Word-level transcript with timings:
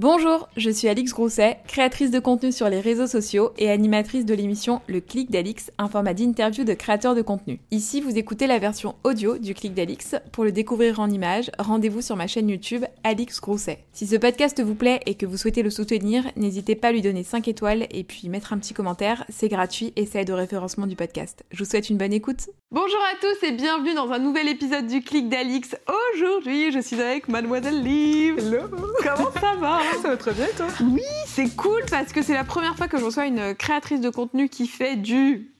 Bonjour, 0.00 0.48
je 0.56 0.70
suis 0.70 0.88
Alix 0.88 1.12
Grousset, 1.12 1.58
créatrice 1.68 2.10
de 2.10 2.20
contenu 2.20 2.52
sur 2.52 2.70
les 2.70 2.80
réseaux 2.80 3.06
sociaux 3.06 3.50
et 3.58 3.70
animatrice 3.70 4.24
de 4.24 4.32
l'émission 4.32 4.80
Le 4.86 5.02
Clic 5.02 5.30
d'Alix, 5.30 5.70
un 5.76 5.88
format 5.88 6.14
d'interview 6.14 6.64
de 6.64 6.72
créateurs 6.72 7.14
de 7.14 7.20
contenu. 7.20 7.60
Ici, 7.70 8.00
vous 8.00 8.16
écoutez 8.16 8.46
la 8.46 8.58
version 8.58 8.94
audio 9.04 9.36
du 9.36 9.52
Clic 9.52 9.74
d'Alix. 9.74 10.14
Pour 10.32 10.44
le 10.44 10.52
découvrir 10.52 11.00
en 11.00 11.10
images, 11.10 11.50
rendez-vous 11.58 12.00
sur 12.00 12.16
ma 12.16 12.28
chaîne 12.28 12.48
YouTube 12.48 12.86
Alix 13.04 13.42
Grousset. 13.42 13.84
Si 13.92 14.06
ce 14.06 14.16
podcast 14.16 14.62
vous 14.62 14.74
plaît 14.74 15.00
et 15.04 15.16
que 15.16 15.26
vous 15.26 15.36
souhaitez 15.36 15.62
le 15.62 15.68
soutenir, 15.68 16.24
n'hésitez 16.34 16.76
pas 16.76 16.88
à 16.88 16.92
lui 16.92 17.02
donner 17.02 17.22
5 17.22 17.46
étoiles 17.48 17.86
et 17.90 18.02
puis 18.02 18.30
mettre 18.30 18.54
un 18.54 18.58
petit 18.58 18.72
commentaire, 18.72 19.26
c'est 19.28 19.48
gratuit 19.48 19.92
et 19.96 20.06
ça 20.06 20.22
aide 20.22 20.30
au 20.30 20.36
référencement 20.36 20.86
du 20.86 20.96
podcast. 20.96 21.44
Je 21.50 21.62
vous 21.62 21.68
souhaite 21.68 21.90
une 21.90 21.98
bonne 21.98 22.14
écoute. 22.14 22.48
Bonjour 22.70 23.00
à 23.00 23.20
tous 23.20 23.46
et 23.46 23.52
bienvenue 23.52 23.92
dans 23.92 24.10
un 24.12 24.18
nouvel 24.18 24.48
épisode 24.48 24.86
du 24.86 25.02
Clic 25.02 25.28
d'Alix. 25.28 25.76
Aujourd'hui, 26.14 26.72
je 26.72 26.78
suis 26.78 27.02
avec 27.02 27.28
Mademoiselle 27.28 27.82
Liv. 27.82 28.38
Hello 28.38 28.62
Comment 29.02 29.30
ça 29.38 29.56
va? 29.60 29.89
Ça 30.02 30.08
va 30.08 30.16
très 30.16 30.32
bien 30.32 30.46
toi 30.56 30.66
Oui, 30.82 31.02
c'est 31.26 31.54
cool 31.56 31.82
parce 31.90 32.12
que 32.12 32.22
c'est 32.22 32.34
la 32.34 32.44
première 32.44 32.76
fois 32.76 32.88
que 32.88 32.98
je 32.98 33.04
reçois 33.04 33.26
une 33.26 33.54
créatrice 33.54 34.00
de 34.00 34.10
contenu 34.10 34.48
qui 34.48 34.66
fait 34.66 34.96
du 34.96 35.50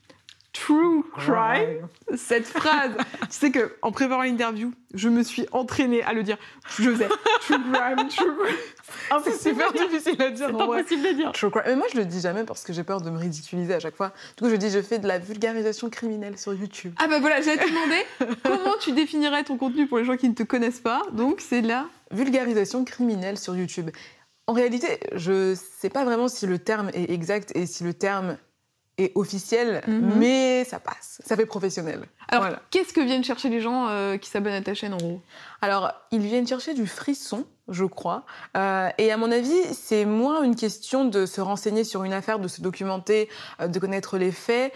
true 0.53 1.03
crime. 1.15 1.87
Cette 2.15 2.45
phrase, 2.45 2.91
tu 3.21 3.27
sais 3.29 3.51
que 3.51 3.73
en 3.81 3.91
préparant 3.91 4.23
l'interview, 4.23 4.73
je 4.93 5.09
me 5.09 5.23
suis 5.23 5.45
entraînée 5.51 6.03
à 6.03 6.13
le 6.13 6.23
dire. 6.23 6.37
Je 6.77 6.89
faisais 6.89 7.07
true 7.41 7.55
crime, 7.71 8.07
true 8.09 8.35
crime. 8.37 9.21
C'est 9.23 9.49
super 9.49 9.71
difficile 9.71 10.21
à 10.21 10.29
dire. 10.29 10.47
C'est 10.47 10.57
pas 10.57 10.67
possible 10.67 11.03
de 11.03 11.13
dire. 11.13 11.31
True 11.31 11.51
crime. 11.51 11.63
Mais 11.67 11.75
moi 11.75 11.87
je 11.93 11.97
le 11.97 12.05
dis 12.05 12.19
jamais 12.19 12.43
parce 12.43 12.63
que 12.63 12.73
j'ai 12.73 12.83
peur 12.83 13.01
de 13.01 13.09
me 13.09 13.17
ridiculiser 13.17 13.73
à 13.73 13.79
chaque 13.79 13.95
fois. 13.95 14.11
Du 14.37 14.43
coup 14.43 14.49
je 14.49 14.55
dis 14.55 14.69
je 14.69 14.81
fais 14.81 14.99
de 14.99 15.07
la 15.07 15.19
vulgarisation 15.19 15.89
criminelle 15.89 16.37
sur 16.37 16.53
YouTube. 16.53 16.93
Ah 16.97 17.07
bah 17.07 17.19
voilà, 17.19 17.41
j'allais 17.41 17.63
te 17.63 17.69
demander 17.69 18.35
comment 18.43 18.75
tu 18.79 18.91
définirais 18.91 19.43
ton 19.43 19.57
contenu 19.57 19.87
pour 19.87 19.99
les 19.99 20.05
gens 20.05 20.17
qui 20.17 20.27
ne 20.27 20.35
te 20.35 20.43
connaissent 20.43 20.81
pas? 20.81 21.01
Donc 21.13 21.41
c'est 21.41 21.61
la 21.61 21.85
Vulgarisation 22.11 22.83
criminelle 22.83 23.37
sur 23.37 23.55
YouTube. 23.55 23.89
En 24.51 24.53
réalité, 24.53 24.99
je 25.13 25.55
sais 25.79 25.89
pas 25.89 26.03
vraiment 26.03 26.27
si 26.27 26.45
le 26.45 26.59
terme 26.59 26.89
est 26.93 27.09
exact 27.09 27.53
et 27.55 27.65
si 27.65 27.85
le 27.85 27.93
terme 27.93 28.35
est 28.97 29.13
officiel, 29.15 29.81
Mhm. 29.87 30.15
mais 30.17 30.65
ça 30.65 30.77
passe. 30.81 31.21
Ça 31.25 31.37
fait 31.37 31.45
professionnel. 31.45 32.01
Alors, 32.27 32.43
Voilà. 32.43 32.61
qu'est-ce 32.69 32.91
que 32.91 32.99
viennent 32.99 33.23
chercher 33.23 33.47
les 33.47 33.61
gens 33.61 33.87
euh, 33.87 34.17
qui 34.17 34.29
s'abonnent 34.29 34.51
à 34.51 34.61
ta 34.61 34.73
chaîne 34.73 34.93
en 34.93 34.97
gros? 34.97 35.21
Alors, 35.61 35.93
ils 36.11 36.19
viennent 36.19 36.45
chercher 36.45 36.73
du 36.73 36.85
frisson, 36.85 37.45
je 37.69 37.85
crois. 37.85 38.25
Euh, 38.57 38.89
et 38.97 39.09
à 39.13 39.15
mon 39.15 39.31
avis, 39.31 39.55
c'est 39.73 40.03
moins 40.03 40.43
une 40.43 40.57
question 40.57 41.05
de 41.05 41.25
se 41.25 41.39
renseigner 41.39 41.85
sur 41.85 42.03
une 42.03 42.11
affaire, 42.11 42.37
de 42.37 42.49
se 42.49 42.61
documenter, 42.61 43.29
euh, 43.61 43.69
de 43.69 43.79
connaître 43.79 44.17
les 44.17 44.33
faits, 44.33 44.73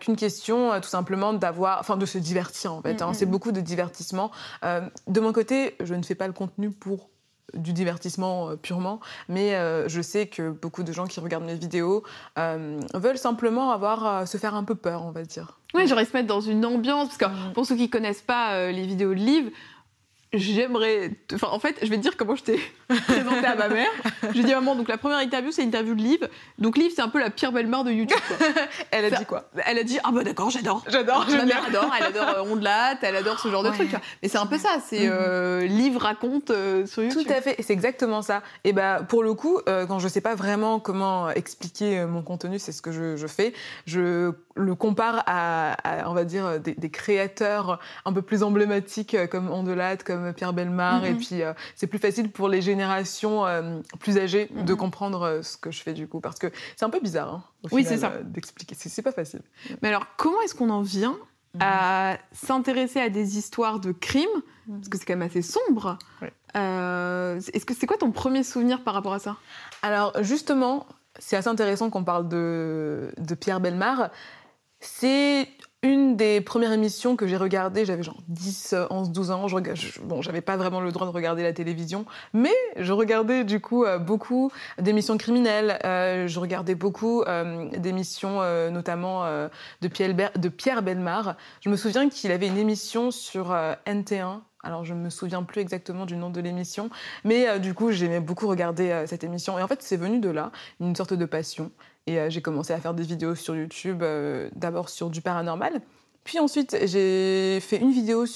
qu'une 0.00 0.16
question 0.16 0.78
tout 0.82 0.88
simplement 0.90 1.32
d'avoir, 1.32 1.80
enfin, 1.80 1.96
de 1.96 2.04
se 2.04 2.18
divertir 2.18 2.74
en 2.74 2.82
fait. 2.82 3.00
hein. 3.00 3.08
Mhm. 3.08 3.14
C'est 3.14 3.26
beaucoup 3.26 3.50
de 3.52 3.62
divertissement. 3.62 4.30
De 4.62 5.20
mon 5.20 5.32
côté, 5.32 5.74
je 5.80 5.94
ne 5.94 6.02
fais 6.02 6.14
pas 6.14 6.26
le 6.26 6.34
contenu 6.34 6.70
pour 6.70 7.08
du 7.54 7.72
divertissement 7.72 8.50
euh, 8.50 8.56
purement, 8.56 9.00
mais 9.28 9.54
euh, 9.54 9.88
je 9.88 10.00
sais 10.02 10.26
que 10.26 10.50
beaucoup 10.50 10.82
de 10.82 10.92
gens 10.92 11.06
qui 11.06 11.20
regardent 11.20 11.44
mes 11.44 11.54
vidéos 11.54 12.02
euh, 12.38 12.78
veulent 12.94 13.18
simplement 13.18 13.70
avoir 13.70 14.26
se 14.26 14.36
faire 14.36 14.54
un 14.54 14.64
peu 14.64 14.74
peur, 14.74 15.04
on 15.04 15.10
va 15.12 15.22
dire. 15.22 15.58
Ouais, 15.74 15.86
j'aurais 15.86 16.04
se 16.04 16.12
mettre 16.12 16.26
dans 16.28 16.40
une 16.40 16.64
ambiance 16.64 17.08
parce 17.08 17.18
que 17.18 17.24
Mhm. 17.26 17.52
pour 17.52 17.66
ceux 17.66 17.76
qui 17.76 17.90
connaissent 17.90 18.22
pas 18.22 18.70
les 18.70 18.86
vidéos 18.86 19.10
de 19.10 19.14
Liv, 19.20 19.50
j'aimerais. 20.32 21.10
Enfin, 21.34 21.48
en 21.50 21.58
fait, 21.58 21.76
je 21.82 21.88
vais 21.88 21.96
te 21.96 22.02
dire 22.02 22.16
comment 22.16 22.34
je 22.36 22.42
t'ai 22.42 22.60
présenté 22.88 23.46
à 23.46 23.54
ma 23.54 23.68
mère. 23.68 23.88
Je 24.34 24.42
dis 24.42 24.52
maman, 24.54 24.74
donc 24.74 24.88
la 24.88 24.98
première 24.98 25.18
interview, 25.18 25.50
c'est 25.52 25.62
l'interview 25.62 25.94
de 25.94 26.02
Liv. 26.02 26.28
Donc 26.58 26.76
Liv, 26.76 26.90
c'est 26.94 27.02
un 27.02 27.08
peu 27.08 27.18
la 27.20 27.30
pire 27.30 27.52
belle-mère 27.52 27.84
de 27.84 27.90
YouTube. 27.92 28.18
quoi. 28.28 28.46
Elle 28.90 29.04
a 29.06 29.10
dit 29.18 29.24
quoi? 29.24 29.48
Elle 29.66 29.78
a 29.78 29.82
dit 29.84 29.98
ah 30.04 30.10
bah 30.12 30.24
d'accord, 30.24 30.50
j'adore. 30.50 30.82
J'adore, 30.88 31.26
Ma 31.30 31.44
mère 31.44 31.64
adore, 31.66 31.90
elle 31.98 32.06
adore 32.06 32.28
euh, 32.38 32.42
Ondelat, 32.52 32.96
elle 33.02 33.16
adore 33.16 33.38
ce 33.40 33.48
genre 33.48 33.62
de 33.62 33.70
trucs. 33.70 33.92
Mais 34.22 34.28
c'est 34.28 34.38
un 34.38 34.46
peu 34.46 34.58
ça, 34.58 34.78
c'est 34.84 35.06
Mhm. 35.06 35.12
euh, 35.12 35.66
Liv 35.66 35.96
raconte 35.96 36.50
euh, 36.50 36.86
sur 36.86 37.02
YouTube. 37.02 37.22
Tout 37.26 37.32
à 37.32 37.40
fait, 37.40 37.56
c'est 37.60 37.72
exactement 37.72 38.22
ça. 38.22 38.42
Et 38.64 38.72
bah 38.72 39.00
pour 39.08 39.22
le 39.22 39.34
coup, 39.34 39.58
euh, 39.68 39.86
quand 39.86 39.98
je 39.98 40.08
sais 40.08 40.20
pas 40.20 40.34
vraiment 40.34 40.80
comment 40.80 41.30
expliquer 41.30 42.04
mon 42.06 42.22
contenu, 42.22 42.58
c'est 42.58 42.72
ce 42.72 42.82
que 42.82 42.92
je, 42.92 43.16
je 43.16 43.26
fais. 43.26 43.52
Je 43.86 44.32
le 44.54 44.74
compare 44.74 45.22
à, 45.26 45.72
à, 46.04 46.08
on 46.10 46.14
va 46.14 46.24
dire, 46.24 46.58
des, 46.60 46.74
des 46.74 46.90
créateurs 46.90 47.78
un 48.04 48.12
peu 48.12 48.22
plus 48.22 48.42
emblématiques 48.42 49.16
comme 49.30 49.50
Ondelat, 49.50 49.98
comme 49.98 50.15
Pierre 50.34 50.52
Belmar. 50.52 51.04
Et 51.04 51.14
puis 51.14 51.42
euh, 51.42 51.52
c'est 51.74 51.86
plus 51.86 51.98
facile 51.98 52.30
pour 52.30 52.48
les 52.48 52.62
générations 52.62 53.46
euh, 53.46 53.80
plus 54.00 54.18
âgées 54.18 54.48
de 54.54 54.72
Mhm. 54.72 54.78
comprendre 54.78 55.22
euh, 55.22 55.42
ce 55.42 55.56
que 55.56 55.70
je 55.70 55.82
fais 55.82 55.92
du 55.92 56.06
coup, 56.08 56.20
parce 56.20 56.38
que 56.38 56.48
c'est 56.76 56.84
un 56.84 56.90
peu 56.90 57.00
bizarre. 57.00 57.34
hein, 57.34 57.42
au 57.64 57.68
Oui, 57.74 57.84
c'est 57.84 57.98
ça. 57.98 58.12
D'expliquer, 58.22 58.74
c'est 58.78 59.02
pas 59.02 59.12
facile. 59.12 59.42
Mais 59.82 59.88
alors, 59.88 60.06
comment 60.16 60.40
est-ce 60.42 60.54
qu'on 60.54 60.70
en 60.70 60.82
vient 60.82 61.16
à 61.60 62.18
s'intéresser 62.32 63.00
à 63.00 63.08
des 63.08 63.38
histoires 63.38 63.80
de 63.80 63.92
crimes? 63.92 64.28
Parce 64.68 64.88
que 64.88 64.98
c'est 64.98 65.04
quand 65.06 65.16
même 65.16 65.28
assez 65.28 65.42
sombre. 65.42 65.96
Est-ce 66.54 67.64
que 67.64 67.74
c'est 67.74 67.86
quoi 67.86 67.96
ton 67.96 68.10
premier 68.12 68.42
souvenir 68.42 68.82
par 68.82 68.94
rapport 68.94 69.12
à 69.14 69.18
ça? 69.18 69.36
Alors 69.82 70.12
justement, 70.22 70.86
c'est 71.18 71.36
assez 71.36 71.48
intéressant 71.48 71.88
qu'on 71.90 72.04
parle 72.04 72.28
de, 72.28 73.10
de 73.18 73.34
Pierre 73.34 73.60
Belmar. 73.60 74.10
C'est 74.80 75.48
une 75.86 76.16
des 76.16 76.40
premières 76.40 76.72
émissions 76.72 77.16
que 77.16 77.26
j'ai 77.26 77.36
regardées, 77.36 77.84
j'avais 77.84 78.02
genre 78.02 78.16
10, 78.28 78.72
euh, 78.74 78.86
11, 78.90 79.10
12 79.10 79.30
ans. 79.30 79.48
Je, 79.48 79.56
je- 79.74 80.00
bon, 80.00 80.22
j'avais 80.22 80.40
pas 80.40 80.56
vraiment 80.56 80.80
le 80.80 80.92
droit 80.92 81.06
de 81.06 81.12
regarder 81.12 81.42
la 81.42 81.52
télévision, 81.52 82.04
mais 82.32 82.52
je 82.76 82.92
regardais 82.92 83.44
du 83.44 83.60
coup 83.60 83.84
euh, 83.84 83.98
beaucoup 83.98 84.50
d'émissions 84.78 85.16
criminelles. 85.18 85.78
Euh, 85.84 86.26
je 86.28 86.38
regardais 86.40 86.74
beaucoup 86.74 87.22
euh, 87.22 87.68
d'émissions, 87.78 88.40
notamment 88.70 89.24
de, 89.82 89.88
Pierre 89.88 90.82
de 90.82 90.84
Belmar. 90.84 91.36
Je 91.60 91.70
me 91.70 91.76
souviens 91.76 92.08
qu'il 92.08 92.30
avait 92.32 92.46
une 92.48 92.58
émission 92.58 93.10
sur 93.10 93.52
euh, 93.52 93.74
NT1. 93.86 94.40
Alors, 94.62 94.84
je 94.84 94.94
me 94.94 95.10
souviens 95.10 95.44
plus 95.44 95.60
exactement 95.60 96.06
du 96.06 96.16
nom 96.16 96.28
de 96.28 96.40
l'émission, 96.40 96.90
mais 97.22 97.60
du 97.60 97.72
coup, 97.72 97.92
j'aimais 97.92 98.18
beaucoup 98.18 98.48
regarder 98.48 99.04
cette 99.06 99.22
émission. 99.22 99.56
Et 99.60 99.62
en 99.62 99.68
fait, 99.68 99.80
c'est 99.80 99.96
venu 99.96 100.18
de 100.18 100.28
là, 100.28 100.50
une 100.80 100.96
sorte 100.96 101.14
de 101.14 101.24
passion. 101.24 101.70
Et 102.06 102.18
euh, 102.18 102.30
j'ai 102.30 102.42
commencé 102.42 102.72
à 102.72 102.80
faire 102.80 102.94
des 102.94 103.02
vidéos 103.02 103.34
sur 103.34 103.56
YouTube, 103.56 104.02
euh, 104.02 104.48
d'abord 104.54 104.88
sur 104.88 105.10
du 105.10 105.20
paranormal. 105.20 105.80
Puis 106.24 106.38
ensuite, 106.38 106.76
j'ai 106.84 107.60
fait 107.60 107.76
une 107.76 107.92
vidéo 107.92 108.26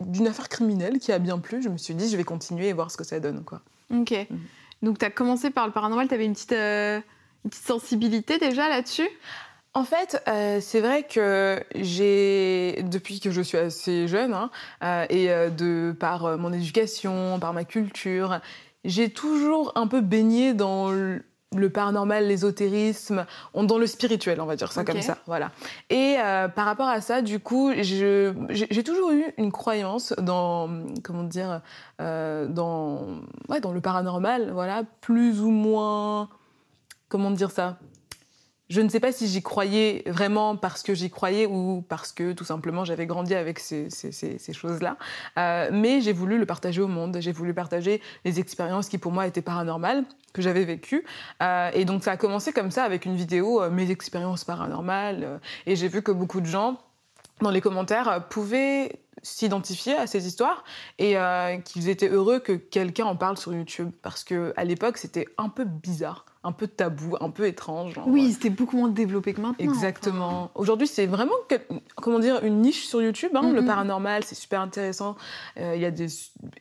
d'une 0.00 0.26
affaire 0.26 0.48
criminelle 0.48 0.98
qui 0.98 1.12
a 1.12 1.18
bien 1.18 1.38
plu. 1.38 1.62
Je 1.62 1.68
me 1.68 1.76
suis 1.76 1.94
dit, 1.94 2.08
je 2.08 2.16
vais 2.16 2.24
continuer 2.24 2.68
et 2.68 2.72
voir 2.72 2.90
ce 2.90 2.96
que 2.96 3.04
ça 3.04 3.20
donne. 3.20 3.44
Quoi. 3.44 3.60
Ok. 3.92 4.14
Donc, 4.82 4.98
tu 4.98 5.04
as 5.04 5.10
commencé 5.10 5.50
par 5.50 5.66
le 5.66 5.72
paranormal, 5.72 6.08
tu 6.08 6.14
avais 6.14 6.24
une 6.24 6.32
petite, 6.32 6.52
euh, 6.52 7.00
une 7.44 7.50
petite 7.50 7.66
sensibilité 7.66 8.38
déjà 8.38 8.68
là-dessus? 8.68 9.08
En 9.74 9.84
fait, 9.84 10.22
euh, 10.26 10.58
c'est 10.60 10.80
vrai 10.80 11.04
que 11.04 11.62
j'ai, 11.76 12.82
depuis 12.84 13.20
que 13.20 13.30
je 13.30 13.40
suis 13.40 13.58
assez 13.58 14.08
jeune, 14.08 14.32
hein, 14.32 14.50
euh, 14.82 15.06
et 15.10 15.28
de 15.50 15.94
par 15.98 16.38
mon 16.38 16.52
éducation, 16.52 17.38
par 17.38 17.52
ma 17.52 17.64
culture, 17.64 18.40
j'ai 18.84 19.10
toujours 19.10 19.72
un 19.76 19.86
peu 19.86 20.00
baigné 20.00 20.54
dans 20.54 20.90
le 21.56 21.68
paranormal, 21.68 22.28
l'ésotérisme, 22.28 23.26
on- 23.54 23.64
dans 23.64 23.78
le 23.78 23.86
spirituel, 23.88 24.40
on 24.40 24.46
va 24.46 24.54
dire 24.54 24.70
ça 24.70 24.84
comme 24.84 24.94
ça, 25.02 25.18
voilà. 25.26 25.50
Et 25.90 26.16
euh, 26.18 26.46
par 26.48 26.64
rapport 26.64 26.86
à 26.86 27.00
ça, 27.00 27.22
du 27.22 27.40
coup, 27.40 27.72
j'ai 27.76 28.32
j'ai 28.50 28.84
toujours 28.84 29.10
eu 29.10 29.24
une 29.36 29.50
croyance 29.50 30.14
dans, 30.18 30.68
comment 31.02 31.24
dire, 31.24 31.60
euh, 32.00 32.46
dans, 32.46 33.00
ouais, 33.48 33.60
dans 33.60 33.72
le 33.72 33.80
paranormal, 33.80 34.50
voilà, 34.52 34.84
plus 35.00 35.40
ou 35.40 35.50
moins, 35.50 36.28
comment 37.08 37.32
dire 37.32 37.50
ça 37.50 37.78
je 38.70 38.80
ne 38.80 38.88
sais 38.88 39.00
pas 39.00 39.10
si 39.10 39.26
j'y 39.26 39.42
croyais 39.42 40.04
vraiment 40.06 40.56
parce 40.56 40.84
que 40.84 40.94
j'y 40.94 41.10
croyais 41.10 41.44
ou 41.44 41.84
parce 41.88 42.12
que 42.12 42.32
tout 42.32 42.44
simplement 42.44 42.84
j'avais 42.84 43.04
grandi 43.04 43.34
avec 43.34 43.58
ces, 43.58 43.88
choses-là. 44.52 44.96
Euh, 45.38 45.70
mais 45.72 46.00
j'ai 46.00 46.12
voulu 46.12 46.38
le 46.38 46.46
partager 46.46 46.80
au 46.80 46.86
monde. 46.86 47.18
J'ai 47.20 47.32
voulu 47.32 47.52
partager 47.52 48.00
les 48.24 48.38
expériences 48.38 48.88
qui 48.88 48.96
pour 48.96 49.10
moi 49.10 49.26
étaient 49.26 49.42
paranormales, 49.42 50.04
que 50.32 50.40
j'avais 50.40 50.64
vécues. 50.64 51.04
Euh, 51.42 51.70
et 51.74 51.84
donc 51.84 52.04
ça 52.04 52.12
a 52.12 52.16
commencé 52.16 52.52
comme 52.52 52.70
ça 52.70 52.84
avec 52.84 53.06
une 53.06 53.16
vidéo, 53.16 53.60
euh, 53.60 53.70
mes 53.70 53.90
expériences 53.90 54.44
paranormales. 54.44 55.40
et 55.66 55.74
j'ai 55.74 55.88
vu 55.88 56.00
que 56.00 56.12
beaucoup 56.12 56.40
de 56.40 56.46
gens 56.46 56.78
dans 57.40 57.50
les 57.50 57.60
commentaires 57.60 58.28
pouvaient 58.28 59.00
s'identifier 59.22 59.96
à 59.96 60.06
ces 60.06 60.28
histoires 60.28 60.62
et 60.98 61.16
qu'ils 61.64 61.88
étaient 61.88 62.08
heureux 62.08 62.38
que 62.38 62.52
quelqu'un 62.52 63.06
en 63.06 63.16
parle 63.16 63.36
sur 63.36 63.52
YouTube 63.52 63.90
parce 64.02 64.24
que 64.24 64.52
à 64.56 64.64
l'époque 64.64 64.96
c'était 64.96 65.26
un 65.38 65.48
peu 65.48 65.64
bizarre, 65.64 66.24
un 66.42 66.52
peu 66.52 66.66
tabou, 66.66 67.16
un 67.20 67.28
peu 67.28 67.46
étrange. 67.46 67.94
genre, 67.94 68.08
Oui, 68.08 68.32
c'était 68.32 68.48
beaucoup 68.48 68.76
moins 68.78 68.88
développé 68.88 69.34
que 69.34 69.40
maintenant. 69.42 69.62
Exactement. 69.62 70.50
Aujourd'hui, 70.54 70.86
c'est 70.86 71.06
vraiment 71.06 71.34
comment 71.96 72.18
dire 72.18 72.42
une 72.44 72.62
niche 72.62 72.86
sur 72.86 73.02
YouTube. 73.02 73.32
hein, 73.34 73.52
Le 73.52 73.64
paranormal, 73.64 74.24
c'est 74.24 74.34
super 74.34 74.62
intéressant. 74.62 75.16
Euh, 75.58 75.74
Il 75.76 75.82
y 75.82 75.84
a 75.84 75.90
des, 75.90 76.06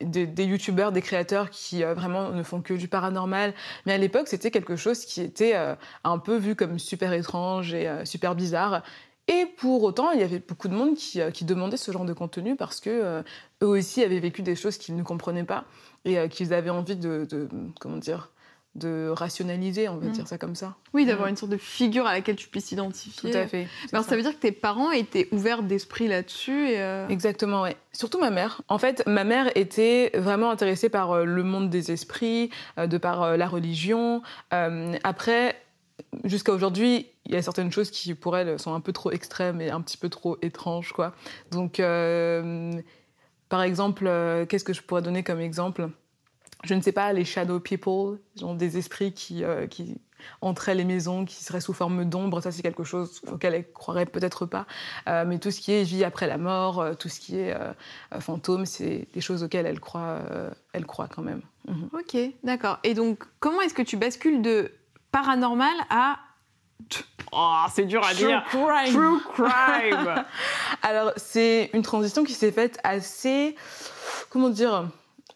des, 0.02 0.28
des 0.28 0.44
youtubeurs, 0.44 0.92
des 0.92 1.02
créateurs 1.02 1.50
qui 1.50 1.84
euh, 1.84 1.94
vraiment 1.94 2.32
ne 2.32 2.44
font 2.44 2.62
que 2.62 2.74
du 2.74 2.90
paranormal. 2.90 3.54
Mais 3.86 3.94
à 3.94 3.98
l'époque, 3.98 4.28
c'était 4.28 4.52
quelque 4.52 4.76
chose 4.76 5.06
qui 5.06 5.22
était 5.22 5.56
euh, 5.56 5.76
un 6.04 6.18
peu 6.18 6.36
vu 6.36 6.56
comme 6.56 6.78
super 6.78 7.14
étrange 7.14 7.74
et 7.74 7.90
super 8.04 8.36
bizarre. 8.36 8.84
Et 9.30 9.46
pour 9.46 9.84
autant, 9.84 10.12
il 10.12 10.20
y 10.20 10.24
avait 10.24 10.40
beaucoup 10.40 10.68
de 10.68 10.74
monde 10.74 10.96
qui, 10.96 11.22
qui 11.34 11.46
demandait 11.46 11.78
ce 11.78 11.92
genre 11.92 12.04
de 12.04 12.14
contenu 12.14 12.56
parce 12.56 12.80
que 12.82 13.22
eux 13.62 13.68
aussi 13.68 14.04
avaient 14.04 14.20
vécu 14.20 14.42
des 14.42 14.56
choses 14.56 14.78
qu'ils 14.78 14.96
ne 14.96 15.04
comprenaient 15.04 15.44
pas 15.44 15.66
et 16.04 16.28
qu'ils 16.30 16.52
avaient 16.52 16.72
envie 16.72 16.96
de, 16.96 17.28
de- 17.30 17.48
comment 17.80 17.98
dire 17.98 18.32
de 18.80 19.10
rationaliser, 19.10 19.88
on 19.90 19.98
va 19.98 20.08
Mm. 20.08 20.12
dire 20.12 20.28
ça 20.28 20.38
comme 20.38 20.56
ça. 20.56 20.76
Oui, 20.94 21.06
d'avoir 21.06 21.28
Mhm. 21.28 21.32
une 21.32 21.36
sorte 21.38 21.52
de 21.52 21.58
figure 21.58 22.08
à 22.08 22.14
laquelle 22.14 22.36
tu 22.38 22.48
puisses 22.48 22.66
t'identifier. 22.68 23.30
Tout 23.32 23.38
à 23.38 23.46
fait. 23.46 23.68
Alors 23.94 24.04
ça. 24.04 24.12
ça 24.12 24.16
veut 24.16 24.22
dire 24.24 24.32
que 24.32 24.40
tes 24.40 24.52
parents 24.52 24.92
étaient 24.92 25.28
ouverts 25.32 25.62
d'esprit 25.62 26.08
là-dessus 26.08 26.70
et 26.70 26.80
euh, 26.82 27.08
Exactement, 27.10 27.62
ouais. 27.62 27.76
Surtout 27.92 28.20
ma 28.20 28.30
mère. 28.32 28.62
En 28.70 28.78
fait, 28.80 29.04
ma 29.06 29.24
mère 29.24 29.52
était 29.56 30.12
vraiment 30.16 30.50
intéressée 30.50 30.90
par 30.90 31.12
euh, 31.12 31.26
le 31.26 31.44
monde 31.44 31.70
des 31.70 31.92
esprits, 31.92 32.50
euh, 32.78 32.88
de 32.88 32.98
par 32.98 33.38
la 33.38 33.48
religion. 33.48 34.22
Après, 35.04 35.56
jusqu'à 36.24 36.52
aujourd'hui, 36.54 37.08
il 37.26 37.34
y 37.34 37.36
a 37.36 37.42
certaines 37.42 37.72
choses 37.72 37.92
qui, 37.92 38.14
pour 38.16 38.38
elle, 38.38 38.58
sont 38.58 38.74
un 38.74 38.80
peu 38.80 38.94
trop 38.94 39.12
extrêmes 39.12 39.62
et 39.62 39.70
un 39.70 39.82
petit 39.82 39.98
peu 39.98 40.10
trop 40.10 40.38
étranges, 40.42 40.94
quoi. 40.94 41.14
Donc, 41.52 41.82
par 43.50 43.62
exemple, 43.64 44.10
qu'est-ce 44.48 44.64
que 44.64 44.74
je 44.74 44.82
pourrais 44.82 45.02
donner 45.02 45.24
comme 45.24 45.40
exemple? 45.40 45.90
Je 46.64 46.74
ne 46.74 46.82
sais 46.82 46.92
pas, 46.92 47.14
les 47.14 47.26
shadow 47.26 47.60
people, 47.60 48.20
genre 48.36 48.56
des 48.56 48.78
esprits 48.78 49.14
qui, 49.14 49.44
euh, 49.44 49.68
qui 49.68 49.96
entraient 50.42 50.76
les 50.76 50.86
maisons, 50.86 51.26
qui 51.26 51.44
seraient 51.44 51.62
sous 51.62 51.74
forme 51.74 52.06
d'ombre, 52.06 52.42
ça 52.42 52.52
c'est 52.52 52.62
quelque 52.62 52.84
chose 52.84 53.22
auquel 53.32 53.54
elle 53.54 53.72
croirait 53.72 54.06
peut-être 54.06 54.46
pas. 54.46 54.66
Euh, 55.08 55.26
mais 55.26 55.40
tout 55.40 55.52
ce 55.52 55.60
qui 55.60 55.72
est 55.72 55.84
vie 55.84 56.04
après 56.04 56.28
la 56.28 56.38
mort, 56.38 56.80
euh, 56.80 56.94
tout 56.94 57.10
ce 57.10 57.20
qui 57.20 57.38
est 57.38 57.54
euh, 57.54 57.74
fantôme, 58.20 58.66
c'est 58.66 59.08
des 59.14 59.22
choses 59.22 59.44
auxquelles 59.44 59.66
elle 59.66 59.80
croit, 59.80 60.20
elle 60.74 60.86
croit 60.86 61.08
quand 61.08 61.22
même. 61.22 61.42
Mhm. 61.68 61.90
Ok, 61.94 62.18
d'accord. 62.44 62.80
Et 62.84 62.94
donc, 62.94 63.24
comment 63.40 63.62
est-ce 63.62 63.74
que 63.74 63.82
tu 63.82 63.98
bascules 63.98 64.42
de 64.42 64.72
paranormal 65.12 65.76
à... 65.90 66.18
Oh, 67.32 67.66
c'est 67.72 67.86
dur 67.86 68.04
à 68.04 68.14
dire. 68.14 68.44
crime. 68.50 68.94
True 68.94 69.20
crime. 69.34 70.26
Alors, 70.82 71.12
c'est 71.18 71.70
une 71.74 71.82
transition 71.82 72.24
qui 72.24 72.34
s'est 72.34 72.52
faite 72.52 72.80
assez, 72.84 73.56
comment 74.30 74.50
dire, 74.50 74.90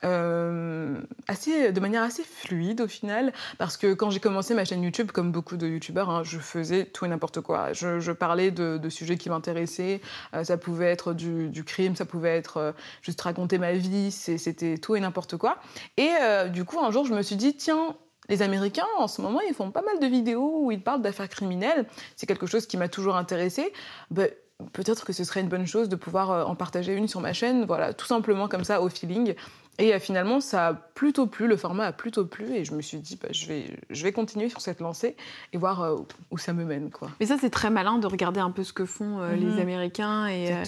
euh, 0.04 1.00
assez, 1.28 1.72
de 1.72 1.80
manière 1.80 2.04
assez 2.04 2.24
fluide 2.24 2.82
au 2.82 2.88
final, 2.88 3.32
parce 3.58 3.78
que 3.78 3.94
quand 3.94 4.10
j'ai 4.10 4.20
commencé 4.20 4.54
ma 4.54 4.66
chaîne 4.66 4.84
YouTube, 4.84 5.12
comme 5.12 5.32
beaucoup 5.32 5.56
de 5.56 5.68
YouTubeurs, 5.68 6.10
hein, 6.10 6.24
je 6.24 6.40
faisais 6.40 6.86
tout 6.86 7.06
et 7.06 7.08
n'importe 7.08 7.42
quoi. 7.42 7.74
Je, 7.74 8.12
parlais 8.12 8.52
de, 8.52 8.90
sujets 8.90 9.18
qui 9.18 9.30
m'intéressaient. 9.30 10.02
Euh, 10.36 10.44
ça 10.44 10.58
pouvait 10.58 10.92
être 10.92 11.14
du, 11.14 11.64
crime, 11.64 11.96
ça 11.96 12.06
pouvait 12.06 12.36
être 12.36 12.58
euh, 12.58 12.72
juste 13.02 13.22
raconter 13.22 13.58
ma 13.58 13.74
vie. 13.74 14.12
C'était 14.12 14.78
tout 14.78 14.96
et 14.96 15.00
n'importe 15.00 15.38
quoi. 15.38 15.58
Et 15.98 16.12
du 16.50 16.66
coup, 16.66 16.80
un 16.80 16.92
jour, 16.92 17.06
je 17.06 17.14
me 17.14 17.22
suis 17.22 17.36
dit, 17.36 17.56
tiens. 17.56 17.96
Les 18.30 18.42
Américains, 18.42 18.88
en 18.98 19.10
ce 19.10 19.22
moment, 19.22 19.42
ils 19.50 19.54
font 19.54 19.70
pas 19.70 19.82
mal 19.82 20.00
de 20.00 20.06
vidéos 20.06 20.62
où 20.64 20.72
ils 20.72 20.82
parlent 20.82 21.02
d'affaires 21.02 21.28
criminelles. 21.28 21.86
C'est 22.16 22.26
quelque 22.26 22.46
chose 22.46 22.66
qui 22.68 22.78
m'a 22.78 22.88
toujours 22.88 23.18
intéressée. 23.18 23.74
Ben, 24.12 24.30
peut-être 24.72 25.04
que 25.04 25.12
ce 25.12 25.26
serait 25.26 25.42
une 25.42 25.50
bonne 25.50 25.68
chose 25.68 25.90
de 25.90 25.98
pouvoir 25.98 26.50
en 26.50 26.56
partager 26.56 26.94
une 26.94 27.10
sur 27.10 27.20
ma 27.20 27.34
chaîne, 27.34 27.66
voilà, 27.66 27.94
tout 27.94 28.06
simplement 28.06 28.48
comme 28.48 28.64
ça, 28.64 28.82
au 28.82 28.88
feeling. 28.88 29.36
Et 29.80 29.94
euh, 29.94 30.00
finalement, 30.00 30.40
ça 30.40 30.68
a 30.68 30.74
plutôt 30.74 31.26
plu, 31.26 31.48
le 31.48 31.58
format 31.58 31.86
a 31.88 31.92
plutôt 31.94 32.26
plu, 32.26 32.54
et 32.54 32.64
je 32.64 32.74
me 32.74 32.82
suis 32.82 33.00
dit, 33.00 33.18
bah, 33.22 33.30
je, 33.32 33.48
vais, 33.48 33.66
je 33.90 34.04
vais 34.04 34.12
continuer 34.12 34.48
sur 34.50 34.62
cette 34.62 34.80
lancée 34.80 35.16
et 35.52 35.58
voir 35.58 35.82
euh, 35.82 35.96
où 36.30 36.38
ça 36.38 36.54
me 36.54 36.64
mène. 36.64 36.92
Quoi. 36.92 37.10
Mais 37.20 37.26
ça, 37.26 37.38
c'est 37.42 37.50
très 37.50 37.72
malin 37.72 37.98
de 37.98 38.06
regarder 38.06 38.40
un 38.40 38.52
peu 38.52 38.64
ce 38.64 38.72
que 38.72 38.86
font 38.86 39.20
euh, 39.20 39.36
Mhm. 39.36 39.40
les 39.56 39.62
Américains. 39.62 40.28
Et 40.28 40.54
euh, 40.54 40.64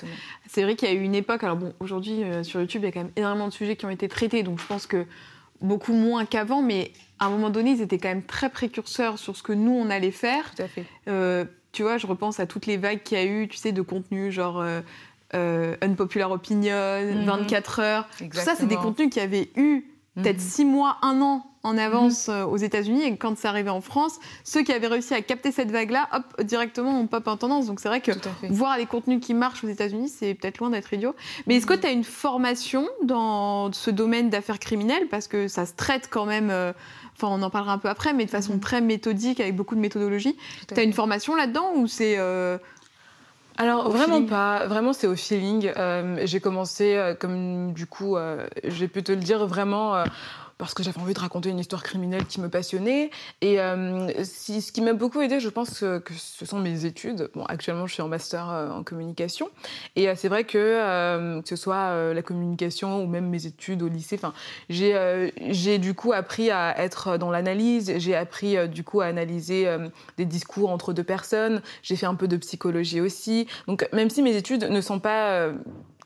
c'est 0.47 0.63
vrai 0.63 0.75
qu'il 0.75 0.87
y 0.89 0.91
a 0.91 0.95
eu 0.95 1.01
une 1.03 1.13
époque. 1.15 1.43
Alors 1.43 1.55
bon, 1.57 1.73
aujourd'hui, 1.79 2.23
sur 2.43 2.59
YouTube, 2.61 2.81
il 2.81 2.85
y 2.85 2.89
a 2.89 2.91
quand 2.91 3.03
même 3.03 3.11
énormément 3.15 3.47
de 3.47 3.53
sujets 3.53 3.75
qui 3.75 3.85
ont 3.85 3.91
été 3.91 4.07
traités. 4.07 4.41
Donc 4.41 4.59
je 4.59 4.65
pense 4.65 4.87
que 4.87 5.05
beaucoup 5.61 5.93
moins 5.93 6.25
qu'avant. 6.25 6.63
Mais 6.63 6.91
à 7.19 7.27
un 7.27 7.29
moment 7.29 7.51
donné, 7.51 7.71
ils 7.71 7.81
étaient 7.81 7.99
quand 7.99 8.09
même 8.09 8.23
très 8.25 8.49
précurseurs 8.49 9.19
sur 9.19 9.35
ce 9.35 9.43
que 9.43 9.53
nous, 9.53 9.71
on 9.71 9.89
allait 9.91 10.11
faire. 10.11 10.51
Tout 10.55 10.63
à 10.63 10.67
fait. 10.67 11.47
Tu 11.71 11.83
vois, 11.83 11.97
je 11.97 12.07
repense 12.07 12.39
à 12.39 12.45
toutes 12.47 12.67
les 12.67 12.77
vagues 12.77 13.03
qu'il 13.03 13.17
y 13.17 13.21
a 13.21 13.25
eu, 13.25 13.49
tu 13.49 13.57
sais, 13.57 13.73
de 13.73 13.81
contenu 13.81 14.31
genre 14.31 14.61
euh, 14.61 14.79
euh, 15.35 15.75
Unpopular 15.81 16.31
Opinion, 16.31 17.01
Mhm. 17.15 17.25
24 17.25 17.79
heures. 17.79 18.07
Tout 18.17 18.25
ça, 18.33 18.55
c'est 18.55 18.65
des 18.65 18.77
contenus 18.77 19.09
qui 19.09 19.19
avaient 19.19 19.49
eu 19.55 19.83
peut-être 20.15 20.37
Mhm. 20.37 20.41
six 20.41 20.65
mois, 20.65 20.97
un 21.01 21.21
an 21.21 21.45
en 21.63 21.77
avance 21.79 22.29
euh, 22.29 22.45
aux 22.45 22.57
États-Unis. 22.57 23.03
Et 23.03 23.17
quand 23.17 23.35
c'est 23.37 23.47
arrivé 23.47 23.69
en 23.71 23.81
France, 23.81 24.19
ceux 24.43 24.61
qui 24.61 24.71
avaient 24.71 24.85
réussi 24.87 25.13
à 25.15 25.21
capter 25.23 25.51
cette 25.51 25.71
vague-là, 25.71 26.07
hop, 26.13 26.43
directement, 26.43 26.99
on 26.99 27.07
pop 27.07 27.27
en 27.27 27.37
tendance. 27.37 27.65
Donc 27.65 27.79
c'est 27.79 27.87
vrai 27.89 28.01
que 28.01 28.11
voir 28.49 28.77
des 28.77 28.85
contenus 28.85 29.19
qui 29.19 29.33
marchent 29.33 29.63
aux 29.63 29.67
États-Unis, 29.67 30.09
c'est 30.09 30.35
peut-être 30.35 30.59
loin 30.59 30.69
d'être 30.69 30.93
idiot. 30.93 31.15
Mais 31.47 31.55
est-ce 31.55 31.65
que 31.65 31.73
Mhm. 31.73 31.79
tu 31.79 31.87
as 31.87 31.91
une 31.91 32.03
formation 32.03 32.87
dans 33.03 33.71
ce 33.73 33.89
domaine 33.89 34.29
d'affaires 34.29 34.59
criminelles? 34.59 35.07
Parce 35.09 35.27
que 35.27 35.47
ça 35.47 35.65
se 35.65 35.73
traite 35.73 36.07
quand 36.09 36.25
même. 36.25 36.49
euh, 36.51 36.71
Enfin, 37.17 37.29
on 37.31 37.41
en 37.43 37.49
parlera 37.49 37.71
un 37.71 37.77
peu 37.77 37.87
après, 37.87 38.11
mais 38.11 38.25
de 38.25 38.29
façon 38.29 38.55
Mhm. 38.55 38.59
très 38.59 38.81
méthodique, 38.81 39.39
avec 39.39 39.55
beaucoup 39.55 39.75
de 39.75 39.79
méthodologie. 39.79 40.35
T'as 40.67 40.75
fait. 40.75 40.83
une 40.83 40.91
formation 40.91 41.33
là-dedans 41.33 41.71
ou 41.77 41.87
c'est 41.87 42.15
euh, 42.17 42.57
Alors 43.57 43.87
Au 43.87 43.89
vraiment 43.89 44.15
feeling. 44.15 44.29
pas, 44.29 44.65
vraiment 44.67 44.93
c'est 44.93 45.07
au 45.07 45.15
feeling. 45.15 45.71
Euh, 45.77 46.19
j'ai 46.23 46.39
commencé 46.39 46.95
euh, 46.95 47.15
comme 47.15 47.73
du 47.73 47.87
coup, 47.87 48.17
euh, 48.17 48.47
j'ai 48.63 48.87
pu 48.87 49.03
te 49.03 49.11
le 49.11 49.19
dire 49.19 49.45
vraiment. 49.45 50.03
Parce 50.57 50.73
que 50.73 50.83
j'avais 50.83 50.99
envie 50.99 51.13
de 51.13 51.19
raconter 51.19 51.49
une 51.49 51.59
histoire 51.59 51.83
criminelle 51.83 52.25
qui 52.25 52.39
me 52.39 52.49
passionnait. 52.49 53.09
Et 53.41 53.59
euh, 53.59 54.23
ce 54.23 54.71
qui 54.71 54.81
m'a 54.81 54.93
beaucoup 54.93 55.21
aidé, 55.21 55.39
je 55.39 55.49
pense 55.49 55.79
que, 55.79 56.01
ce 56.15 56.45
sont 56.45 56.59
mes 56.59 56.85
études. 56.85 57.29
Bon, 57.35 57.43
actuellement, 57.45 57.87
je 57.87 57.93
suis 57.93 58.01
en 58.01 58.07
master 58.07 58.49
euh, 58.49 58.69
en 58.69 58.83
communication. 58.83 59.49
Et 59.95 60.07
euh, 60.07 60.13
c'est 60.15 60.29
vrai 60.29 60.45
que, 60.45 61.41
que 61.41 61.49
ce 61.49 61.55
soit 61.55 62.13
la 62.13 62.21
communication 62.21 63.03
ou 63.03 63.07
même 63.07 63.29
mes 63.29 63.45
études 63.45 63.81
au 63.81 63.87
lycée, 63.87 64.19
j'ai 64.69 65.77
du 65.77 65.93
coup 65.93 66.13
appris 66.13 66.51
à 66.51 66.79
être 66.79 67.17
dans 67.17 67.31
l'analyse. 67.31 67.93
J'ai 67.97 68.15
appris 68.15 68.67
du 68.69 68.83
coup 68.83 69.01
à 69.01 69.05
analyser 69.05 69.67
des 70.17 70.25
discours 70.25 70.69
entre 70.69 70.93
deux 70.93 71.03
personnes. 71.03 71.61
J'ai 71.83 71.95
fait 71.95 72.05
un 72.05 72.15
peu 72.15 72.27
de 72.27 72.37
psychologie 72.37 73.01
aussi. 73.01 73.47
Donc, 73.67 73.87
même 73.91 74.09
si 74.09 74.21
mes 74.21 74.35
études 74.35 74.63
ne 74.69 74.81
sont 74.81 74.99
pas 74.99 75.51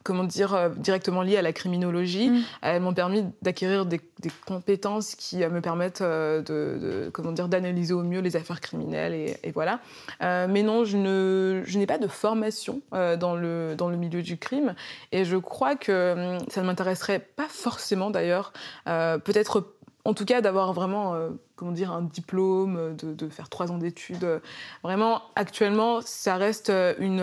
comment 0.02 0.24
dire, 0.24 0.54
euh, 0.54 0.68
directement 0.70 1.22
liées 1.22 1.36
à 1.36 1.42
la 1.42 1.52
criminologie, 1.52 2.30
Mm. 2.30 2.42
elles 2.62 2.80
m'ont 2.82 2.94
permis 2.94 3.24
d'acquérir 3.42 3.86
des, 3.86 4.00
des 4.20 4.30
compétences 4.46 5.14
qui 5.14 5.42
euh, 5.44 5.50
me 5.50 5.60
permettent 5.60 6.00
euh, 6.00 6.38
de, 6.40 6.78
de- 7.04 7.10
comment 7.12 7.32
dire, 7.32 7.48
d'analyser 7.48 7.92
au 7.92 8.02
mieux 8.02 8.20
les 8.20 8.36
affaires 8.36 8.60
criminelles 8.60 9.12
et, 9.14 9.36
et 9.42 9.50
voilà. 9.52 9.80
Mais 10.20 10.62
non, 10.62 10.84
je 10.84 10.96
ne, 10.96 11.62
je 11.64 11.78
n'ai 11.78 11.86
pas 11.86 11.98
de 11.98 12.06
formation 12.06 12.80
dans 12.92 13.34
le 13.34 13.74
dans 13.76 13.88
le 13.88 13.96
milieu 13.96 14.22
du 14.22 14.36
crime 14.38 14.74
et 15.12 15.24
je 15.24 15.36
crois 15.36 15.76
que 15.76 16.36
hum, 16.36 16.38
ça 16.48 16.62
ne 16.62 16.66
m'intéresserait 16.66 17.20
pas 17.36 17.46
forcément 17.48 18.10
d'ailleurs. 18.10 18.52
Peut-être 18.86 19.74
en 20.04 20.14
tout 20.14 20.24
cas 20.24 20.40
d'avoir 20.40 20.72
vraiment 20.72 21.14
euh, 21.14 21.30
comment 21.56 21.72
dire 21.72 21.92
un 21.92 22.02
diplôme 22.02 22.76
euh, 22.76 22.94
de, 22.94 23.28
faire 23.28 23.48
trois 23.48 23.70
ans 23.70 23.78
d'études 23.78 24.24
Euh, 24.24 24.38
vraiment 24.82 25.22
actuellement 25.36 26.00
ça 26.00 26.36
reste 26.36 26.72
une, 26.98 27.22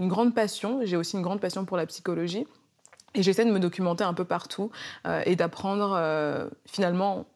grande 0.00 0.34
passion. 0.34 0.80
J'ai 0.84 0.96
aussi 0.96 1.16
une 1.16 1.22
grande 1.22 1.40
passion 1.40 1.64
pour 1.64 1.76
la 1.76 1.86
psychologie. 1.86 2.46
Et 3.14 3.22
j'essaie 3.22 3.44
de 3.44 3.52
me 3.52 3.60
documenter 3.60 4.02
un 4.02 4.14
peu 4.14 4.24
partout 4.24 4.72
et 5.24 5.36
d'apprendre 5.36 6.50
finalement 6.66 7.26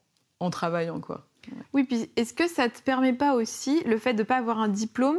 en 0.40 0.50
travaillant 0.50 0.98
quoi. 0.98 1.28
Oui, 1.72 1.84
puis 1.84 2.10
est-ce 2.16 2.34
que 2.34 2.48
ça 2.48 2.68
te 2.68 2.82
permet 2.82 3.12
pas 3.12 3.34
aussi, 3.34 3.82
le 3.84 3.96
fait 3.96 4.12
de 4.12 4.24
pas 4.24 4.36
avoir 4.36 4.58
un 4.58 4.68
diplôme, 4.68 5.18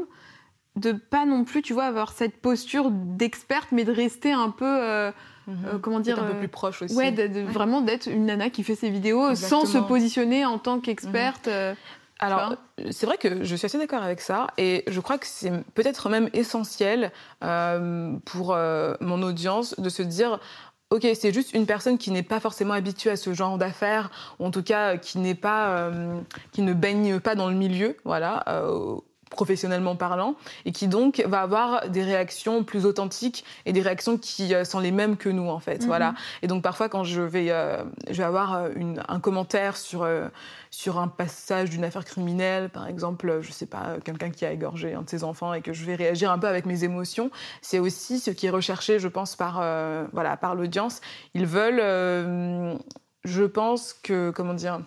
de 0.76 0.92
pas 0.94 1.26
non 1.26 1.44
plus, 1.44 1.62
tu 1.62 1.74
vois, 1.74 1.86
avoir 1.86 2.12
cette 2.12 2.38
posture 2.42 2.90
d'experte, 2.92 3.70
mais 3.72 3.84
de 3.84 3.92
rester 3.92 4.32
un 4.32 4.50
peu, 4.50 4.66
euh, 4.66 5.12
euh, 5.50 5.78
comment 5.82 6.00
dire, 6.00 6.20
un 6.20 6.24
peu 6.26 6.32
euh, 6.34 6.40
plus 6.40 6.48
proche 6.48 6.82
aussi 6.84 6.96
ouais, 6.96 7.12
de- 7.12 7.28
de- 7.28 7.42
vraiment 7.42 7.82
d'être 7.82 8.08
une 8.08 8.26
nana 8.28 8.50
qui 8.50 8.64
fait 8.64 8.76
ses 8.76 8.90
vidéos 8.90 9.36
sans 9.36 9.66
se 9.66 9.78
positionner 9.80 10.46
en 10.46 10.58
tant 10.60 10.80
qu'experte. 10.80 11.48
euh, 11.48 11.74
Alors, 12.20 12.56
c'est 12.92 13.06
vrai 13.06 13.18
que 13.18 13.44
je 13.44 13.56
suis 13.56 13.66
assez 13.66 13.78
d'accord 13.78 14.04
avec 14.04 14.22
ça, 14.22 14.48
et 14.58 14.84
je 14.88 15.00
crois 15.00 15.18
que 15.18 15.26
c'est 15.26 15.52
peut-être 15.74 16.10
même 16.10 16.30
essentiel 16.34 17.12
euh, 17.44 18.14
pour 18.26 18.54
euh, 18.54 18.94
mon 19.02 19.22
audience 19.24 19.80
de 19.80 19.90
se 19.90 20.02
dire. 20.04 20.40
Ok, 20.92 21.06
c'est 21.14 21.32
juste 21.32 21.54
une 21.54 21.68
personne 21.68 22.00
qui 22.00 22.10
n'est 22.10 22.24
pas 22.24 22.40
forcément 22.40 22.74
habituée 22.74 23.12
à 23.12 23.16
ce 23.16 23.32
genre 23.34 23.60
d'affaires, 23.60 24.10
ou 24.40 24.46
en 24.46 24.50
tout 24.52 24.64
cas 24.64 24.98
qui 24.98 25.20
n'est 25.20 25.36
pas, 25.36 25.70
euh, 25.78 26.20
qui 26.52 26.64
ne 26.64 26.74
baigne 26.74 27.20
pas 27.20 27.36
dans 27.36 27.48
le 27.48 27.56
milieu, 27.56 27.96
voilà, 28.06 28.44
euh, 28.48 28.96
professionnellement 29.30 29.96
parlant, 29.96 30.36
et 30.66 30.72
qui 30.72 30.88
donc 30.88 31.24
va 31.28 31.42
avoir 31.42 31.88
des 31.90 32.04
réactions 32.04 32.64
plus 32.64 32.86
authentiques 32.86 33.46
et 33.66 33.74
des 33.74 33.82
réactions 33.82 34.18
qui 34.18 34.54
euh, 34.56 34.64
sont 34.66 34.80
les 34.80 34.92
mêmes 34.92 35.18
que 35.18 35.30
nous 35.30 35.48
en 35.50 35.60
fait, 35.60 35.82
Mhm. 35.82 35.88
voilà. 35.88 36.16
Et 36.42 36.48
donc 36.48 36.64
parfois 36.64 36.90
quand 36.90 37.04
je 37.04 37.22
vais, 37.22 37.48
euh, 37.52 37.84
je 38.10 38.18
vais 38.18 38.24
avoir 38.24 38.56
euh, 38.56 38.70
une, 38.76 39.04
un 39.08 39.20
commentaire 39.20 39.78
sur 39.78 40.04
euh, 40.04 40.28
sur 40.72 41.00
un 41.00 41.08
passage 41.08 41.70
d'une 41.72 41.84
affaire 41.84 42.06
criminelle, 42.06 42.70
par 42.70 42.88
exemple, 42.88 43.40
je 43.42 43.52
sais 43.52 43.66
pas, 43.66 43.96
quelqu'un 44.04 44.30
qui 44.30 44.46
a 44.46 44.52
égorgé 44.52 44.94
un 44.94 45.02
de 45.02 45.10
ses 45.10 45.24
enfants 45.24 45.54
et 45.54 45.62
que 45.62 45.74
je 45.74 45.84
vais 45.86 45.96
réagir 45.96 46.32
un 46.32 46.38
peu 46.38 46.48
avec 46.48 46.66
mes 46.68 46.84
émotions, 46.84 47.32
c'est 47.62 47.80
aussi 47.80 48.20
ce 48.20 48.30
qui 48.32 48.46
est 48.46 48.52
recherché, 48.52 49.00
je 49.00 49.08
pense, 49.08 49.36
par, 49.36 49.60
euh, 49.62 50.06
voilà, 50.14 50.38
par 50.38 50.54
l'audience. 50.54 51.02
Ils 51.34 51.48
veulent, 51.48 51.82
je 53.24 53.44
pense 53.44 53.94
que, 53.94 54.30
comment 54.32 54.54
dire, 54.54 54.80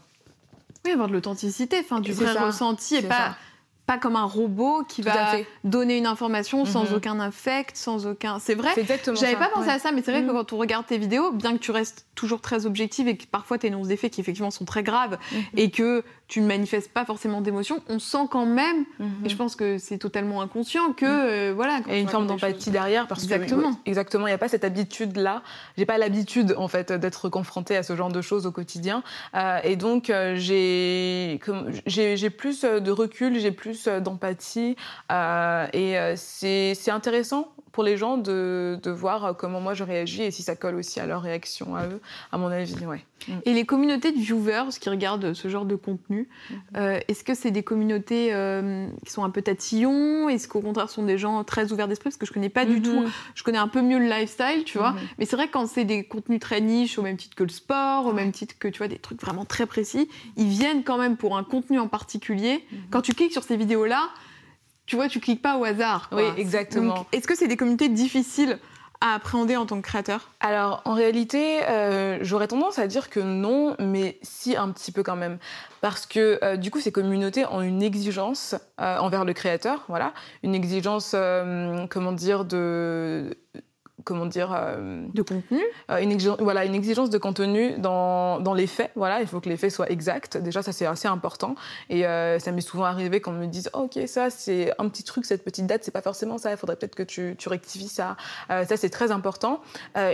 Oui, 0.84 0.92
avoir 0.92 1.08
de 1.08 1.12
l'authenticité, 1.12 1.78
enfin, 1.80 2.00
du 2.00 2.12
vrai 2.12 2.32
ça, 2.32 2.46
ressenti 2.46 2.96
et 2.96 3.02
pas 3.02 3.16
ça. 3.16 3.36
Pas 3.86 3.98
comme 3.98 4.16
un 4.16 4.24
robot 4.24 4.84
qui 4.88 5.02
va 5.02 5.36
donner 5.64 5.98
une 5.98 6.06
information 6.06 6.64
sans 6.64 6.88
mhm. 6.88 6.96
aucun 6.96 7.20
affect, 7.20 7.76
sans 7.76 8.06
aucun. 8.06 8.38
C'est 8.38 8.54
vrai. 8.54 8.70
J'avais 8.76 9.36
pas 9.36 9.48
pensé 9.52 9.68
à 9.70 9.78
ça, 9.78 9.90
mais 9.92 10.02
c'est 10.02 10.12
vrai 10.12 10.22
que 10.22 10.28
mhm. 10.28 10.34
quand 10.34 10.52
on 10.52 10.58
regarde 10.58 10.86
tes 10.86 10.98
vidéos, 10.98 11.32
bien 11.32 11.52
que 11.52 11.58
tu 11.58 11.72
restes 11.72 12.06
toujours 12.14 12.40
très 12.40 12.64
objective 12.64 13.08
et 13.08 13.16
que 13.16 13.26
parfois 13.26 13.58
tu 13.58 13.66
énonces 13.66 13.88
des 13.88 13.96
faits 13.96 14.12
qui 14.12 14.20
effectivement 14.20 14.50
sont 14.50 14.64
très 14.64 14.82
graves 14.82 15.18
mhm. 15.32 15.42
et 15.56 15.70
que 15.70 16.04
tu 16.28 16.40
ne 16.40 16.46
manifestes 16.46 16.92
pas 16.92 17.04
forcément 17.04 17.40
d'émotion, 17.40 17.82
on 17.88 17.98
sent 17.98 18.26
quand 18.30 18.46
même, 18.46 18.84
et 19.24 19.28
je 19.28 19.36
pense 19.36 19.54
que 19.54 19.78
c'est 19.78 19.98
totalement 19.98 20.40
inconscient, 20.40 20.92
que 20.92 21.04
euh, 21.04 21.52
voilà. 21.54 21.80
Il 21.86 21.92
y 21.92 21.96
a 21.96 21.98
une 21.98 22.08
forme 22.08 22.26
d'empathie 22.26 22.70
derrière 22.70 23.06
parce 23.06 23.24
exactement. 23.24 23.74
que 23.74 23.78
exactement, 23.90 24.26
il 24.26 24.30
n'y 24.30 24.34
a 24.34 24.38
pas 24.38 24.48
cette 24.48 24.64
habitude 24.64 25.16
là. 25.16 25.42
J'ai 25.76 25.84
pas 25.84 25.98
l'habitude 25.98 26.54
en 26.56 26.68
fait 26.68 26.92
d'être 26.92 27.28
confrontée 27.28 27.76
à 27.76 27.82
ce 27.82 27.96
genre 27.96 28.10
de 28.10 28.22
choses 28.22 28.46
au 28.46 28.52
quotidien, 28.52 29.02
euh, 29.34 29.58
et 29.62 29.76
donc 29.76 30.10
euh, 30.10 30.34
j'ai 30.36 31.38
j'ai 31.86 32.30
plus 32.30 32.62
de 32.62 32.90
recul, 32.90 33.38
j'ai 33.38 33.52
plus 33.52 33.88
d'empathie, 33.88 34.76
et 35.10 35.96
c'est 36.16 36.90
intéressant 36.90 37.52
pour 37.72 37.82
les 37.82 37.96
gens 37.96 38.18
de, 38.18 38.78
de, 38.82 38.90
voir 38.90 39.36
comment 39.36 39.60
moi 39.60 39.74
je 39.74 39.82
réagis 39.84 40.22
et 40.22 40.30
si 40.30 40.42
ça 40.42 40.56
colle 40.56 40.76
aussi 40.76 41.00
à 41.00 41.06
leur 41.06 41.22
réaction 41.22 41.74
à 41.74 41.86
eux, 41.86 42.00
à 42.30 42.38
mon 42.38 42.48
avis. 42.48 42.74
Ouais. 42.86 43.04
Mm. 43.28 43.32
Et 43.44 43.54
les 43.54 43.64
communautés 43.64 44.12
de 44.12 44.18
viewers 44.18 44.70
qui 44.80 44.88
regardent 44.88 45.34
ce 45.34 45.48
genre 45.48 45.64
de 45.64 45.76
contenu, 45.76 46.28
mm-hmm. 46.28 46.56
euh, 46.76 47.00
est-ce 47.08 47.24
que 47.24 47.34
c'est 47.34 47.50
des 47.50 47.62
communautés 47.62 48.32
euh, 48.32 48.86
qui 49.04 49.12
sont 49.12 49.24
un 49.24 49.30
peu 49.30 49.42
tatillons? 49.42 50.28
Est-ce 50.28 50.48
qu'au 50.48 50.60
contraire 50.60 50.90
sont 50.90 51.04
des 51.04 51.18
gens 51.18 51.44
très 51.44 51.72
ouverts 51.72 51.88
d'esprit? 51.88 52.10
Parce 52.10 52.16
que 52.16 52.26
je 52.26 52.32
connais 52.32 52.48
pas 52.48 52.64
du 52.64 52.80
mm-hmm. 52.80 52.82
tout, 52.82 53.04
je 53.34 53.42
connais 53.42 53.58
un 53.58 53.68
peu 53.68 53.82
mieux 53.82 53.98
le 53.98 54.06
lifestyle, 54.06 54.64
tu 54.64 54.78
vois. 54.78 54.92
Mm-hmm. 54.92 55.16
Mais 55.18 55.24
c'est 55.24 55.36
vrai 55.36 55.46
que 55.46 55.52
quand 55.52 55.66
c'est 55.66 55.84
des 55.84 56.04
contenus 56.04 56.40
très 56.40 56.60
niches, 56.60 56.98
au 56.98 57.02
même 57.02 57.16
titre 57.16 57.36
que 57.36 57.44
le 57.44 57.50
sport, 57.50 58.06
au 58.06 58.12
même 58.12 58.32
titre 58.32 58.54
que 58.58 58.68
tu 58.68 58.78
vois 58.78 58.88
des 58.88 58.98
trucs 58.98 59.20
vraiment 59.20 59.44
très 59.44 59.66
précis, 59.66 60.08
ils 60.36 60.48
viennent 60.48 60.84
quand 60.84 60.98
même 60.98 61.16
pour 61.16 61.36
un 61.36 61.44
contenu 61.44 61.78
en 61.78 61.88
particulier. 61.88 62.64
Quand 62.90 63.02
tu 63.02 63.14
cliques 63.14 63.32
sur 63.32 63.42
ces 63.42 63.56
vidéos-là, 63.56 64.08
tu 64.92 64.96
vois, 64.96 65.08
tu 65.08 65.20
cliques 65.20 65.40
pas 65.40 65.56
au 65.56 65.64
hasard. 65.64 66.10
Oui, 66.12 66.24
exactement. 66.36 67.06
Est-ce 67.12 67.26
que 67.26 67.34
c'est 67.34 67.48
des 67.48 67.56
communautés 67.56 67.88
difficiles 67.88 68.58
à 69.00 69.14
appréhender 69.14 69.56
en 69.56 69.64
tant 69.64 69.76
que 69.80 69.86
créateur? 69.86 70.28
Alors, 70.40 70.82
en 70.84 70.92
réalité, 70.92 71.64
euh, 71.64 72.18
j'aurais 72.20 72.46
tendance 72.46 72.78
à 72.78 72.86
dire 72.86 73.08
que 73.08 73.18
non, 73.18 73.74
mais 73.78 74.18
si 74.20 74.54
un 74.54 74.68
petit 74.68 74.92
peu 74.92 75.02
quand 75.02 75.16
même. 75.16 75.38
Parce 75.80 76.04
que 76.04 76.38
euh, 76.44 76.58
du 76.58 76.70
coup, 76.70 76.78
ces 76.78 76.92
communautés 76.92 77.46
ont 77.46 77.62
une 77.62 77.82
exigence 77.82 78.54
euh, 78.82 78.98
envers 78.98 79.24
le 79.24 79.32
créateur, 79.32 79.82
voilà, 79.88 80.12
une 80.42 80.54
exigence, 80.54 81.16
comment 81.88 82.12
dire, 82.12 82.44
de 82.44 83.34
comment 84.04 84.26
dire 84.26 84.52
euh, 84.52 85.06
de 85.12 85.22
contenu. 85.22 85.60
euh, 85.90 85.98
une 85.98 86.12
exigence, 86.12 86.38
voilà 86.40 86.64
une 86.64 86.74
exigence 86.74 87.10
de 87.10 87.18
contenu 87.18 87.78
dans, 87.78 88.40
dans 88.40 88.54
les 88.54 88.66
faits 88.66 88.90
voilà 88.96 89.20
il 89.20 89.26
faut 89.26 89.40
que 89.40 89.48
les 89.48 89.56
faits 89.56 89.70
soient 89.70 89.90
exacts. 89.90 90.36
Déjà 90.36 90.62
ça 90.62 90.72
c'est 90.72 90.86
assez 90.86 91.08
important. 91.08 91.54
Et 91.90 92.06
euh, 92.06 92.38
ça 92.38 92.52
m'est 92.52 92.60
souvent 92.60 92.84
arrivé 92.84 93.20
qu'on 93.20 93.32
me 93.32 93.46
dise 93.46 93.70
ok 93.72 93.98
ça 94.06 94.30
c'est 94.30 94.72
un 94.78 94.88
petit 94.88 95.04
truc 95.04 95.24
cette 95.24 95.44
petite 95.44 95.66
date 95.66 95.84
c'est 95.84 95.90
pas 95.90 96.02
forcément 96.02 96.38
ça 96.38 96.50
il 96.50 96.56
faudrait 96.56 96.76
peut-être 96.76 96.94
que 96.94 97.02
tu, 97.02 97.34
tu 97.38 97.48
rectifies 97.48 97.88
ça. 97.88 98.16
Ça 98.48 98.76
c'est 98.76 98.90
très 98.90 99.10
important. 99.10 99.60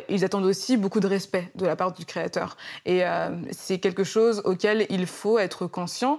Ils 0.08 0.24
attendent 0.24 0.44
aussi 0.44 0.76
beaucoup 0.76 1.00
de 1.00 1.06
respect 1.06 1.50
de 1.54 1.66
la 1.66 1.76
part 1.76 1.92
du 1.92 2.04
créateur. 2.04 2.56
Et 2.86 3.02
c'est 3.50 3.78
quelque 3.78 4.04
chose 4.04 4.42
auquel 4.44 4.86
il 4.90 5.06
faut 5.06 5.38
être 5.38 5.66
conscient. 5.66 6.18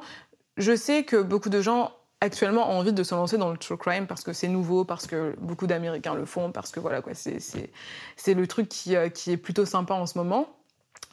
Je 0.58 0.76
sais 0.76 1.04
que 1.04 1.22
beaucoup 1.22 1.50
de 1.50 1.62
gens 1.62 1.92
actuellement 2.22 2.70
envie 2.70 2.94
de 2.94 3.04
se 3.04 3.16
lancer 3.16 3.38
dans 3.38 3.50
le 3.50 3.58
true 3.58 3.78
crime 3.78 4.08
parce 4.08 4.24
que 4.24 4.34
c'est 4.34 4.48
nouveau, 4.48 4.84
parce 4.84 5.08
que 5.08 5.36
beaucoup 5.40 5.68
d'Américains 5.68 6.16
le 6.16 6.26
font, 6.26 6.52
parce 6.52 6.72
que 6.72 6.80
voilà 6.80 7.02
quoi, 7.02 7.14
c'est 7.14 8.34
le 8.34 8.48
truc 8.48 8.68
qui, 8.68 8.96
euh, 8.96 9.10
qui 9.10 9.32
est 9.32 9.38
plutôt 9.38 9.66
sympa 9.66 9.94
en 9.94 10.06
ce 10.06 10.18
moment. 10.18 10.50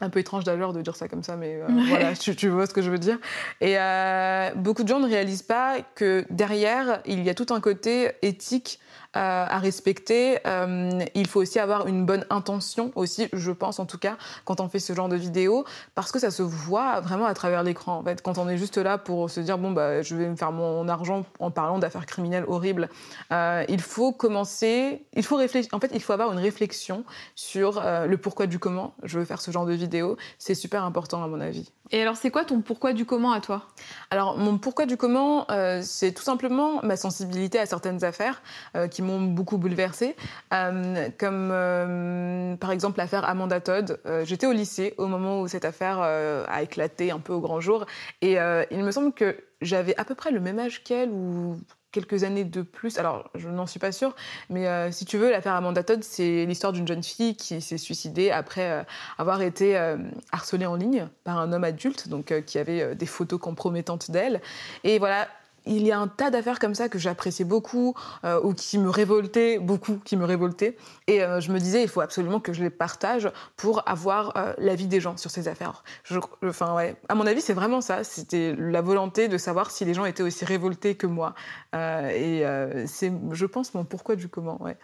Un 0.02 0.10
peu 0.10 0.18
étrange 0.18 0.44
d'ailleurs 0.44 0.75
de 0.75 0.82
dire 0.82 0.94
ça 0.94 1.08
comme 1.08 1.22
ça, 1.22 1.36
mais 1.36 1.54
euh, 1.54 1.66
voilà, 1.88 2.14
tu, 2.14 2.36
tu, 2.36 2.48
vois 2.48 2.66
ce 2.66 2.75
que 2.75 2.82
je 2.82 2.90
veux 2.90 2.98
dire. 2.98 3.18
Et 3.62 3.78
euh, 3.78 4.50
beaucoup 4.54 4.82
de 4.82 4.88
gens 4.88 5.00
ne 5.00 5.08
réalisent 5.08 5.42
pas 5.42 5.76
que 5.94 6.26
derrière, 6.28 7.00
il 7.06 7.22
y 7.22 7.30
a 7.30 7.34
tout 7.34 7.46
un 7.48 7.60
côté 7.60 8.12
éthique 8.20 8.78
à 9.16 9.58
respecter. 9.58 10.38
Euh, 10.46 11.00
il 11.14 11.26
faut 11.26 11.40
aussi 11.40 11.58
avoir 11.58 11.87
une 11.87 12.04
bonne 12.04 12.25
intention 12.30 12.92
aussi, 12.94 13.28
je 13.32 13.50
pense 13.50 13.78
en 13.78 13.87
tout 13.87 13.99
cas, 13.99 14.16
quand 14.44 14.61
on 14.61 14.68
fait 14.68 14.78
ce 14.78 14.92
genre 14.92 15.08
de 15.08 15.16
vidéo, 15.16 15.64
parce 15.94 16.12
que 16.12 16.18
ça 16.18 16.30
se 16.30 16.42
voit 16.42 17.00
vraiment 17.00 17.26
à 17.26 17.35
travers 17.35 17.62
l'écran. 17.62 17.99
En 17.99 18.02
fait, 18.04 18.23
quand 18.23 18.38
on 18.38 18.49
est 18.49 18.58
juste 18.58 18.78
là 18.78 18.99
pour 18.99 19.30
se 19.30 19.40
dire 19.40 19.58
bon 19.58 19.70
bah 19.73 20.02
je 20.02 20.14
vais 20.16 20.28
me 20.28 20.37
faire 20.37 20.52
mon 20.52 20.88
argent 20.88 21.25
en 21.38 21.50
parlant 21.50 21.78
d'affaires 21.78 22.06
criminelles 22.06 22.44
horribles, 22.46 22.88
euh, 23.32 23.64
il 23.68 23.80
faut 23.80 24.12
commencer, 24.12 25.06
il 25.14 25.23
faut 25.25 25.37
réfléchir. 25.37 25.70
En 25.73 25.80
fait, 25.80 25.90
il 25.94 26.02
faut 26.02 26.12
avoir 26.12 26.32
une 26.32 26.38
réflexion 26.38 27.04
sur 27.35 27.82
le 27.82 28.16
pourquoi 28.16 28.46
du 28.46 28.58
comment 28.58 28.94
je 29.02 29.18
veux 29.18 29.25
faire 29.25 29.40
ce 29.40 29.50
genre 29.50 29.66
de 29.66 29.73
vidéo. 29.73 30.16
C'est 30.38 30.54
super 30.54 30.85
important 30.85 31.23
à 31.23 31.26
mon 31.26 31.40
avis. 31.40 31.73
Et 31.92 32.02
alors, 32.02 32.16
c'est 32.16 32.30
quoi 32.30 32.44
ton 32.44 32.61
pourquoi 32.61 32.92
du 32.92 33.04
comment 33.04 33.32
à 33.32 33.40
toi? 33.40 33.62
Alors, 34.11 34.37
mon 34.37 34.58
pourquoi 34.58 34.87
du 34.87 34.96
comment, 34.96 35.46
euh, 35.50 35.80
c'est 35.82 36.12
tout 36.12 36.23
simplement 36.23 36.80
ma 36.82 36.96
sensibilité 36.96 37.58
à 37.58 37.66
certaines 37.66 38.02
affaires 38.02 38.42
euh, 38.76 38.88
qui 38.88 39.02
m'ont 39.06 39.20
beaucoup 39.20 39.58
bouleversée, 39.58 40.16
euh, 40.52 41.08
comme 41.18 42.56
par 42.58 42.70
exemple 42.70 42.98
l'affaire 42.98 43.25
Amanda 43.28 43.60
Todd. 43.60 44.00
J'étais 44.25 44.46
au 44.46 44.52
lycée 44.52 44.94
au 44.98 45.06
moment 45.06 45.40
où 45.40 45.48
cette 45.48 45.64
affaire 45.64 46.00
a 46.00 46.62
éclaté 46.62 47.10
un 47.10 47.18
peu 47.18 47.32
au 47.32 47.40
grand 47.40 47.60
jour, 47.60 47.86
et 48.20 48.36
il 48.70 48.84
me 48.84 48.90
semble 48.90 49.12
que 49.12 49.36
j'avais 49.60 49.96
à 49.96 50.04
peu 50.04 50.14
près 50.14 50.30
le 50.30 50.40
même 50.40 50.58
âge 50.58 50.84
qu'elle, 50.84 51.10
ou 51.10 51.58
quelques 51.96 52.25
années 52.25 52.44
de 52.44 52.60
plus. 52.60 52.98
Alors, 52.98 53.30
je 53.34 53.48
n'en 53.48 53.66
suis 53.66 53.80
pas 53.80 53.90
sûre, 53.90 54.14
mais 54.50 54.68
euh, 54.68 54.90
si 54.92 55.06
tu 55.06 55.16
veux, 55.16 55.30
l'affaire 55.30 55.54
Amanda 55.54 55.82
Todd, 55.82 56.04
c'est 56.04 56.44
l'histoire 56.44 56.75
d'une 56.75 56.86
jeune 56.86 57.02
fille 57.02 57.36
qui 57.36 57.62
s'est 57.62 57.78
suicidée 57.78 58.30
après 58.30 58.70
euh, 58.70 58.82
avoir 59.16 59.40
été 59.40 59.78
euh, 59.78 59.96
harcelée 60.30 60.66
en 60.66 60.76
ligne 60.76 61.08
par 61.25 61.38
un 61.38 61.54
homme 61.54 61.64
adulte, 61.64 62.08
donc 62.08 62.34
qui 62.44 62.58
avait 62.58 62.94
des 62.94 63.06
photos 63.06 63.40
compromettantes 63.40 64.10
d'elle. 64.10 64.42
Et 64.84 64.98
voilà, 64.98 65.26
il 65.66 65.87
y 65.87 65.92
a 65.92 65.99
un 65.99 66.08
tas 66.08 66.30
d'affaires 66.30 66.58
comme 66.58 66.75
ça 66.75 66.88
que 66.88 66.99
j'appréciais 66.99 67.44
beaucoup 67.44 67.94
euh, 68.25 68.40
ou 68.42 68.54
qui 68.54 68.78
me 68.78 68.88
révoltaient 68.88 69.58
beaucoup, 69.58 69.99
qui 70.04 70.16
me 70.16 70.25
révoltaient. 70.25 70.76
Et 71.06 71.23
euh, 71.23 71.40
je 71.40 71.52
me 71.52 71.58
disais, 71.58 71.82
il 71.82 71.88
faut 71.88 72.00
absolument 72.00 72.40
que 72.40 72.52
je 72.52 72.62
les 72.62 72.70
partage 72.70 73.30
pour 73.56 73.88
avoir 73.88 74.37
euh, 74.37 74.52
l'avis 74.58 74.87
des 74.87 75.00
gens 75.00 75.16
sur 75.16 75.30
ces 75.30 75.49
affaires. 75.49 75.82
Je, 76.04 76.18
enfin, 76.44 76.75
ouais. 76.75 76.96
À 77.08 77.14
mon 77.14 77.26
avis, 77.26 77.40
c'est 77.40 77.52
vraiment 77.52 77.80
ça. 77.80 78.04
C'était 78.04 78.54
la 78.58 78.80
volonté 78.80 79.28
de 79.28 79.38
savoir 79.38 79.70
si 79.70 79.85
les 79.85 79.94
gens 79.94 80.04
étaient 80.04 80.23
aussi 80.23 80.44
révoltés 80.44 80.94
que 80.94 81.06
moi. 81.06 81.35
et 81.75 82.44
c'est, 82.87 83.12
je 83.32 83.46
pense, 83.46 83.75
mon 83.75 83.85
pourquoi 83.85 84.16
du 84.16 84.28
comment. 84.28 84.62
Ouais. 84.62 84.76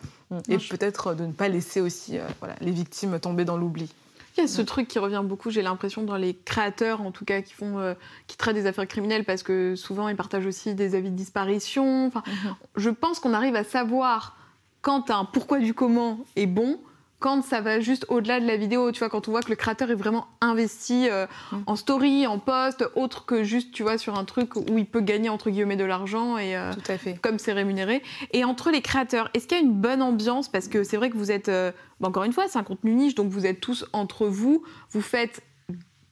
Et 0.48 0.58
peut-être 0.58 1.14
de 1.14 1.26
ne 1.26 1.32
pas 1.32 1.48
laisser 1.48 1.80
aussi 1.80 2.18
voilà, 2.40 2.54
les 2.60 2.72
victimes 2.72 3.18
tomber 3.20 3.44
dans 3.44 3.56
l'oubli. 3.56 3.92
Il 4.36 4.40
y 4.40 4.44
a 4.44 4.46
ce 4.48 4.62
truc 4.62 4.88
qui 4.88 4.98
revient 4.98 5.22
beaucoup, 5.24 5.50
j'ai 5.50 5.62
l'impression, 5.62 6.02
dans 6.02 6.16
les 6.16 6.34
créateurs, 6.34 7.02
en 7.02 7.10
tout 7.10 7.24
cas, 7.24 7.42
qui 7.42 7.52
font, 7.52 7.78
euh, 7.78 7.94
qui 8.26 8.36
traitent 8.36 8.54
des 8.54 8.66
affaires 8.66 8.88
criminelles, 8.88 9.24
parce 9.24 9.42
que 9.42 9.76
souvent 9.76 10.08
ils 10.08 10.16
partagent 10.16 10.46
aussi 10.46 10.74
des 10.74 10.94
avis 10.94 11.10
de 11.10 11.16
disparition. 11.16 12.06
Enfin, 12.06 12.22
mhm. 12.26 12.54
Je 12.76 12.90
pense 12.90 13.20
qu'on 13.20 13.34
arrive 13.34 13.56
à 13.56 13.64
savoir 13.64 14.36
quand 14.80 15.10
un 15.10 15.24
pourquoi 15.24 15.58
du 15.58 15.74
comment 15.74 16.20
est 16.36 16.46
bon, 16.46 16.80
quand 17.22 17.42
ça 17.42 17.60
va 17.60 17.80
juste 17.80 18.04
au-delà 18.08 18.40
de 18.40 18.46
la 18.46 18.56
vidéo, 18.56 18.90
tu 18.90 18.98
vois, 18.98 19.08
quand 19.08 19.28
on 19.28 19.30
voit 19.30 19.42
que 19.42 19.48
le 19.48 19.56
créateur 19.56 19.90
est 19.90 19.94
vraiment 19.94 20.26
investi 20.40 21.08
euh, 21.08 21.26
mm. 21.52 21.56
en 21.66 21.76
story, 21.76 22.26
en 22.26 22.38
post, 22.38 22.84
autre 22.96 23.24
que 23.24 23.44
juste, 23.44 23.72
tu 23.72 23.84
vois, 23.84 23.96
sur 23.96 24.18
un 24.18 24.24
truc 24.24 24.56
où 24.56 24.76
il 24.76 24.86
peut 24.86 25.00
gagner 25.00 25.28
entre 25.28 25.48
guillemets 25.48 25.76
de 25.76 25.84
l'argent 25.84 26.36
et 26.36 26.56
euh, 26.56 26.72
Tout 26.74 26.92
à 26.92 26.98
fait. 26.98 27.18
comme 27.22 27.38
c'est 27.38 27.52
rémunéré. 27.52 28.02
Et 28.32 28.44
entre 28.44 28.70
les 28.72 28.82
créateurs, 28.82 29.30
est-ce 29.34 29.46
qu'il 29.46 29.56
y 29.56 29.60
a 29.60 29.64
une 29.64 29.80
bonne 29.80 30.02
ambiance? 30.02 30.48
Parce 30.50 30.66
que 30.66 30.82
c'est 30.82 30.96
vrai 30.96 31.10
que 31.10 31.16
vous 31.16 31.30
êtes, 31.30 31.48
euh, 31.48 31.70
encore 32.02 32.24
une 32.24 32.32
fois, 32.32 32.48
c'est 32.48 32.58
un 32.58 32.64
contenu 32.64 32.92
niche, 32.92 33.14
donc 33.14 33.30
vous 33.30 33.46
êtes 33.46 33.60
tous 33.60 33.86
entre 33.92 34.26
vous, 34.26 34.64
vous 34.90 35.00
faites, 35.00 35.42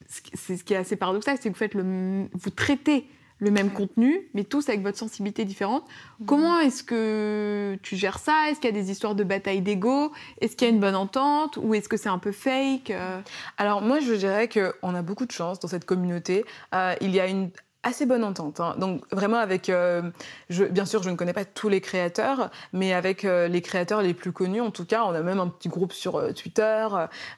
c'est 0.07 0.55
ce 0.55 0.63
qui 0.63 0.73
est 0.73 0.77
assez 0.77 0.95
paradoxal, 0.95 1.37
c'est 1.41 1.49
que 1.49 1.53
vous 1.53 1.59
faites 1.59 1.75
le, 1.75 2.29
vous 2.33 2.49
traitez 2.49 3.05
le 3.41 3.49
même 3.49 3.71
contenu, 3.71 4.29
mais 4.33 4.43
tous 4.43 4.69
avec 4.69 4.81
votre 4.81 4.97
sensibilité 4.97 5.43
différente. 5.45 5.83
Mhm. 6.19 6.25
Comment 6.27 6.59
est-ce 6.59 6.83
que 6.83 7.77
tu 7.81 7.97
gères 7.97 8.19
ça? 8.19 8.49
Est-ce 8.49 8.59
qu'il 8.59 8.69
y 8.69 8.79
a 8.79 8.79
des 8.79 8.91
histoires 8.91 9.15
de 9.15 9.23
bataille 9.23 9.61
d'ego? 9.61 10.11
Est-ce 10.39 10.55
qu'il 10.55 10.67
y 10.67 10.71
a 10.71 10.73
une 10.73 10.79
bonne 10.79 10.95
entente? 10.95 11.57
Ou 11.57 11.73
est-ce 11.73 11.89
que 11.89 11.97
c'est 11.97 12.09
un 12.09 12.19
peu 12.19 12.31
fake? 12.31 12.91
Euh? 12.91 13.19
Alors 13.57 13.81
moi, 13.81 13.99
je 13.99 14.13
dirais 14.13 14.47
qu'on 14.47 14.95
a 14.95 15.01
beaucoup 15.01 15.25
de 15.25 15.31
chance 15.31 15.59
dans 15.59 15.67
cette 15.67 15.85
communauté. 15.85 16.45
Euh, 16.75 16.93
il 17.01 17.09
y 17.15 17.19
a 17.19 17.25
une 17.25 17.49
assez 17.81 18.05
bonne 18.05 18.23
entente. 18.23 18.59
Hein. 18.59 18.75
Donc 18.77 19.03
vraiment 19.11 19.37
avec, 19.37 19.69
euh, 19.69 20.03
je, 20.51 20.63
bien 20.65 20.85
sûr, 20.85 21.01
je 21.01 21.09
ne 21.09 21.15
connais 21.15 21.33
pas 21.33 21.45
tous 21.45 21.67
les 21.67 21.81
créateurs, 21.81 22.51
mais 22.73 22.93
avec 22.93 23.23
les 23.23 23.61
créateurs 23.63 24.03
les 24.03 24.13
plus 24.13 24.31
connus, 24.31 24.61
en 24.61 24.69
tout 24.69 24.85
cas, 24.85 25.03
on 25.03 25.15
a 25.15 25.21
même 25.21 25.39
un 25.39 25.47
petit 25.47 25.67
groupe 25.67 25.93
sur 25.93 26.31
Twitter. 26.35 26.87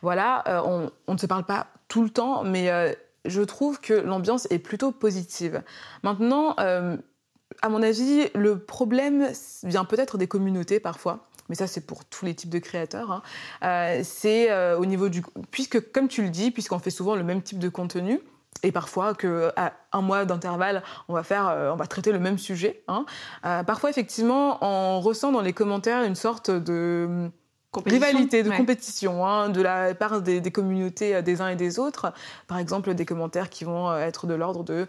voilà, 0.02 0.44
on, 0.68 0.92
on, 1.08 1.14
ne 1.14 1.18
se 1.18 1.28
parle 1.28 1.46
pas 1.46 1.68
tout 1.88 2.04
le 2.04 2.10
temps, 2.10 2.44
mais 2.44 2.70
je 3.26 3.42
trouve 3.42 3.80
que 3.80 3.94
l'ambiance 3.94 4.48
est 4.50 4.60
plutôt 4.60 4.92
positive. 4.92 5.64
Maintenant, 6.04 6.56
euh, 6.60 6.98
à 7.62 7.70
mon 7.70 7.82
avis, 7.82 8.28
le 8.36 8.60
problème 8.60 9.30
vient 9.64 9.86
peut-être 9.86 10.18
des 10.18 10.28
communautés 10.28 10.80
parfois. 10.80 11.28
Mais 11.50 11.56
ça, 11.56 11.68
c'est 11.68 11.86
pour 11.86 12.06
tous 12.06 12.26
les 12.26 12.34
types 12.34 12.50
de 12.50 12.60
créateurs. 12.60 13.12
Hein. 13.12 13.22
Euh, 13.64 14.02
c'est 14.04 14.50
euh, 14.50 14.78
au 14.78 14.86
niveau 14.86 15.10
du... 15.10 15.24
Puisque, 15.52 15.92
comme 15.92 16.08
tu 16.08 16.24
le 16.24 16.30
dis, 16.30 16.52
puisqu'on 16.52 16.80
fait 16.80 16.90
souvent 16.90 17.16
le 17.16 17.24
même 17.24 17.42
type 17.42 17.60
de 17.60 17.70
contenu, 17.70 18.20
et 18.62 18.72
parfois 18.72 19.14
qu'à 19.14 19.74
un 19.92 20.02
mois 20.02 20.24
d'intervalle, 20.24 20.84
on 21.10 21.14
va 21.14 21.24
on 21.74 21.76
va 21.76 21.88
traiter 21.88 22.14
le 22.14 22.20
même 22.20 22.38
sujet. 22.38 22.84
Hein. 22.88 23.06
parfois, 23.42 23.90
effectivement, 23.90 24.58
on 24.62 25.02
ressent 25.02 25.34
dans 25.34 25.42
les 25.42 25.52
commentaires 25.52 26.04
une 26.04 26.16
sorte 26.16 26.50
de 26.50 27.30
rivalité, 27.86 28.44
de 28.44 28.50
compétition, 28.50 29.26
hein, 29.26 29.50
de 29.50 29.62
la 29.62 29.94
part 29.94 30.22
des, 30.22 30.42
communautés 30.52 31.22
des 31.22 31.42
uns 31.42 31.50
et 31.50 31.56
des 31.56 31.80
autres. 31.80 32.14
Par 32.48 32.58
exemple, 32.58 32.94
des 32.94 33.06
commentaires 33.06 33.50
qui 33.50 33.64
vont 33.64 33.96
être 33.98 34.28
de 34.28 34.34
l'ordre 34.34 34.64
de 34.64 34.88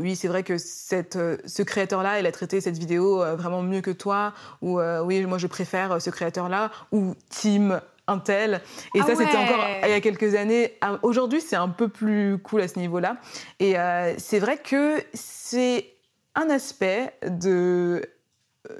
oui, 0.00 0.16
c'est 0.16 0.28
vrai 0.28 0.42
que 0.42 0.58
cette, 0.58 1.18
ce 1.46 1.62
créateur-là, 1.62 2.20
il 2.20 2.26
a 2.26 2.32
traité 2.32 2.60
cette 2.60 2.78
vidéo 2.78 3.18
vraiment 3.36 3.62
mieux 3.62 3.80
que 3.80 3.90
toi, 3.90 4.32
ou 4.60 4.80
oui, 5.04 5.24
moi 5.26 5.38
je 5.38 5.46
préfère 5.46 6.00
ce 6.00 6.10
créateur-là, 6.10 6.70
ou 6.90 7.14
Team 7.30 7.80
un 8.06 8.18
tel. 8.18 8.60
Et 8.94 9.00
ah 9.00 9.06
ça, 9.06 9.14
c'était 9.14 9.36
encore 9.36 9.64
il 9.82 9.90
y 9.90 9.92
a 9.92 10.00
quelques 10.00 10.34
années. 10.34 10.76
Ah, 10.80 10.98
aujourd'hui, 11.02 11.40
c'est 11.40 11.56
un 11.56 11.68
peu 11.68 11.88
plus 11.88 12.38
cool 12.38 12.62
à 12.62 12.68
ce 12.68 12.78
niveau-là. 12.78 13.16
Et 13.60 13.78
euh, 13.78 14.14
c'est 14.18 14.38
vrai 14.38 14.58
que 14.58 15.02
c'est 15.14 15.86
un 16.34 16.48
aspect 16.50 17.12
de 17.26 18.02
euh, 18.02 18.11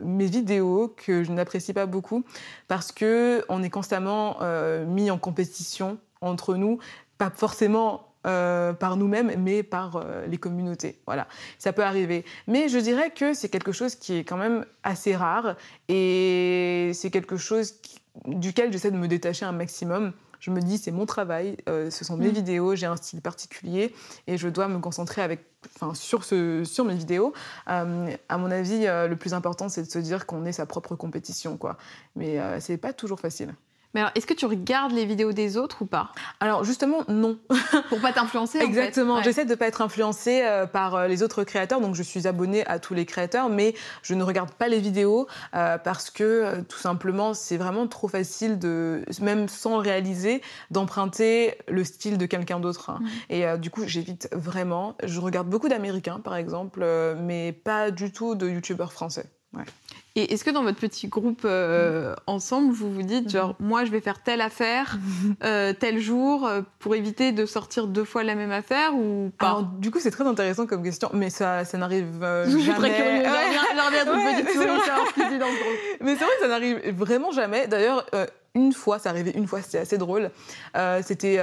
mes 0.00 0.26
vidéos 0.26 0.94
que 0.96 1.24
je 1.24 1.32
n'apprécie 1.32 1.72
pas 1.72 1.86
beaucoup 1.86 2.24
parce 2.68 2.92
que 2.92 3.44
on 3.48 3.62
est 3.62 3.70
constamment 3.70 4.38
euh, 4.42 4.84
mis 4.86 5.10
en 5.10 5.18
compétition 5.18 5.98
entre 6.20 6.56
nous, 6.56 6.78
pas 7.18 7.30
forcément 7.30 8.08
par 8.22 8.96
nous-mêmes, 8.96 9.32
mais 9.36 9.64
par 9.64 10.06
les 10.28 10.38
communautés. 10.38 11.00
Voilà, 11.06 11.26
ça 11.58 11.72
peut 11.72 11.82
arriver. 11.82 12.24
Mais 12.46 12.68
je 12.68 12.78
dirais 12.78 13.10
que 13.10 13.34
c'est 13.34 13.48
quelque 13.48 13.72
chose 13.72 13.96
qui 13.96 14.14
est 14.14 14.22
quand 14.22 14.36
même 14.36 14.64
assez 14.84 15.16
rare 15.16 15.56
et 15.88 16.92
c'est 16.94 17.10
quelque 17.10 17.36
chose 17.36 17.80
duquel 18.26 18.72
j'essaie 18.72 18.92
de 18.92 18.96
me 18.96 19.08
détacher 19.08 19.44
un 19.44 19.50
maximum. 19.50 20.12
Je 20.42 20.50
me 20.50 20.60
dis, 20.60 20.76
c'est 20.76 20.90
mon 20.90 21.06
travail, 21.06 21.56
euh, 21.68 21.88
ce 21.88 22.04
sont 22.04 22.16
mes 22.16 22.30
mm. 22.30 22.32
vidéos, 22.32 22.74
j'ai 22.74 22.86
un 22.86 22.96
style 22.96 23.20
particulier 23.20 23.94
et 24.26 24.36
je 24.36 24.48
dois 24.48 24.66
me 24.66 24.80
concentrer 24.80 25.22
avec, 25.22 25.44
enfin, 25.76 25.94
sur, 25.94 26.24
ce, 26.24 26.64
sur 26.64 26.84
mes 26.84 26.96
vidéos. 26.96 27.32
Euh, 27.68 28.10
à 28.28 28.38
mon 28.38 28.50
avis, 28.50 28.88
euh, 28.88 29.06
le 29.06 29.14
plus 29.14 29.34
important, 29.34 29.68
c'est 29.68 29.84
de 29.84 29.88
se 29.88 30.00
dire 30.00 30.26
qu'on 30.26 30.44
est 30.44 30.50
sa 30.50 30.66
propre 30.66 30.96
compétition. 30.96 31.56
Quoi. 31.56 31.78
Mais 32.16 32.40
c'est 32.58 32.76
pas 32.76 32.92
toujours 32.92 33.20
facile. 33.20 33.54
Mais 33.94 34.00
alors, 34.00 34.12
est-ce 34.14 34.26
que 34.26 34.34
tu 34.34 34.46
regardes 34.46 34.92
les 34.92 35.04
vidéos 35.04 35.32
des 35.32 35.56
autres 35.56 35.82
ou 35.82 35.86
pas? 35.86 36.12
Alors, 36.40 36.64
justement, 36.64 37.04
non. 37.08 37.38
Pour 37.88 38.00
pas 38.00 38.12
t'influencer 38.12 38.58
Exactement. 38.58 39.14
En 39.14 39.16
fait. 39.18 39.24
J'essaie 39.24 39.44
de 39.44 39.54
pas 39.54 39.66
être 39.66 39.82
influencée 39.82 40.42
euh, 40.42 40.66
par 40.66 40.94
euh, 40.94 41.08
les 41.08 41.22
autres 41.22 41.44
créateurs. 41.44 41.80
Donc, 41.80 41.94
je 41.94 42.02
suis 42.02 42.26
abonnée 42.26 42.66
à 42.66 42.78
tous 42.78 42.94
les 42.94 43.04
créateurs, 43.04 43.50
mais 43.50 43.74
je 44.02 44.14
ne 44.14 44.22
regarde 44.22 44.50
pas 44.52 44.68
les 44.68 44.80
vidéos 44.80 45.26
euh, 45.54 45.78
parce 45.78 46.10
que, 46.10 46.62
tout 46.62 46.78
simplement, 46.78 47.34
c'est 47.34 47.56
vraiment 47.56 47.86
trop 47.86 48.08
facile 48.08 48.58
de, 48.58 49.04
même 49.20 49.48
sans 49.48 49.78
réaliser, 49.78 50.42
d'emprunter 50.70 51.54
le 51.68 51.84
style 51.84 52.18
de 52.18 52.26
quelqu'un 52.26 52.60
d'autre. 52.60 52.90
Hein. 52.90 53.00
Mmh. 53.00 53.32
Et 53.32 53.58
du 53.58 53.70
coup, 53.70 53.82
j'évite 53.86 54.28
vraiment. 54.32 54.96
Je 55.04 55.20
regarde 55.20 55.48
beaucoup 55.48 55.68
d'Américains, 55.68 56.20
par 56.20 56.36
exemple, 56.36 56.84
mais 57.20 57.52
pas 57.52 57.90
du 57.90 58.12
tout 58.12 58.34
de 58.34 58.48
YouTubeurs 58.48 58.92
français. 58.92 59.26
Ouais. 59.54 59.64
Et 60.14 60.34
est-ce 60.34 60.44
que 60.44 60.50
dans 60.50 60.62
votre 60.62 60.78
petit 60.78 61.08
groupe 61.08 61.42
euh, 61.44 62.14
ensemble, 62.26 62.72
vous 62.72 62.92
vous 62.92 63.02
dites, 63.02 63.30
genre, 63.30 63.56
mhm. 63.58 63.66
moi, 63.66 63.84
je 63.84 63.90
vais 63.90 64.00
faire 64.00 64.22
telle 64.22 64.42
affaire, 64.42 64.98
euh, 65.44 65.72
tel 65.72 65.98
jour, 66.00 66.46
euh, 66.46 66.60
pour 66.80 66.94
éviter 66.94 67.32
de 67.32 67.46
sortir 67.46 67.86
deux 67.86 68.04
fois 68.04 68.22
la 68.22 68.34
même 68.34 68.52
affaire 68.52 68.94
ou 68.94 69.32
pas 69.38 69.46
Alors, 69.46 69.62
du 69.62 69.90
coup, 69.90 70.00
c'est 70.00 70.10
très 70.10 70.26
intéressant 70.26 70.66
comme 70.66 70.82
question, 70.82 71.08
mais 71.14 71.30
ça, 71.30 71.64
ça 71.64 71.78
n'arrive 71.78 72.20
jamais. 72.20 72.50
Je 72.50 72.58
suis 72.58 72.72
très 72.72 72.94
curieuse. 72.94 73.26
Mais 76.00 76.16
c'est 76.16 76.24
vrai 76.24 76.34
que 76.36 76.42
ça 76.42 76.48
n'arrive 76.48 76.90
vraiment 76.94 77.30
jamais. 77.32 77.66
D'ailleurs, 77.66 78.04
une 78.54 78.72
fois, 78.72 78.98
ça 78.98 79.10
arrivait 79.10 79.32
une 79.32 79.46
fois, 79.46 79.62
c'était 79.62 79.78
assez 79.78 79.96
drôle. 79.96 80.30
c'était 81.02 81.42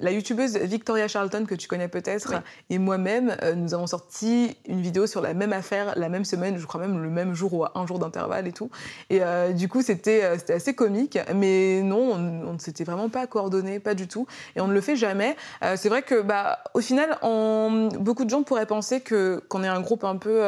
la 0.00 0.12
youtubeuse 0.12 0.56
Victoria 0.56 1.08
Charlton, 1.08 1.44
que 1.46 1.54
tu 1.54 1.68
connais 1.68 1.88
peut-être, 1.88 2.34
et 2.70 2.78
moi-même, 2.78 3.36
euh, 3.42 3.54
nous 3.54 3.74
avons 3.74 3.86
sorti 3.86 4.56
une 4.66 4.80
vidéo 4.80 5.06
sur 5.06 5.20
la 5.20 5.34
même 5.34 5.52
affaire, 5.52 5.92
la 5.96 6.08
même 6.08 6.24
semaine, 6.24 6.56
je 6.58 6.66
crois 6.66 6.80
même 6.80 7.02
le 7.02 7.10
même 7.10 7.34
jour 7.34 7.52
ou 7.54 7.64
à 7.64 7.72
un 7.74 7.86
jour 7.86 7.98
d'intervalle 7.98 8.46
et 8.46 8.52
tout. 8.52 8.70
Et 9.10 9.22
euh, 9.22 9.52
du 9.52 9.68
coup, 9.68 9.82
c'était 9.82 10.24
euh, 10.24 10.38
c'était 10.38 10.54
assez 10.54 10.74
comique, 10.74 11.18
mais 11.34 11.82
non, 11.82 12.12
on 12.12 12.52
ne 12.54 12.58
s'était 12.58 12.84
vraiment 12.84 13.08
pas 13.08 13.26
coordonné, 13.26 13.78
pas 13.78 13.94
du 13.94 14.08
tout. 14.08 14.26
Et 14.56 14.60
on 14.60 14.68
ne 14.68 14.72
le 14.72 14.80
fait 14.80 14.96
jamais. 14.96 15.36
c'est 15.76 15.88
vrai 15.88 16.02
que, 16.02 16.22
bah, 16.22 16.60
au 16.74 16.80
final, 16.80 17.18
on, 17.22 17.88
beaucoup 17.98 18.24
de 18.24 18.30
gens 18.30 18.42
pourraient 18.42 18.66
penser 18.66 19.00
que 19.00 19.42
qu'on 19.48 19.62
est 19.62 19.68
un 19.68 19.80
groupe 19.80 20.04
un 20.04 20.16
peu, 20.16 20.42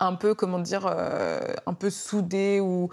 un 0.00 0.14
peu, 0.14 0.34
comment 0.34 0.58
dire, 0.58 0.86
un 0.86 1.74
peu 1.74 1.90
soudé 1.90 2.60
ou 2.60 2.90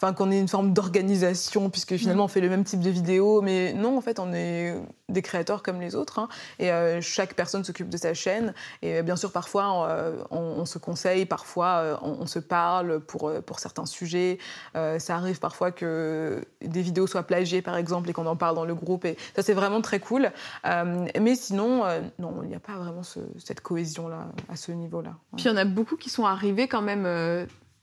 enfin 0.00 0.14
qu'on 0.14 0.30
ait 0.30 0.40
une 0.40 0.48
forme 0.48 0.72
d'organisation, 0.72 1.68
puisque 1.68 1.96
finalement 1.96 2.22
mm. 2.22 2.26
on 2.26 2.28
fait 2.28 2.40
le 2.40 2.48
même 2.48 2.64
type 2.64 2.80
de 2.80 2.88
vidéos. 2.88 3.42
Mais 3.42 3.74
non, 3.74 3.98
en 3.98 4.00
fait, 4.00 4.18
on 4.18 4.32
est 4.32 4.74
des 5.10 5.22
créateurs 5.22 5.62
comme 5.62 5.80
les 5.80 5.94
autres. 5.94 6.18
Hein. 6.18 6.28
et 6.58 6.72
euh, 6.72 7.00
chaque 7.00 7.34
personne 7.34 7.64
s'occupe 7.64 7.88
de 7.88 7.96
sa 7.96 8.14
chaîne. 8.14 8.54
Et 8.82 8.96
euh, 8.96 9.02
bien 9.02 9.16
sûr, 9.16 9.30
parfois, 9.30 9.88
euh, 9.88 10.24
on, 10.30 10.64
se 10.64 10.78
conseille, 10.78 11.26
parfois, 11.26 12.00
on, 12.02 12.26
se 12.26 12.38
parle 12.38 13.00
pour, 13.00 13.32
pour 13.42 13.58
certains 13.58 13.86
sujets. 13.86 14.38
ça 14.74 15.16
arrive 15.16 15.38
parfois 15.38 15.72
que 15.72 16.44
des 16.62 16.82
vidéos 16.82 17.06
soient 17.06 17.24
plagiées, 17.24 17.60
par 17.60 17.76
exemple, 17.76 18.08
et 18.08 18.12
qu'on 18.12 18.26
en 18.26 18.36
parle 18.36 18.54
dans 18.54 18.64
le 18.64 18.74
groupe. 18.74 19.04
Et 19.04 19.16
ça, 19.34 19.42
c'est 19.42 19.54
vraiment 19.54 19.80
très 19.80 20.00
cool. 20.00 20.30
mais 20.64 21.34
sinon, 21.34 21.84
non, 22.18 22.40
il 22.42 22.48
n'y 22.48 22.54
a 22.54 22.60
pas 22.60 22.74
vraiment 22.74 23.02
cette 23.02 23.60
cohésion-là, 23.60 24.28
à 24.48 24.56
ce 24.56 24.72
niveau-là. 24.72 25.16
Puis 25.36 25.46
il 25.46 25.48
y 25.48 25.50
en 25.50 25.56
a 25.56 25.64
beaucoup 25.64 25.96
qui 25.96 26.08
sont 26.08 26.24
arrivés 26.24 26.68
quand 26.68 26.82
même 26.82 27.06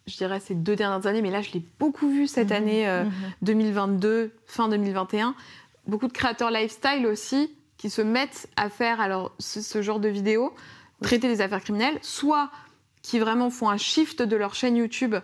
je 0.08 0.18
dirais, 0.18 0.40
ces 0.40 0.56
deux 0.56 0.76
dernières 0.76 1.06
années, 1.06 1.22
mais 1.22 1.32
là, 1.32 1.42
je 1.42 1.52
l'ai 1.52 1.64
beaucoup 1.80 2.10
vu 2.10 2.28
cette 2.28 2.50
mhm. 2.50 2.56
année 2.56 3.04
2022, 3.42 4.24
mhm. 4.24 4.32
fin 4.46 4.70
2021. 4.70 5.36
Beaucoup 5.86 6.08
de 6.08 6.14
créateurs 6.14 6.52
lifestyle 6.52 7.06
aussi 7.06 7.52
qui 7.78 7.90
se 7.90 8.02
mettent 8.02 8.50
à 8.56 8.70
faire 8.70 9.00
alors 9.00 9.34
ce, 9.40 9.82
genre 9.82 10.00
de 10.00 10.10
vidéos, 10.10 10.54
traiter 11.02 11.28
des 11.28 11.42
affaires 11.42 11.62
criminelles, 11.62 12.00
soit 12.02 12.50
qui 13.02 13.20
vraiment 13.20 13.50
font 13.50 13.70
un 13.70 13.78
shift 13.78 14.22
de 14.22 14.36
leur 14.36 14.56
chaîne 14.56 14.76
YouTube 14.76 15.16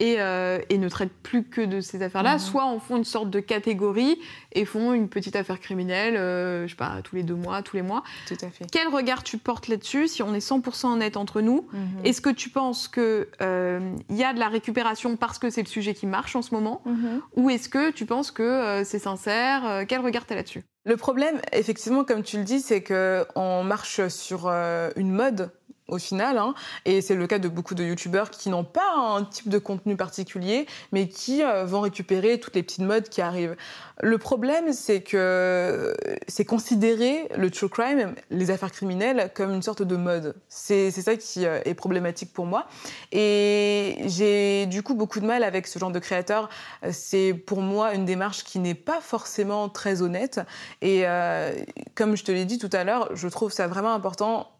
euh, 0.00 0.60
et, 0.68 0.78
ne 0.78 0.88
traitent 0.88 1.12
plus 1.22 1.44
que 1.44 1.60
de 1.60 1.80
ces 1.80 2.02
affaires-là, 2.02 2.34
mhm. 2.34 2.38
soit 2.38 2.64
en 2.64 2.78
font 2.78 2.96
une 2.96 3.04
sorte 3.04 3.30
de 3.30 3.40
catégorie 3.40 4.18
et 4.52 4.64
font 4.64 4.92
une 4.92 5.08
petite 5.08 5.36
affaire 5.36 5.60
criminelle, 5.60 6.16
euh, 6.16 6.66
je 6.66 6.70
sais 6.70 6.76
pas, 6.76 7.00
tous 7.02 7.16
les 7.16 7.22
deux 7.22 7.34
mois, 7.34 7.62
tous 7.62 7.76
les 7.76 7.82
mois. 7.82 8.02
Tout 8.26 8.36
à 8.42 8.48
fait. 8.48 8.66
Quel 8.70 8.88
regard 8.88 9.22
tu 9.22 9.38
portes 9.38 9.68
là-dessus, 9.68 10.08
si 10.08 10.22
on 10.22 10.34
est 10.34 10.46
100% 10.46 10.92
honnête 10.92 11.16
entre 11.16 11.40
nous? 11.40 11.68
Mhm. 11.72 12.04
Est-ce 12.04 12.20
que 12.20 12.30
tu 12.30 12.48
penses 12.50 12.88
qu'il 12.88 13.26
euh, 13.42 13.96
y 14.10 14.24
a 14.24 14.32
de 14.32 14.38
la 14.38 14.48
récupération 14.48 15.16
parce 15.16 15.38
que 15.38 15.50
c'est 15.50 15.62
le 15.62 15.68
sujet 15.68 15.94
qui 15.94 16.06
marche 16.06 16.36
en 16.36 16.42
ce 16.42 16.54
moment? 16.54 16.82
Mhm. 16.84 17.20
Ou 17.36 17.50
est-ce 17.50 17.68
que 17.68 17.90
tu 17.90 18.06
penses 18.06 18.30
que 18.30 18.82
c'est 18.84 18.98
sincère? 18.98 19.84
Quel 19.88 20.00
regard 20.00 20.26
tu 20.26 20.32
as 20.32 20.36
là-dessus? 20.36 20.64
Le 20.84 20.96
problème, 20.96 21.40
effectivement, 21.52 22.04
comme 22.04 22.22
tu 22.22 22.38
le 22.38 22.44
dis, 22.44 22.60
c'est 22.60 22.82
qu'on 22.82 23.64
marche 23.64 24.06
sur 24.08 24.48
une 24.48 25.10
mode 25.10 25.50
au 25.88 25.98
final. 25.98 26.38
Hein. 26.38 26.54
Et 26.84 27.00
c'est 27.00 27.14
le 27.14 27.26
cas 27.26 27.38
de 27.38 27.48
beaucoup 27.48 27.74
de 27.74 27.84
youtubeurs 27.84 28.30
qui 28.30 28.50
n'ont 28.50 28.64
pas 28.64 28.94
un 28.96 29.24
type 29.24 29.48
de 29.48 29.58
contenu 29.58 29.96
particulier, 29.96 30.66
mais 30.92 31.08
qui 31.08 31.42
euh, 31.42 31.64
vont 31.64 31.80
récupérer 31.80 32.38
toutes 32.38 32.54
les 32.54 32.62
petites 32.62 32.84
modes 32.84 33.08
qui 33.08 33.20
arrivent. 33.20 33.56
Le 34.00 34.16
problème, 34.18 34.72
c'est 34.72 35.00
que 35.00 35.94
c'est 36.28 36.44
considérer 36.44 37.28
le 37.36 37.50
true 37.50 37.68
crime, 37.68 38.14
les 38.30 38.50
affaires 38.50 38.70
criminelles, 38.70 39.32
comme 39.34 39.52
une 39.52 39.62
sorte 39.62 39.82
de 39.82 39.96
mode. 39.96 40.36
C'est 40.48 40.90
ça 40.90 41.16
qui 41.16 41.46
euh, 41.46 41.60
est 41.64 41.74
problématique 41.74 42.32
pour 42.32 42.46
moi. 42.46 42.66
Et 43.10 43.96
j'ai 44.06 44.66
du 44.66 44.82
coup 44.82 44.94
beaucoup 44.94 45.20
de 45.20 45.26
mal 45.26 45.42
avec 45.42 45.66
ce 45.66 45.78
genre 45.78 45.90
de 45.90 45.98
créateur. 45.98 46.48
C'est 46.92 47.34
pour 47.34 47.60
moi 47.60 47.94
une 47.94 48.04
démarche 48.04 48.44
qui 48.44 48.58
n'est 48.58 48.74
pas 48.74 49.00
forcément 49.00 49.68
très 49.68 50.02
honnête. 50.02 50.40
Et 50.82 51.02
euh, 51.04 51.52
comme 51.94 52.16
je 52.16 52.24
te 52.24 52.30
l'ai 52.30 52.44
dit 52.44 52.58
tout 52.58 52.70
à 52.72 52.84
l'heure, 52.84 53.08
je 53.14 53.26
trouve 53.28 53.50
ça 53.50 53.66
vraiment 53.66 53.94
important 53.94 54.57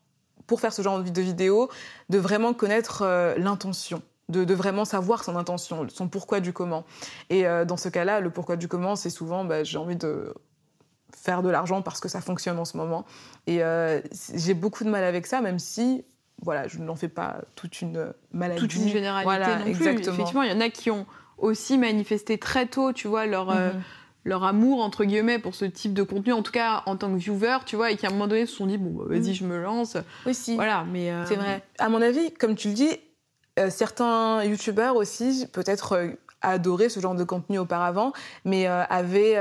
pour 0.49 0.61
faire 0.61 0.73
ce 0.73 0.83
genre 0.83 1.01
de 1.01 1.21
vidéo, 1.21 1.69
de 2.09 2.19
vraiment 2.19 2.53
connaître 2.55 3.03
euh, 3.03 3.37
l'intention. 3.39 4.03
De, 4.29 4.53
vraiment 4.53 4.85
savoir 4.85 5.25
son 5.25 5.37
intention, 5.37 5.87
son 5.89 6.09
pourquoi 6.09 6.41
du 6.41 6.53
comment. 6.53 6.85
Et 7.31 7.47
euh, 7.47 7.65
dans 7.65 7.79
ce 7.79 7.89
cas-là, 7.89 8.21
le 8.21 8.29
pourquoi 8.29 8.57
du 8.57 8.69
comment, 8.69 8.95
c'est 8.95 9.09
souvent 9.09 9.43
bah, 9.47 9.65
j'ai 9.65 9.79
envie 9.79 9.97
de 9.97 10.35
faire 11.17 11.43
de 11.43 11.49
l'argent 11.49 11.81
parce 11.81 11.99
que 11.99 12.09
ça 12.09 12.21
fonctionne 12.21 12.59
en 12.59 12.67
ce 12.67 12.77
moment. 12.77 13.07
Et 13.47 13.63
euh, 13.63 14.03
j'ai 14.35 14.53
beaucoup 14.53 14.85
de 14.85 14.91
mal 14.91 15.03
avec 15.03 15.27
ça, 15.27 15.41
même 15.41 15.59
si 15.59 16.05
voilà, 16.43 16.69
je 16.69 16.79
n'en 16.79 16.95
fais 16.95 17.09
pas 17.09 17.39
toute 17.55 17.81
une 17.81 18.13
maladie. 18.33 18.61
Toute 18.61 18.75
une 18.75 18.89
généralité 18.89 19.49
non 19.49 19.63
plus. 19.63 19.71
Exactement. 19.71 20.15
Effectivement, 20.15 20.43
il 20.43 20.53
y 20.53 20.55
en 20.55 20.61
a 20.61 20.69
qui 20.69 20.91
ont 20.91 21.07
aussi 21.39 21.79
manifesté 21.79 22.37
très 22.37 22.67
tôt, 22.67 22.93
tu 22.93 23.09
vois, 23.09 23.25
leur, 23.25 23.55
mhm 23.55 23.81
leur 24.25 24.45
amour 24.45 24.83
entre 24.83 25.05
guillemets 25.05 25.39
pour 25.39 25.55
ce 25.55 25.65
type 25.65 25.95
de 25.95 26.03
contenu 26.03 26.33
en 26.33 26.43
tout 26.43 26.53
cas 26.53 26.83
en 26.87 26.97
tant 26.97 27.11
que 27.13 27.17
viewer 27.17 27.59
tu 27.67 27.77
vois 27.77 27.91
et 27.91 27.97
qui 27.97 28.07
à 28.07 28.11
un 28.11 28.13
moment 28.13 28.27
donné 28.27 28.47
se 28.47 28.55
sont 28.55 28.67
dit 28.67 28.79
bon 28.79 28.91
bah, 28.91 29.05
vas-y 29.09 29.31
mm. 29.31 29.35
je 29.35 29.45
me 29.45 29.61
lance. 29.61 29.97
Aussi. 30.27 30.55
Voilà 30.55 30.85
mais 30.91 31.11
euh, 31.11 31.25
c'est 31.27 31.37
vrai. 31.37 31.63
À 31.79 31.89
mon 31.89 32.03
avis 32.03 32.33
comme 32.33 32.55
tu 32.55 32.69
le 32.69 32.75
dis 32.75 32.91
euh, 33.59 33.71
certains 33.71 34.45
youtubeurs 34.45 34.97
aussi 34.97 35.47
peut-être 35.53 35.93
euh, 35.93 36.09
adoré 36.41 36.89
ce 36.89 37.01
genre 37.01 37.17
de 37.17 37.25
contenu 37.25 37.59
auparavant, 37.59 38.13
mais 38.45 38.69
avaient 38.69 39.35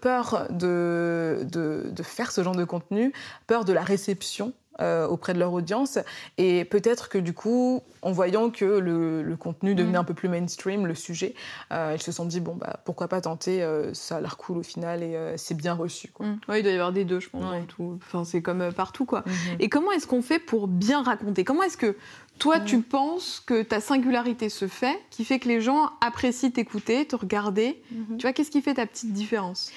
peur 0.00 0.48
de, 0.50 1.46
de, 1.48 1.84
de, 1.92 2.02
faire 2.02 2.32
ce 2.32 2.42
genre 2.42 2.56
de 2.56 2.64
contenu, 2.64 3.12
peur 3.46 3.64
de 3.64 3.72
la 3.72 3.82
réception 3.82 4.52
euh, 4.80 5.06
auprès 5.06 5.34
de 5.34 5.38
leur 5.38 5.52
audience. 5.52 5.98
Et 6.36 6.64
peut-être 6.64 7.08
que 7.08 7.18
du 7.18 7.32
coup, 7.32 7.82
en 8.02 8.12
voyant 8.12 8.50
que 8.50 8.64
le, 8.64 9.36
contenu 9.38 9.74
devenait 9.74 9.98
mm. 9.98 10.00
un 10.00 10.04
peu 10.04 10.14
plus 10.14 10.28
mainstream, 10.28 10.86
le 10.86 10.94
sujet, 10.94 11.34
euh, 11.72 11.92
ils 11.94 12.02
se 12.02 12.12
sont 12.12 12.24
dit, 12.24 12.40
bon, 12.40 12.54
bah, 12.54 12.80
pourquoi 12.84 13.08
pas 13.08 13.20
tenter, 13.20 13.62
euh, 13.62 13.94
ça 13.94 14.16
a 14.16 14.20
l'air 14.20 14.36
cool 14.36 14.58
au 14.58 14.62
final 14.62 15.02
et 15.02 15.34
c'est 15.36 15.56
bien 15.56 15.74
reçu. 15.74 16.08
Quoi. 16.08 16.26
Mm. 16.26 16.38
il 16.56 16.62
doit 16.62 16.72
y 16.72 16.74
avoir 16.74 16.92
des 16.92 17.04
deux, 17.04 17.20
je 17.20 17.28
pense, 17.30 17.44
tout. 17.68 17.98
Enfin, 18.04 18.24
c'est 18.24 18.42
comme 18.42 18.72
partout. 18.72 19.04
quoi. 19.04 19.20
Mm-hmm. 19.20 19.56
Et 19.60 19.68
comment 19.68 19.92
est-ce 19.92 20.06
qu'on 20.06 20.22
fait 20.22 20.38
pour 20.38 20.66
bien 20.66 21.02
raconter? 21.02 21.44
Comment 21.44 21.62
est-ce 21.62 21.76
que 21.76 21.96
toi, 22.38 22.58
tu 22.58 22.80
penses 22.80 23.40
que 23.46 23.62
ta 23.62 23.80
singularité 23.80 24.48
se 24.48 24.66
fait, 24.66 24.98
qui 25.10 25.24
fait 25.24 25.38
que 25.38 25.46
les 25.48 25.60
gens 25.60 25.90
apprécient 26.00 26.50
t'écouter, 26.50 27.06
te 27.06 27.14
regarder? 27.14 27.80
Tu 28.18 28.22
vois, 28.22 28.32
qu'est-ce 28.32 28.50
qui 28.50 28.60
fait 28.60 28.74
ta 28.74 28.86
petite 28.86 29.12
différence? 29.12 29.70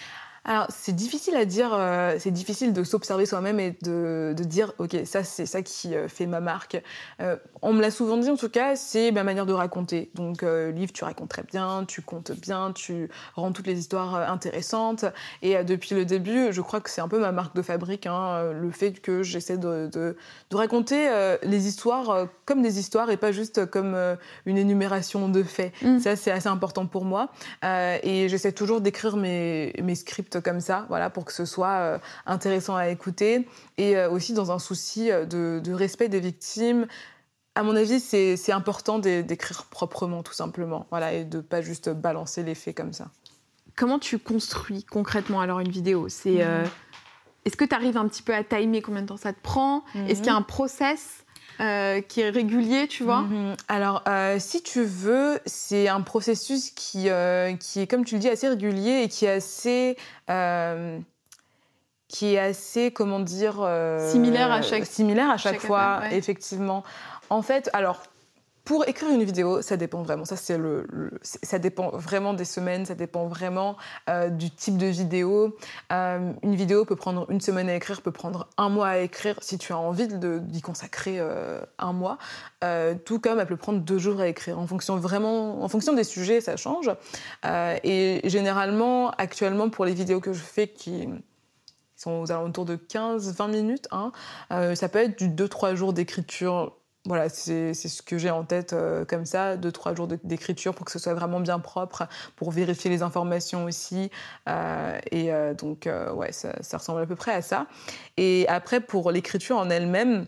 Alors, 0.48 0.68
c'est 0.70 0.96
difficile 0.96 1.36
à 1.36 1.44
dire, 1.44 1.72
euh, 1.74 2.16
c'est 2.20 2.32
difficile 2.32 2.72
de 2.72 2.86
s'observer 2.86 3.26
soi-même 3.26 3.60
et 3.60 3.78
de, 3.82 4.34
de, 4.36 4.44
dire, 4.46 4.72
OK, 4.78 4.96
ça, 5.04 5.26
c'est 5.26 5.46
ça 5.46 5.62
qui 5.62 5.94
euh, 5.94 6.08
fait 6.08 6.26
ma 6.26 6.40
marque. 6.40 6.82
Euh, 7.22 7.36
on 7.62 7.74
me 7.74 7.82
l'a 7.82 7.92
souvent 7.92 8.16
dit, 8.16 8.30
en 8.30 8.38
tout 8.38 8.48
cas, 8.48 8.78
c'est 8.78 9.12
ma 9.12 9.26
manière 9.26 9.46
de 9.46 9.52
raconter. 9.52 10.10
Donc, 10.16 10.44
livre, 10.44 10.94
tu 10.94 11.04
racontes 11.04 11.30
très 11.30 11.44
bien, 11.44 11.84
tu 11.86 12.02
comptes 12.02 12.32
bien, 12.32 12.72
tu 12.72 13.10
rends 13.36 13.52
toutes 13.52 13.68
les 13.68 13.78
histoires 13.78 14.16
intéressantes. 14.32 15.04
Et 15.42 15.62
depuis 15.66 15.96
le 15.96 16.06
début, 16.06 16.54
je 16.54 16.62
crois 16.62 16.80
que 16.80 16.90
c'est 16.90 17.02
un 17.02 17.10
peu 17.10 17.20
ma 17.20 17.34
marque 17.34 17.54
de 17.54 17.62
fabrique, 17.62 18.06
hein, 18.06 18.54
le 18.54 18.72
fait 18.72 18.94
que 18.94 19.24
j'essaie 19.24 19.58
de, 19.58 19.90
de, 19.92 20.16
de, 20.50 20.56
raconter 20.56 21.10
les 21.44 21.68
histoires 21.68 22.28
comme 22.46 22.62
des 22.62 22.80
histoires 22.80 23.10
et 23.10 23.18
pas 23.18 23.34
juste 23.34 23.66
comme 23.66 23.98
une 24.46 24.58
énumération 24.58 25.28
de 25.28 25.44
faits. 25.44 25.74
Mm. 25.82 26.00
Ça, 26.00 26.16
c'est 26.16 26.32
assez 26.32 26.48
important 26.48 26.86
pour 26.86 27.04
moi. 27.04 27.32
et 27.64 28.30
j'essaie 28.30 28.54
toujours 28.54 28.80
d'écrire 28.80 29.18
mes, 29.18 29.74
mes 29.82 29.96
scripts 29.96 30.37
comme 30.40 30.60
ça, 30.60 30.86
voilà, 30.90 31.10
pour 31.10 31.26
que 31.26 31.34
ce 31.34 31.46
soit 31.46 31.78
euh, 31.80 32.00
intéressant 32.26 32.76
à 32.76 32.90
écouter 32.90 33.48
et 33.78 33.98
euh, 33.98 34.10
aussi 34.10 34.34
dans 34.34 34.52
un 34.52 34.60
souci 34.60 35.12
euh, 35.12 35.26
de, 35.26 35.74
respect 35.74 36.10
des 36.10 36.20
victimes. 36.20 36.88
À 37.56 37.64
mon 37.64 37.76
avis, 37.76 38.00
c'est 38.00 38.52
important 38.52 39.00
d'écrire 39.00 39.66
proprement, 39.66 40.22
tout 40.22 40.34
simplement, 40.34 40.86
voilà, 40.92 41.14
et 41.14 41.26
de 41.26 41.40
pas 41.40 41.62
juste 41.62 41.90
balancer 41.90 42.44
les 42.44 42.54
faits 42.54 42.78
comme 42.78 42.94
ça. 42.94 43.10
Comment 43.76 43.98
tu 43.98 44.20
construis 44.20 44.84
concrètement 44.84 45.42
alors 45.42 45.60
une 45.60 45.72
vidéo? 45.72 46.08
C'est 46.08 46.46
mhm. 46.46 46.70
est-ce 47.46 47.58
que 47.58 47.66
tu 47.66 47.74
arrives 47.74 47.98
un 47.98 48.08
petit 48.08 48.22
peu 48.22 48.36
à 48.36 48.44
timer 48.44 48.84
combien 48.84 49.02
de 49.02 49.08
temps 49.08 49.18
ça 49.18 49.34
te 49.34 49.42
prend? 49.42 49.84
Est-ce 49.96 50.20
qu'il 50.20 50.28
y 50.28 50.30
a 50.30 50.34
mhm. 50.34 50.40
un 50.40 50.44
process? 50.44 51.26
Qui 51.58 52.22
est 52.22 52.30
régulier, 52.30 52.88
tu 52.88 53.04
vois 53.04 53.22
mhm. 53.22 53.56
Alors, 53.68 54.04
si 54.40 54.62
tu 54.62 54.84
veux, 54.84 55.40
c'est 55.46 55.88
un 55.88 56.02
processus 56.02 56.72
qui, 56.72 57.10
qui 57.60 57.80
est, 57.80 57.88
comme 57.90 58.06
tu 58.06 58.16
le 58.16 58.22
dis, 58.22 58.30
assez 58.30 58.48
régulier 58.48 59.04
et 59.04 59.08
qui 59.08 59.26
est 59.26 59.32
assez 59.32 59.98
euh, 60.30 61.00
qui 62.08 62.36
est 62.36 62.40
assez, 62.40 62.92
comment 62.92 63.20
dire... 63.20 63.58
Euh, 63.60 64.12
similaire 64.12 64.52
à 64.52 64.62
chaque, 64.62 64.86
similaire 64.86 65.30
à 65.30 65.38
chaque, 65.38 65.60
fois, 65.60 66.02
effectivement. 66.12 66.84
En 67.30 67.42
fait, 67.42 67.70
alors, 67.74 68.02
pour 68.68 68.86
écrire 68.86 69.10
une 69.10 69.24
vidéo, 69.24 69.62
ça 69.62 69.78
dépend 69.78 70.04
vraiment. 70.04 70.26
Ça, 70.26 70.36
c'est 70.36 70.58
le, 70.58 70.86
ça 71.24 71.58
dépend 71.58 71.90
vraiment 71.92 72.34
des 72.34 72.44
semaines, 72.44 72.86
ça 72.86 72.96
dépend 72.96 73.26
vraiment 73.28 73.78
euh, 74.10 74.28
du 74.28 74.52
type 74.52 74.78
de 74.78 74.88
vidéo. 74.88 75.56
une 75.90 76.56
vidéo 76.56 76.84
peut 76.84 76.98
prendre 76.98 77.32
une 77.32 77.40
semaine 77.40 77.70
à 77.70 77.76
écrire, 77.76 78.02
peut 78.02 78.12
prendre 78.12 78.50
un 78.58 78.68
mois 78.68 78.90
à 78.90 78.98
écrire 78.98 79.38
si 79.42 79.58
tu 79.58 79.72
as 79.72 79.78
envie 79.78 80.10
d'y 80.10 80.62
consacrer 80.62 81.18
un 81.80 81.94
mois. 81.94 82.18
tout 83.06 83.20
comme 83.20 83.40
elle 83.40 83.48
peut 83.48 83.56
prendre 83.56 83.80
deux 83.80 84.00
jours 84.00 84.20
à 84.20 84.28
écrire. 84.28 84.60
En 84.60 84.68
fonction 84.68 84.98
vraiment, 84.98 85.64
en 85.64 85.70
fonction 85.70 85.94
des 85.94 86.04
sujets, 86.04 86.42
ça 86.42 86.58
change. 86.58 86.92
et 87.46 88.20
généralement, 88.26 89.12
actuellement, 89.12 89.70
pour 89.70 89.86
les 89.86 89.94
vidéos 89.94 90.20
que 90.20 90.34
je 90.34 90.44
fais 90.44 90.68
qui 90.68 91.08
sont 91.98 92.22
aux 92.22 92.32
alentours 92.32 92.66
de 92.66 92.76
15-20 92.76 93.50
minutes. 93.50 93.88
Hein. 93.92 94.12
Euh, 94.52 94.76
ça 94.76 94.90
peut 94.90 95.00
être 95.00 95.18
du 95.18 95.30
2-3 95.30 95.76
jours 95.76 95.94
d'écriture. 95.94 96.78
Voilà, 97.08 97.30
c'est 97.30 97.74
ce 97.74 98.02
que 98.02 98.18
j'ai 98.18 98.30
en 98.30 98.44
tête 98.44 98.74
euh, 98.74 99.06
comme 99.06 99.26
ça, 99.26 99.56
2-3 99.56 99.96
jours 99.96 100.08
d'écriture 100.08 100.76
pour 100.76 100.86
que 100.86 100.92
ce 100.92 101.00
soit 101.00 101.14
vraiment 101.14 101.40
bien 101.40 101.58
propre, 101.58 102.08
pour 102.36 102.52
vérifier 102.52 102.90
les 102.90 103.02
informations 103.02 103.64
aussi. 103.64 104.12
Euh, 104.50 105.00
et 105.12 105.32
donc, 105.58 105.90
ouais, 106.14 106.34
ça, 106.34 106.62
ça, 106.62 106.78
ressemble 106.78 107.02
à 107.02 107.06
peu 107.06 107.16
près 107.16 107.32
à 107.32 107.42
ça. 107.42 107.68
Et 108.18 108.46
après, 108.50 108.82
pour 108.82 109.12
l'écriture 109.12 109.58
en 109.58 109.70
elle-même, 109.70 110.28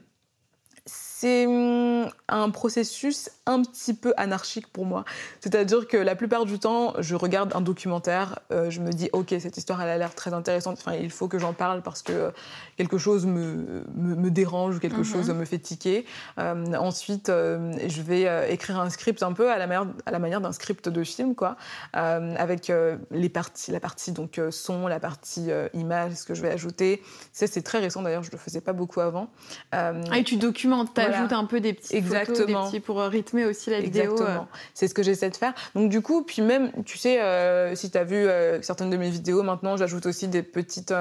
c'est 0.86 1.46
hum, 1.46 2.10
un 2.30 2.50
processus 2.50 3.30
un 3.50 3.64
petit 3.64 3.96
peu 3.96 4.14
anarchique 4.16 4.68
pour 4.68 4.86
moi. 4.86 5.04
C'est-à-dire 5.42 5.88
que 5.88 5.98
la 5.98 6.16
plupart 6.16 6.46
du 6.46 6.60
temps, 6.60 6.94
je 7.00 7.16
regarde 7.16 7.52
un 7.56 7.62
documentaire, 7.62 8.40
euh, 8.52 8.70
je 8.70 8.80
me 8.80 8.92
dis, 8.92 9.10
ok, 9.12 9.34
cette 9.40 9.58
histoire, 9.58 9.82
elle 9.82 9.90
a 9.90 9.98
l'air 9.98 10.14
très 10.14 10.34
intéressante, 10.34 10.78
enfin, 10.80 10.96
il 10.96 11.10
faut 11.10 11.28
que 11.28 11.40
j'en 11.40 11.54
parle 11.54 11.82
parce 11.82 12.04
que 12.04 12.32
quelque 12.78 13.00
chose 13.00 13.26
me, 13.26 13.84
me, 13.96 14.30
dérange 14.30 14.76
ou 14.76 14.80
quelque 14.80 14.98
mhm. 14.98 15.04
chose 15.04 15.30
me 15.32 15.46
fait 15.46 15.58
tiquer. 15.58 16.06
Euh, 16.38 16.76
ensuite, 16.76 17.30
euh, 17.30 17.74
je 17.88 18.02
vais 18.04 18.54
écrire 18.54 18.80
un 18.80 18.92
script 18.92 19.24
un 19.24 19.34
peu 19.34 19.52
à 19.52 19.58
la 19.58 19.66
manière, 19.66 19.88
à 20.06 20.12
la 20.12 20.20
manière 20.20 20.42
d'un 20.42 20.52
script 20.52 20.88
de 20.88 21.04
film, 21.04 21.34
quoi, 21.34 21.58
avec 21.94 22.72
les 23.12 23.30
parties, 23.30 23.72
la 23.72 23.80
partie 23.80 24.12
donc 24.12 24.40
son, 24.52 24.88
la 24.88 25.00
partie 25.00 25.50
image, 25.74 26.14
ce 26.14 26.26
que 26.26 26.36
je 26.36 26.44
vais 26.44 26.52
ajouter. 26.52 27.02
C'est 27.34 27.64
très 27.64 27.80
récent 27.80 28.04
d'ailleurs, 28.04 28.24
je 28.24 28.32
le 28.32 28.38
faisais 28.38 28.62
pas 28.62 28.74
beaucoup 28.74 29.02
avant. 29.02 29.30
ah, 29.72 29.94
et 30.16 30.24
tu 30.24 30.38
documentes, 30.38 30.98
ajoute 31.00 31.34
un 31.34 31.46
peu 31.46 31.60
des 31.60 31.74
petits 31.74 31.96
Exactement. 31.96 32.36
photos, 32.36 32.48
des 32.48 32.70
petits 32.70 32.80
pour 32.80 33.02
euh, 33.02 33.10
rythmer 33.40 33.50
aussi 33.50 33.70
la 33.70 33.80
vidéo. 33.80 34.12
Exactement. 34.12 34.42
Euh. 34.42 34.58
C'est 34.74 34.88
ce 34.88 34.94
que 34.94 35.04
j'essaie 35.04 35.30
de 35.30 35.36
faire. 35.36 35.54
Donc 35.76 35.90
du 35.90 36.02
coup, 36.02 36.24
puis 36.24 36.42
même, 36.42 36.72
tu 36.86 36.98
sais, 36.98 37.22
euh, 37.22 37.76
si 37.76 37.92
tu 37.92 37.98
as 37.98 38.04
vu 38.04 38.28
certaines 38.62 38.90
de 38.90 38.98
mes 38.98 39.10
vidéos, 39.10 39.44
maintenant 39.44 39.78
j'ajoute 39.78 40.06
aussi 40.06 40.28
des 40.28 40.44
petites... 40.44 40.94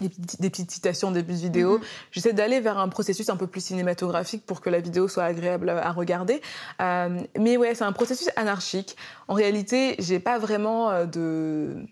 des, 0.00 0.50
petites 0.50 0.70
citations 0.70 1.08
au 1.08 1.12
début 1.12 1.34
de 1.34 1.38
vidéo. 1.38 1.78
Mhm. 1.78 1.84
J'essaie 2.10 2.32
d'aller 2.32 2.60
vers 2.60 2.78
un 2.78 2.88
processus 2.88 3.28
un 3.28 3.36
peu 3.36 3.46
plus 3.46 3.64
cinématographique 3.64 4.46
pour 4.46 4.60
que 4.60 4.70
la 4.70 4.80
vidéo 4.80 5.08
soit 5.08 5.24
agréable 5.24 5.68
à 5.68 5.92
regarder. 5.92 6.40
mais 6.80 7.56
ouais, 7.56 7.74
c'est 7.74 7.84
un 7.84 7.92
processus 7.92 8.30
anarchique. 8.36 8.96
En 9.28 9.34
réalité, 9.34 9.96
j'ai 9.98 10.20
pas 10.20 10.38
vraiment 10.38 11.04
de 11.04 11.86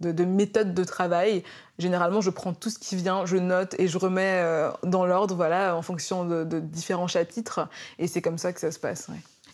de, 0.00 0.24
méthode 0.24 0.74
de 0.74 0.84
travail. 0.84 1.42
Généralement, 1.78 2.20
je 2.20 2.30
prends 2.30 2.52
tout 2.52 2.70
ce 2.70 2.78
qui 2.78 2.96
vient, 2.96 3.26
je 3.26 3.36
note 3.36 3.74
et 3.78 3.88
je 3.88 3.98
remets 3.98 4.40
euh, 4.42 4.70
dans 4.84 5.06
l'ordre, 5.06 5.34
voilà, 5.34 5.76
en 5.76 5.82
fonction 5.82 6.24
de, 6.24 6.60
différents 6.60 7.06
chapitres. 7.06 7.68
Et 7.98 8.06
c'est 8.06 8.22
comme 8.22 8.38
ça 8.38 8.52
que 8.52 8.60
ça 8.60 8.70
se 8.70 8.78
passe. 8.78 9.08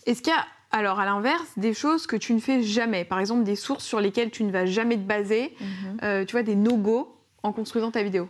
Est-ce 0.06 0.22
qu'il 0.22 0.32
y 0.32 0.36
a, 0.36 0.44
alors 0.70 1.00
à 1.00 1.04
l'inverse, 1.04 1.48
des 1.56 1.74
choses 1.74 2.06
que 2.06 2.16
tu 2.16 2.34
ne 2.34 2.40
fais 2.40 2.62
jamais? 2.62 3.04
Par 3.04 3.20
exemple, 3.20 3.44
des 3.44 3.56
sources 3.56 3.84
sur 3.84 4.00
lesquelles 4.00 4.30
tu 4.30 4.44
ne 4.44 4.50
vas 4.50 4.66
jamais 4.66 4.96
te 4.96 5.02
baser, 5.02 5.54
mhm. 5.60 5.98
euh, 6.02 6.24
tu 6.24 6.32
vois, 6.32 6.42
des 6.42 6.56
no-go 6.56 7.16
en 7.42 7.52
construisant 7.52 7.90
ta 7.90 8.02
vidéo 8.02 8.28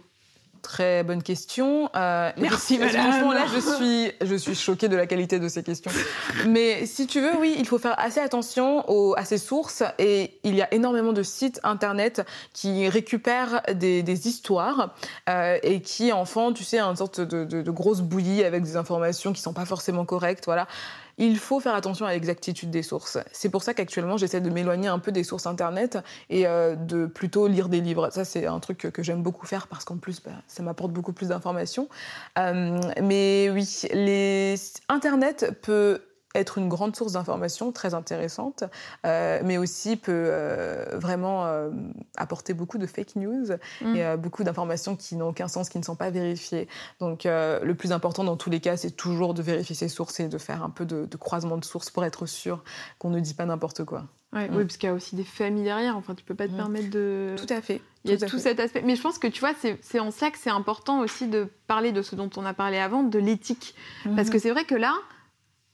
Très 0.64 1.02
bonne 1.04 1.22
question. 1.22 1.90
Euh, 1.94 2.32
Merci. 2.38 2.78
Franchement, 2.78 3.32
là, 3.32 3.44
je 3.54 3.60
suis, 3.60 4.12
je 4.22 4.34
suis 4.34 4.54
choquée 4.54 4.88
de 4.88 4.96
la 4.96 5.06
qualité 5.06 5.38
de 5.38 5.46
ces 5.46 5.62
questions. 5.62 5.90
Mais 6.46 6.86
si 6.86 7.06
tu 7.06 7.20
veux, 7.20 7.36
oui, 7.38 7.54
il 7.58 7.66
faut 7.66 7.78
faire 7.78 7.94
assez 7.98 8.18
attention 8.18 8.82
aux, 8.90 9.14
à 9.14 9.26
ces 9.26 9.36
sources. 9.36 9.82
Et 9.98 10.38
il 10.42 10.54
y 10.54 10.62
a 10.62 10.72
énormément 10.72 11.12
de 11.12 11.22
sites 11.22 11.60
internet 11.64 12.26
qui 12.54 12.88
récupèrent 12.88 13.60
des, 13.74 14.02
des 14.02 14.26
histoires 14.26 14.94
euh, 15.28 15.58
et 15.62 15.82
qui 15.82 16.12
en 16.12 16.24
font, 16.24 16.54
tu 16.54 16.64
sais, 16.64 16.80
une 16.80 16.96
sorte 16.96 17.20
de, 17.20 17.44
de, 17.44 17.60
de 17.60 17.70
grosse 17.70 18.00
bouillie 18.00 18.42
avec 18.42 18.62
des 18.62 18.76
informations 18.76 19.34
qui 19.34 19.42
sont 19.42 19.52
pas 19.52 19.66
forcément 19.66 20.06
correctes. 20.06 20.46
Voilà 20.46 20.66
il 21.18 21.38
faut 21.38 21.60
faire 21.60 21.74
attention 21.74 22.06
à 22.06 22.12
l'exactitude 22.12 22.70
des 22.70 22.82
sources. 22.82 23.18
C'est 23.32 23.48
pour 23.48 23.62
ça 23.62 23.74
qu'actuellement, 23.74 24.16
j'essaie 24.16 24.40
de 24.40 24.50
m'éloigner 24.50 24.88
un 24.88 24.98
peu 24.98 25.12
des 25.12 25.24
sources 25.24 25.46
Internet 25.46 25.98
et 26.30 26.46
euh, 26.46 26.74
de 26.74 27.06
plutôt 27.06 27.46
lire 27.46 27.68
des 27.68 27.80
livres. 27.80 28.10
Ça, 28.10 28.24
c'est 28.24 28.46
un 28.46 28.60
truc 28.60 28.78
que, 28.78 29.02
j'aime 29.02 29.22
beaucoup 29.22 29.46
faire 29.46 29.66
parce 29.66 29.84
qu'en 29.84 29.98
plus, 29.98 30.20
bah, 30.22 30.32
ça 30.46 30.62
m'apporte 30.62 30.92
beaucoup 30.92 31.12
plus 31.12 31.28
d'informations. 31.28 31.88
Euh, 32.38 32.80
mais 33.02 33.50
oui, 33.52 33.82
les... 33.92 34.54
Internet 34.88 35.58
peut 35.62 36.00
être 36.34 36.58
une 36.58 36.68
grande 36.68 36.96
source 36.96 37.12
d'informations 37.12 37.72
très 37.72 37.94
intéressante, 37.94 38.64
euh, 39.06 39.40
mais 39.44 39.56
aussi 39.56 39.96
peut 39.96 40.12
euh, 40.12 40.84
vraiment 40.94 41.46
euh, 41.46 41.70
apporter 42.16 42.54
beaucoup 42.54 42.78
de 42.78 42.86
fake 42.86 43.16
news 43.16 43.46
mm. 43.80 43.96
et 43.96 44.16
beaucoup 44.16 44.44
d'informations 44.44 44.96
qui 44.96 45.16
n'ont 45.16 45.28
aucun 45.28 45.48
sens, 45.48 45.68
qui 45.68 45.78
ne 45.78 45.84
sont 45.84 45.96
pas 45.96 46.10
vérifiées. 46.10 46.68
Donc 47.00 47.24
le 47.24 47.72
plus 47.72 47.92
important 47.92 48.24
dans 48.24 48.36
tous 48.36 48.50
les 48.50 48.60
cas, 48.60 48.76
c'est 48.76 48.90
toujours 48.90 49.34
de 49.34 49.42
vérifier 49.42 49.74
ses 49.74 49.88
sources 49.88 50.20
et 50.20 50.28
de 50.28 50.38
faire 50.38 50.62
un 50.62 50.70
peu 50.70 50.84
de, 50.84 51.16
croisement 51.16 51.56
de 51.56 51.64
sources 51.64 51.90
pour 51.90 52.04
être 52.04 52.26
sûr 52.26 52.62
qu'on 52.98 53.10
ne 53.10 53.20
dit 53.20 53.34
pas 53.34 53.46
n'importe 53.46 53.84
quoi. 53.84 54.04
Mm. 54.32 54.38
Oui, 54.50 54.64
parce 54.64 54.76
qu'il 54.76 54.88
y 54.88 54.92
a 54.92 54.94
aussi 54.94 55.14
des 55.14 55.24
familles 55.24 55.64
derrière. 55.64 55.96
Enfin, 55.96 56.14
tu 56.14 56.24
peux 56.24 56.34
pas 56.34 56.48
te 56.48 56.52
mm. 56.52 56.56
permettre 56.56 56.90
de. 56.90 57.34
Tout 57.36 57.52
à 57.52 57.60
fait. 57.60 57.80
Il 58.04 58.10
y 58.10 58.14
a 58.14 58.26
tout, 58.26 58.38
cet 58.38 58.60
aspect. 58.60 58.82
Mais 58.84 58.96
je 58.96 59.02
pense 59.02 59.18
que 59.18 59.28
tu 59.28 59.40
vois, 59.40 59.52
c'est 59.80 60.00
en 60.00 60.10
ça 60.10 60.30
que 60.30 60.38
c'est 60.38 60.50
important 60.50 61.00
aussi 61.00 61.26
de 61.26 61.48
parler 61.66 61.90
de 61.92 62.02
ce 62.02 62.14
dont 62.14 62.28
on 62.36 62.44
a 62.44 62.52
parlé 62.52 62.78
avant, 62.78 63.02
de 63.02 63.18
l'éthique. 63.18 63.74
Parce 64.16 64.28
que 64.28 64.38
c'est 64.38 64.50
vrai 64.50 64.64
que 64.64 64.74
là, 64.74 64.94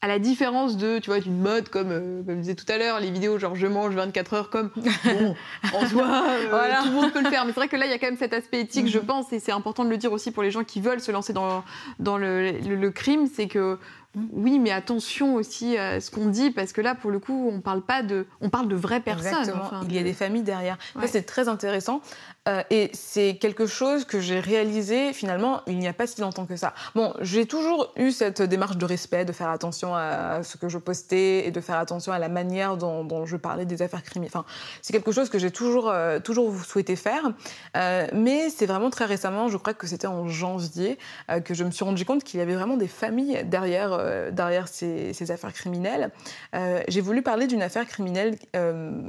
à 0.02 0.08
la 0.08 0.18
différence 0.18 0.78
de, 0.78 0.98
tu 0.98 1.10
vois, 1.10 1.20
d'une 1.20 1.38
mode 1.38 1.68
comme, 1.68 1.90
euh, 1.90 2.22
comme 2.22 2.36
je 2.36 2.40
disais 2.40 2.54
tout 2.54 2.70
à 2.72 2.78
l'heure, 2.78 3.00
les 3.00 3.10
vidéos 3.10 3.38
genre 3.38 3.54
je 3.54 3.66
mange 3.66 3.94
24 3.94 4.34
heures 4.34 4.50
comme, 4.50 4.70
bon, 4.74 5.36
en 5.74 5.86
soi, 5.86 6.24
euh, 6.26 6.72
tout 6.82 6.88
le 6.88 6.94
monde 6.94 7.12
peut 7.12 7.22
le 7.22 7.28
faire. 7.28 7.44
Mais 7.44 7.52
c'est 7.52 7.60
vrai 7.60 7.68
que 7.68 7.76
là, 7.76 7.84
il 7.84 7.90
y 7.90 7.94
a 7.94 7.98
quand 7.98 8.06
même 8.06 8.16
cet 8.16 8.32
aspect 8.32 8.60
éthique, 8.60 8.88
je 8.88 8.98
mhm. 8.98 9.04
pense, 9.04 9.32
et 9.32 9.40
c'est 9.40 9.52
important 9.52 9.84
de 9.84 9.90
le 9.90 9.98
dire 9.98 10.12
aussi 10.12 10.30
pour 10.30 10.42
les 10.42 10.50
gens 10.50 10.64
qui 10.64 10.80
veulent 10.80 11.00
se 11.00 11.12
lancer 11.12 11.34
dans, 11.34 11.64
dans 11.98 12.16
le, 12.16 12.50
le, 12.50 12.90
crime, 12.90 13.26
c'est 13.26 13.46
que 13.46 13.78
mhm. 14.14 14.28
oui, 14.32 14.58
mais 14.58 14.70
attention 14.70 15.34
aussi 15.34 15.76
à 15.76 16.00
ce 16.00 16.10
qu'on 16.10 16.26
dit, 16.26 16.50
parce 16.50 16.72
que 16.72 16.80
là, 16.80 16.94
pour 16.94 17.10
le 17.10 17.18
coup, 17.18 17.50
on 17.52 17.60
parle 17.60 17.82
pas 17.82 18.02
de, 18.02 18.26
on 18.40 18.48
parle 18.48 18.68
de 18.68 18.76
vraies 18.76 19.00
personnes. 19.00 19.40
Exactement. 19.40 19.82
il 19.86 19.94
y 19.94 19.98
a 19.98 20.02
des 20.02 20.14
familles 20.14 20.44
derrière. 20.44 20.78
Ça, 20.98 21.08
c'est 21.08 21.22
très 21.22 21.48
intéressant. 21.48 22.00
Euh, 22.50 22.62
et 22.70 22.90
c'est 22.92 23.36
quelque 23.36 23.66
chose 23.66 24.04
que 24.04 24.20
j'ai 24.20 24.40
réalisé 24.40 25.12
finalement 25.12 25.62
il 25.66 25.78
n'y 25.78 25.88
a 25.88 25.92
pas 25.92 26.06
si 26.06 26.20
longtemps 26.20 26.46
que 26.46 26.56
ça. 26.56 26.74
Bon, 26.94 27.14
j'ai 27.20 27.46
toujours 27.46 27.92
eu 27.96 28.10
cette 28.10 28.42
démarche 28.42 28.76
de 28.76 28.84
respect, 28.84 29.24
de 29.24 29.32
faire 29.32 29.50
attention 29.50 29.94
à 29.94 30.42
ce 30.42 30.56
que 30.56 30.68
je 30.68 30.78
postais 30.78 31.46
et 31.46 31.50
de 31.50 31.60
faire 31.60 31.76
attention 31.76 32.12
à 32.12 32.18
la 32.18 32.28
manière 32.28 32.76
dont, 32.76 33.26
je 33.26 33.36
parlais 33.36 33.66
des 33.66 33.82
affaires 33.82 34.02
criminelles. 34.02 34.32
C'est 34.82 34.92
quelque 34.92 35.12
chose 35.12 35.28
que 35.28 35.38
j'ai 35.38 35.50
toujours, 35.50 35.88
euh, 35.88 36.18
toujours 36.20 36.52
souhaité 36.64 36.96
faire. 36.96 37.30
Euh, 37.76 38.06
mais 38.12 38.50
c'est 38.50 38.66
vraiment 38.66 38.90
très 38.90 39.04
récemment, 39.04 39.48
je 39.48 39.56
crois 39.56 39.74
que 39.74 39.86
c'était 39.86 40.06
en 40.06 40.28
janvier, 40.28 40.98
que 41.44 41.54
je 41.54 41.64
me 41.64 41.70
suis 41.70 41.84
rendu 41.84 42.04
compte 42.04 42.24
qu'il 42.24 42.40
y 42.40 42.42
avait 42.42 42.54
vraiment 42.54 42.76
des 42.76 42.88
familles 42.88 43.42
derrière, 43.44 44.32
derrière 44.32 44.68
ces, 44.68 45.12
ces, 45.12 45.30
affaires 45.30 45.52
criminelles. 45.52 46.10
j'ai 46.88 47.00
voulu 47.00 47.22
parler 47.22 47.46
d'une 47.46 47.62
affaire 47.62 47.86
criminelle, 47.86 48.36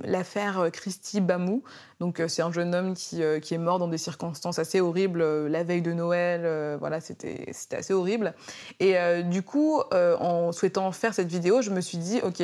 l'affaire 0.03 0.69
Christy 0.71 1.21
Bamou. 1.21 1.63
Donc 2.01 2.19
euh, 2.19 2.27
c'est 2.27 2.41
un 2.41 2.51
jeune 2.51 2.73
homme 2.73 2.95
qui, 2.95 3.21
euh, 3.21 3.39
qui, 3.39 3.53
est 3.53 3.59
mort 3.59 3.77
dans 3.77 3.87
des 3.87 3.99
circonstances 3.99 4.57
assez 4.57 4.81
horribles 4.81 5.21
euh, 5.21 5.47
la 5.47 5.63
veille 5.63 5.83
de 5.83 5.93
Noël. 5.93 6.41
voilà, 6.79 6.99
c'était 6.99 7.45
assez 7.73 7.93
horrible. 7.93 8.33
Et 8.79 8.95
du 9.23 9.43
coup, 9.43 9.81
en 9.91 10.51
souhaitant 10.51 10.91
faire 10.91 11.13
cette 11.13 11.27
vidéo, 11.27 11.61
je 11.61 11.69
me 11.69 11.79
suis 11.79 11.99
dit, 11.99 12.19
ok, 12.23 12.41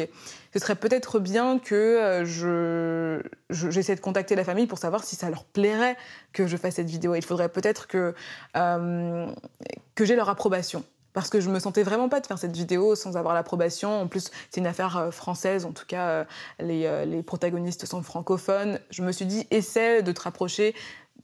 ce 0.54 0.60
serait 0.60 0.76
peut-être 0.76 1.20
bien 1.20 1.58
que 1.58 2.22
je 2.24 3.22
j'essaie 3.50 3.96
de 3.96 4.00
contacter 4.00 4.36
la 4.36 4.44
famille 4.44 4.68
pour 4.68 4.78
savoir 4.78 5.04
si 5.04 5.16
ça 5.16 5.30
leur 5.30 5.44
plairait 5.44 5.98
que 6.34 6.46
je 6.46 6.56
fasse 6.56 6.76
cette 6.76 6.90
vidéo. 6.90 7.16
Il 7.16 7.26
faudrait 7.26 7.50
peut-être 7.50 7.88
que 7.88 8.14
que 8.54 10.06
j'ai 10.06 10.16
leur 10.16 10.30
approbation 10.30 10.84
parce 11.18 11.32
que 11.32 11.40
je 11.40 11.50
me 11.50 11.58
sentais 11.58 11.82
vraiment 11.82 12.10
pas 12.10 12.20
de 12.20 12.28
faire 12.28 12.38
cette 12.38 12.56
vidéo 12.56 12.94
sans 12.94 13.18
avoir 13.18 13.34
l'approbation. 13.34 14.02
En 14.02 14.06
plus, 14.06 14.30
c'est 14.52 14.62
une 14.62 14.68
affaire 14.68 14.98
euh, 14.98 15.10
française, 15.10 15.66
en 15.66 15.72
tout 15.72 15.88
cas, 15.88 16.10
euh, 16.10 16.26
euh, 16.62 17.06
les, 17.06 17.24
protagonistes 17.24 17.88
sont 17.88 18.04
francophones. 18.04 18.80
Je 18.92 19.02
me 19.02 19.12
suis 19.12 19.26
dit, 19.26 19.48
essaie 19.50 20.04
de 20.04 20.12
te 20.12 20.22
rapprocher 20.22 20.76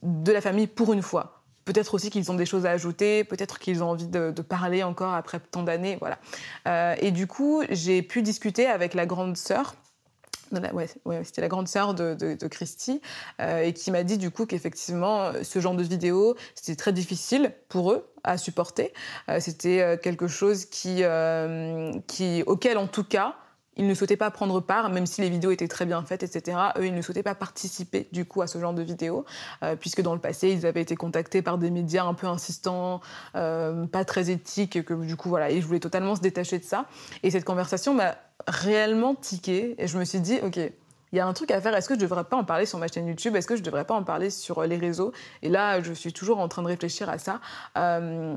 de 0.02 0.32
la 0.32 0.40
famille 0.40 0.66
pour 0.66 0.92
une 0.92 1.00
fois. 1.00 1.44
Peut-être 1.64 1.94
aussi 1.94 2.10
qu'ils 2.10 2.32
ont 2.32 2.34
des 2.34 2.44
choses 2.44 2.66
à 2.66 2.72
ajouter, 2.72 3.22
peut-être 3.22 3.60
qu'ils 3.60 3.84
ont 3.84 3.90
envie 3.90 4.08
de, 4.08 4.32
parler 4.42 4.82
encore 4.82 5.14
après 5.14 5.38
tant 5.38 5.62
d'années, 5.62 5.96
voilà. 6.00 6.98
et 7.00 7.12
du 7.12 7.28
coup, 7.28 7.62
j'ai 7.70 8.02
pu 8.02 8.20
discuter 8.20 8.66
avec 8.66 8.94
la 8.94 9.06
grande 9.06 9.36
sœur 9.36 9.76
ouais, 10.52 11.24
c'était 11.24 11.40
la 11.40 11.48
grande 11.48 11.68
sœur 11.68 11.94
de, 11.94 12.14
de, 12.14 12.46
Christy, 12.46 13.00
euh, 13.40 13.62
et 13.62 13.72
qui 13.72 13.90
m'a 13.90 14.02
dit 14.02 14.18
du 14.18 14.30
coup 14.30 14.46
qu'effectivement, 14.46 15.32
ce 15.42 15.60
genre 15.60 15.74
de 15.74 15.82
vidéo, 15.82 16.36
c'était 16.54 16.76
très 16.76 16.92
difficile 16.92 17.52
pour 17.68 17.92
eux 17.92 18.06
à 18.22 18.38
supporter. 18.38 18.92
Euh, 19.28 19.40
c'était 19.40 19.80
euh, 19.80 19.96
quelque 19.96 20.28
chose 20.28 20.64
qui, 20.66 21.02
qui, 22.06 22.42
auquel, 22.46 22.78
en 22.78 22.86
tout 22.86 23.04
cas, 23.04 23.36
ils 23.76 23.88
ne 23.88 23.94
souhaitaient 23.94 24.16
pas 24.16 24.30
prendre 24.30 24.60
part, 24.60 24.88
même 24.88 25.04
si 25.04 25.20
les 25.20 25.28
vidéos 25.28 25.50
étaient 25.50 25.66
très 25.66 25.84
bien 25.84 26.00
faites, 26.04 26.22
etc. 26.22 26.56
Eux, 26.78 26.86
ils 26.86 26.94
ne 26.94 27.02
souhaitaient 27.02 27.24
pas 27.24 27.34
participer 27.34 28.08
du 28.12 28.24
coup 28.24 28.40
à 28.40 28.46
ce 28.46 28.60
genre 28.60 28.72
de 28.72 28.82
vidéos, 28.82 29.24
puisque 29.80 30.00
dans 30.00 30.14
le 30.14 30.20
passé, 30.20 30.50
ils 30.50 30.64
avaient 30.64 30.82
été 30.82 30.94
contactés 30.94 31.42
par 31.42 31.58
des 31.58 31.72
médias 31.72 32.04
un 32.04 32.14
peu 32.14 32.28
insistants, 32.28 33.00
pas 33.32 34.04
très 34.06 34.30
éthiques, 34.30 34.84
que 34.84 34.94
du 34.94 35.16
coup, 35.16 35.28
voilà, 35.28 35.50
ils 35.50 35.60
voulaient 35.60 35.80
totalement 35.80 36.14
se 36.14 36.20
détacher 36.20 36.60
de 36.60 36.64
ça. 36.64 36.86
Et 37.24 37.32
cette 37.32 37.44
conversation 37.44 37.94
m'a 37.94 38.14
réellement 38.46 39.14
tiqué 39.14 39.74
et 39.78 39.86
je 39.86 39.98
me 39.98 40.04
suis 40.04 40.20
dit, 40.20 40.38
ok, 40.42 40.58
il 41.14 41.18
y 41.18 41.20
a 41.20 41.26
un 41.26 41.32
truc 41.32 41.52
à 41.52 41.60
faire. 41.60 41.74
Est-ce 41.76 41.88
que 41.88 41.94
je 41.94 42.00
devrais 42.00 42.24
pas 42.24 42.36
en 42.36 42.44
parler 42.44 42.66
sur 42.66 42.78
ma 42.78 42.88
chaîne 42.88 43.06
YouTube? 43.06 43.36
Est-ce 43.36 43.46
que 43.46 43.54
je 43.54 43.62
devrais 43.62 43.84
pas 43.84 43.94
en 43.94 44.02
parler 44.02 44.30
sur 44.30 44.64
les 44.64 44.76
réseaux? 44.76 45.12
Et 45.42 45.48
là, 45.48 45.80
je 45.80 45.92
suis 45.92 46.12
toujours 46.12 46.40
en 46.40 46.48
train 46.48 46.62
de 46.62 46.66
réfléchir 46.66 47.08
à 47.08 47.18
ça. 47.18 47.40
Euh, 47.78 48.34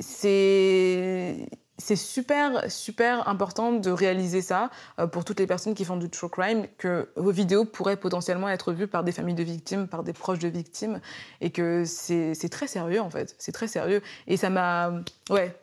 c'est 0.00 1.46
c'est 1.78 1.96
super, 1.96 2.70
super 2.70 3.28
important 3.28 3.72
de 3.72 3.90
réaliser 3.90 4.40
ça 4.40 4.70
euh, 4.98 5.06
pour 5.06 5.26
toutes 5.26 5.40
les 5.40 5.46
personnes 5.46 5.74
qui 5.74 5.84
font 5.84 5.98
du 5.98 6.08
true 6.08 6.30
crime, 6.30 6.66
que 6.78 7.10
vos 7.16 7.30
vidéos 7.30 7.66
pourraient 7.66 7.98
potentiellement 7.98 8.48
être 8.48 8.72
vues 8.72 8.86
par 8.86 9.04
des 9.04 9.12
familles 9.12 9.34
de 9.34 9.42
victimes, 9.42 9.86
par 9.86 10.02
des 10.02 10.14
proches 10.14 10.38
de 10.38 10.48
victimes, 10.48 11.00
et 11.42 11.50
que 11.50 11.84
c'est 11.84 12.48
très 12.50 12.66
sérieux 12.66 13.02
en 13.02 13.10
fait. 13.10 13.34
C'est 13.38 13.52
très 13.52 13.68
sérieux. 13.68 14.02
Et 14.26 14.38
ça 14.38 14.48
m'a. 14.48 14.90
Ouais, 15.28 15.54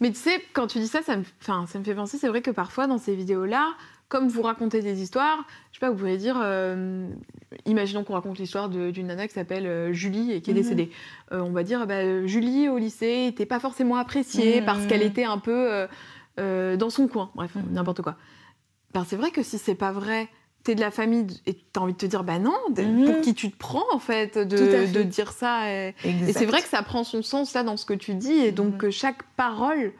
mais 0.00 0.10
tu 0.10 0.18
sais, 0.18 0.42
quand 0.52 0.66
tu 0.66 0.78
dis 0.78 0.88
ça, 0.88 1.02
ça 1.02 1.16
me, 1.16 1.24
ça 1.40 1.78
me 1.78 1.84
fait 1.84 1.94
penser, 1.94 2.18
c'est 2.18 2.28
vrai 2.28 2.42
que 2.42 2.50
parfois 2.50 2.86
dans 2.86 2.98
ces 2.98 3.14
vidéos-là, 3.14 3.74
comme 4.12 4.28
vous 4.28 4.42
racontez 4.42 4.82
des 4.82 5.00
histoires, 5.00 5.46
je 5.70 5.78
sais 5.78 5.80
pas, 5.80 5.88
vous 5.88 5.96
pourriez 5.96 6.18
dire, 6.18 6.38
euh, 6.42 7.08
imaginons 7.64 8.04
qu'on 8.04 8.12
raconte 8.12 8.38
l'histoire 8.38 8.68
d'une 8.68 9.06
nana 9.06 9.26
qui 9.26 9.32
s'appelle 9.32 9.66
euh, 9.66 9.94
Julie 9.94 10.32
et 10.32 10.42
qui 10.42 10.50
est 10.50 10.52
mhm. 10.52 10.60
décédée. 10.60 10.90
Euh, 11.32 11.40
on 11.40 11.50
va 11.50 11.62
dire, 11.62 11.86
bah, 11.86 12.26
Julie 12.26 12.68
au 12.68 12.76
lycée 12.76 13.24
n'était 13.24 13.46
pas 13.46 13.58
forcément 13.58 13.96
appréciée 13.96 14.60
mhm. 14.60 14.66
parce 14.66 14.86
qu'elle 14.86 15.02
était 15.02 15.24
un 15.24 15.38
peu 15.38 15.86
dans 16.36 16.90
son 16.90 17.08
coin, 17.08 17.30
bref, 17.34 17.54
mhm. 17.54 17.72
n'importe 17.72 18.02
quoi. 18.02 18.16
Ben, 18.92 19.06
c'est 19.08 19.16
vrai 19.16 19.30
que 19.30 19.42
si 19.42 19.56
c'est 19.56 19.74
pas 19.74 19.92
vrai, 19.92 20.28
t'es 20.64 20.74
de 20.74 20.80
la 20.80 20.90
famille 20.90 21.26
et 21.46 21.54
t'as 21.72 21.80
envie 21.80 21.92
de 21.92 21.98
te 21.98 22.06
dire 22.06 22.22
bah 22.24 22.38
non 22.38 22.54
pour 23.06 23.20
qui 23.20 23.34
tu 23.34 23.50
te 23.50 23.56
prends 23.58 23.84
en 23.92 23.98
fait 23.98 24.38
de, 24.38 24.56
de 24.92 25.02
dire 25.02 25.32
ça 25.32 25.70
et, 25.72 25.94
et 26.28 26.32
c'est 26.32 26.46
vrai 26.46 26.62
que 26.62 26.68
ça 26.68 26.82
prend 26.82 27.02
son 27.04 27.22
sens 27.22 27.52
là 27.54 27.62
dans 27.62 27.76
ce 27.76 27.84
que 27.84 27.94
tu 27.94 28.14
dis 28.14 28.32
et 28.32 28.52
donc 28.52 28.88
chaque 28.90 29.22
parole 29.36 29.92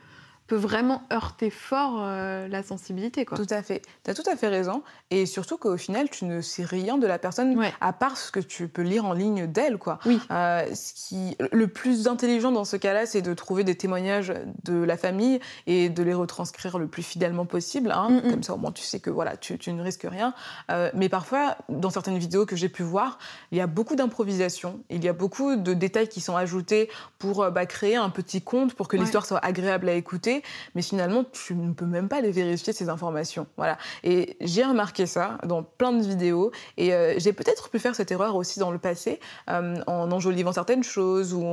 peut 0.52 0.58
vraiment 0.58 1.00
heurter 1.10 1.48
fort 1.48 1.94
euh, 2.00 2.46
la 2.46 2.62
sensibilité. 2.62 3.24
Quoi. 3.24 3.38
Tout 3.38 3.46
à 3.48 3.62
fait. 3.62 3.80
Tu 4.04 4.10
as 4.10 4.14
tout 4.14 4.28
à 4.30 4.36
fait 4.36 4.48
raison. 4.48 4.82
Et 5.10 5.24
surtout 5.24 5.56
qu'au 5.56 5.78
final, 5.78 6.10
tu 6.10 6.26
ne 6.26 6.42
sais 6.42 6.62
rien 6.62 6.98
de 6.98 7.06
la 7.06 7.18
personne 7.18 7.58
à 7.80 7.92
part 7.94 8.18
ce 8.18 8.30
que 8.30 8.38
tu 8.38 8.68
peux 8.68 8.82
lire 8.82 9.06
en 9.06 9.14
ligne 9.14 9.46
d'elle. 9.46 9.78
Quoi. 9.78 9.98
Oui. 10.04 10.20
Euh, 10.30 10.66
ce 10.74 10.92
qui, 10.92 11.38
le 11.52 11.68
plus 11.68 12.06
intelligent 12.06 12.52
dans 12.52 12.66
ce 12.66 12.76
cas-là, 12.76 13.06
c'est 13.06 13.22
de 13.22 13.32
trouver 13.32 13.64
des 13.64 13.76
témoignages 13.76 14.34
de 14.64 14.74
la 14.74 14.98
famille 14.98 15.40
et 15.66 15.88
de 15.88 16.02
les 16.02 16.12
retranscrire 16.12 16.78
le 16.78 16.86
plus 16.86 17.02
fidèlement 17.02 17.46
possible. 17.46 17.90
Hein. 17.90 18.10
Mm, 18.10 18.16
mm. 18.16 18.30
Comme 18.30 18.42
ça, 18.42 18.52
au 18.52 18.58
moins, 18.58 18.72
tu 18.72 18.84
sais 18.84 19.00
que 19.00 19.08
voilà, 19.08 19.38
tu, 19.38 19.56
tu 19.56 19.72
ne 19.72 19.82
risques 19.82 20.06
rien. 20.06 20.34
Euh, 20.70 20.90
mais 20.92 21.08
parfois, 21.08 21.56
dans 21.70 21.88
certaines 21.88 22.18
vidéos 22.18 22.44
que 22.44 22.56
j'ai 22.56 22.68
pu 22.68 22.82
voir, 22.82 23.18
il 23.52 23.58
y 23.58 23.62
a 23.62 23.66
beaucoup 23.66 23.96
d'improvisation. 23.96 24.80
Il 24.90 25.02
y 25.02 25.08
a 25.08 25.14
beaucoup 25.14 25.56
de 25.56 25.72
détails 25.72 26.08
qui 26.08 26.20
sont 26.20 26.36
ajoutés 26.36 26.90
pour 27.18 27.50
bah, 27.50 27.64
créer 27.64 27.96
un 27.96 28.10
petit 28.10 28.42
conte 28.42 28.74
pour 28.74 28.86
que 28.86 28.98
l'histoire 28.98 29.24
soit 29.24 29.42
agréable 29.42 29.88
à 29.88 29.94
écouter 29.94 30.41
mais 30.74 30.82
finalement, 30.82 31.24
tu 31.24 31.54
ne 31.54 31.72
peux 31.72 31.86
même 31.86 32.08
pas 32.08 32.20
les 32.20 32.30
vérifier, 32.30 32.72
ces 32.72 32.88
informations. 32.88 33.46
Voilà. 33.56 33.78
Et 34.04 34.36
j'ai 34.40 34.64
remarqué 34.64 35.06
ça 35.06 35.38
dans 35.44 35.62
plein 35.62 35.92
de 35.92 36.02
vidéos, 36.02 36.52
et 36.76 36.92
euh, 36.92 37.14
j'ai 37.18 37.32
peut-être 37.32 37.70
pu 37.70 37.78
faire 37.78 37.94
cette 37.94 38.10
erreur 38.10 38.36
aussi 38.36 38.58
dans 38.58 38.70
le 38.70 38.78
passé, 38.78 39.20
euh, 39.50 39.76
en 39.86 40.10
enjolivant 40.10 40.52
certaines 40.52 40.82
choses, 40.82 41.34
ou 41.34 41.44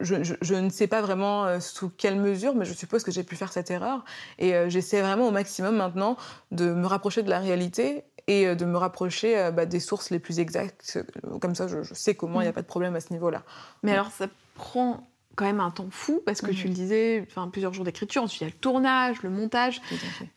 je, 0.00 0.54
ne 0.54 0.70
sais 0.70 0.86
pas 0.86 1.00
vraiment 1.00 1.44
euh, 1.44 1.60
sous 1.60 1.90
quelle 1.90 2.16
mesure, 2.16 2.54
mais 2.54 2.64
je 2.64 2.72
suppose 2.72 3.02
que 3.02 3.10
j'ai 3.10 3.24
pu 3.24 3.36
faire 3.36 3.52
cette 3.52 3.70
erreur. 3.70 4.04
Et 4.38 4.54
j'essaie 4.68 5.00
vraiment 5.00 5.28
au 5.28 5.30
maximum 5.30 5.76
maintenant 5.76 6.16
de 6.50 6.72
me 6.72 6.86
rapprocher 6.86 7.22
de 7.22 7.30
la 7.30 7.38
réalité 7.38 8.04
et 8.26 8.54
de 8.54 8.64
me 8.64 8.76
rapprocher 8.76 9.50
bah, 9.52 9.66
des 9.66 9.80
sources 9.80 10.10
les 10.10 10.18
plus 10.18 10.40
exactes. 10.40 10.98
Comme 11.40 11.54
ça, 11.54 11.68
je, 11.68 11.94
sais 11.94 12.14
comment, 12.14 12.40
il 12.40 12.44
n'y 12.44 12.48
a 12.48 12.50
mm. 12.50 12.54
pas 12.54 12.62
de 12.62 12.66
problème 12.66 12.96
à 12.96 13.00
ce 13.00 13.12
niveau-là. 13.12 13.42
Mais 13.82 13.92
alors, 13.92 14.10
ça 14.10 14.26
prend 14.54 15.06
quand 15.36 15.44
même 15.44 15.60
un 15.60 15.70
temps 15.70 15.88
fou 15.90 16.22
parce 16.24 16.40
que 16.40 16.50
tu 16.50 16.64
le 16.64 16.70
mhm. 16.70 16.74
disais, 16.74 17.24
enfin 17.28 17.48
plusieurs 17.48 17.72
jours 17.72 17.84
d'écriture, 17.84 18.22
ensuite 18.22 18.40
il 18.40 18.44
y 18.44 18.46
a 18.46 18.50
le 18.50 18.58
tournage, 18.58 19.22
le 19.22 19.30
montage. 19.30 19.80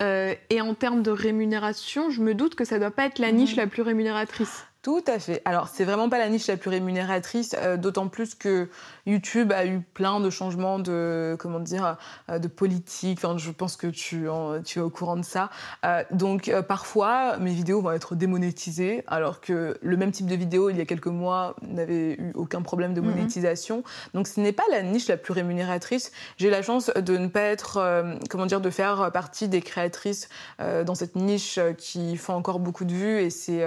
Euh, 0.02 0.36
et 0.50 0.62
en 0.62 0.76
termes 0.76 1.02
de 1.02 1.12
rémunération, 1.12 2.10
je 2.10 2.22
me 2.22 2.36
doute 2.36 2.56
que 2.56 2.66
ça 2.66 2.80
doit 2.80 2.92
pas 2.92 3.06
être 3.06 3.20
la 3.20 3.32
niche 3.32 3.52
mhm. 3.52 3.58
la 3.58 3.68
plus 3.68 3.82
rémunératrice. 3.82 4.66
Tout 4.82 5.04
à 5.08 5.20
fait. 5.20 5.42
Alors, 5.44 5.68
c'est 5.68 5.84
vraiment 5.84 6.08
pas 6.08 6.18
la 6.18 6.30
niche 6.30 6.48
la 6.48 6.56
plus 6.56 6.70
rémunératrice, 6.70 7.54
euh, 7.58 7.76
d'autant 7.76 8.08
plus 8.08 8.34
que 8.34 8.70
YouTube 9.06 9.52
a 9.52 9.66
eu 9.66 9.82
plein 9.82 10.22
de 10.22 10.30
changements 10.30 10.80
de, 10.80 11.36
comment 11.38 11.60
dire, 11.60 11.98
euh, 12.30 12.40
de 12.40 12.48
politique. 12.48 13.20
Enfin, 13.22 13.38
je 13.38 13.52
pense 13.52 13.76
que 13.76 13.88
tu, 13.88 14.28
tu 14.64 14.80
es 14.80 14.82
au 14.82 14.90
courant 14.90 15.18
de 15.18 15.26
ça. 15.26 15.50
Euh, 15.84 16.06
donc, 16.12 16.50
parfois, 16.70 17.38
mes 17.40 17.52
vidéos 17.52 17.82
vont 17.82 17.92
être 17.92 18.16
démonétisées, 18.16 19.04
alors 19.08 19.42
que 19.42 19.78
le 19.82 19.98
même 19.98 20.14
type 20.14 20.28
de 20.28 20.36
vidéo, 20.36 20.70
il 20.70 20.78
y 20.78 20.82
a 20.82 20.86
quelques 20.86 21.08
mois, 21.08 21.58
n'avait 21.62 22.14
eu 22.14 22.32
aucun 22.36 22.62
problème 22.62 22.94
de 22.94 23.02
mhm. 23.02 23.10
monétisation. 23.10 23.84
Donc, 24.14 24.30
ce 24.30 24.40
n'est 24.40 24.54
pas 24.54 24.64
la 24.72 24.82
niche 24.82 25.10
la 25.10 25.18
plus 25.18 25.34
rémunératrice. 25.34 26.14
J'ai 26.38 26.50
la 26.50 26.62
chance 26.62 26.90
de 26.96 27.18
ne 27.18 27.28
pas 27.28 27.42
être, 27.42 28.16
comment 28.30 28.46
dire, 28.46 28.62
de 28.62 28.70
faire 28.70 29.12
partie 29.12 29.50
des 29.50 29.62
créatrices 29.62 30.30
dans 30.60 30.96
cette 30.96 31.18
niche 31.18 31.60
qui 31.78 32.16
font 32.16 32.34
encore 32.34 32.60
beaucoup 32.60 32.86
de 32.86 32.94
vues 32.94 33.20
et 33.20 33.30
c'est, 33.30 33.60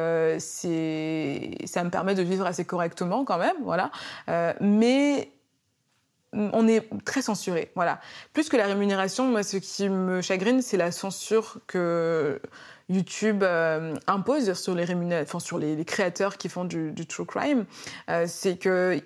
ça 1.64 1.84
me 1.84 1.90
permet 1.90 2.14
de 2.14 2.22
vivre 2.22 2.46
assez 2.46 2.64
correctement 2.64 3.24
quand 3.24 3.38
même, 3.38 3.56
voilà. 3.62 3.90
Euh, 4.28 4.52
mais 4.60 5.32
on 6.34 6.66
est 6.66 6.88
très 7.04 7.20
censuré, 7.20 7.70
voilà. 7.74 8.00
Plus 8.32 8.48
que 8.48 8.56
la 8.56 8.66
rémunération, 8.66 9.28
moi, 9.28 9.42
ce 9.42 9.58
qui 9.58 9.88
me 9.90 10.22
chagrine, 10.22 10.62
c'est 10.62 10.78
la 10.78 10.90
censure 10.90 11.58
que 11.66 12.40
YouTube 12.88 13.42
euh, 13.42 13.94
impose 14.06 14.54
sur 14.54 14.74
les 14.74 14.86
enfin, 15.22 15.40
sur 15.40 15.58
les, 15.58 15.84
créateurs 15.84 16.38
qui 16.38 16.48
font 16.48 16.64
du, 16.64 17.06
true 17.06 17.26
crime. 17.26 17.66
Euh, 18.08 18.24
c'est 18.26 18.56
que 18.56 18.98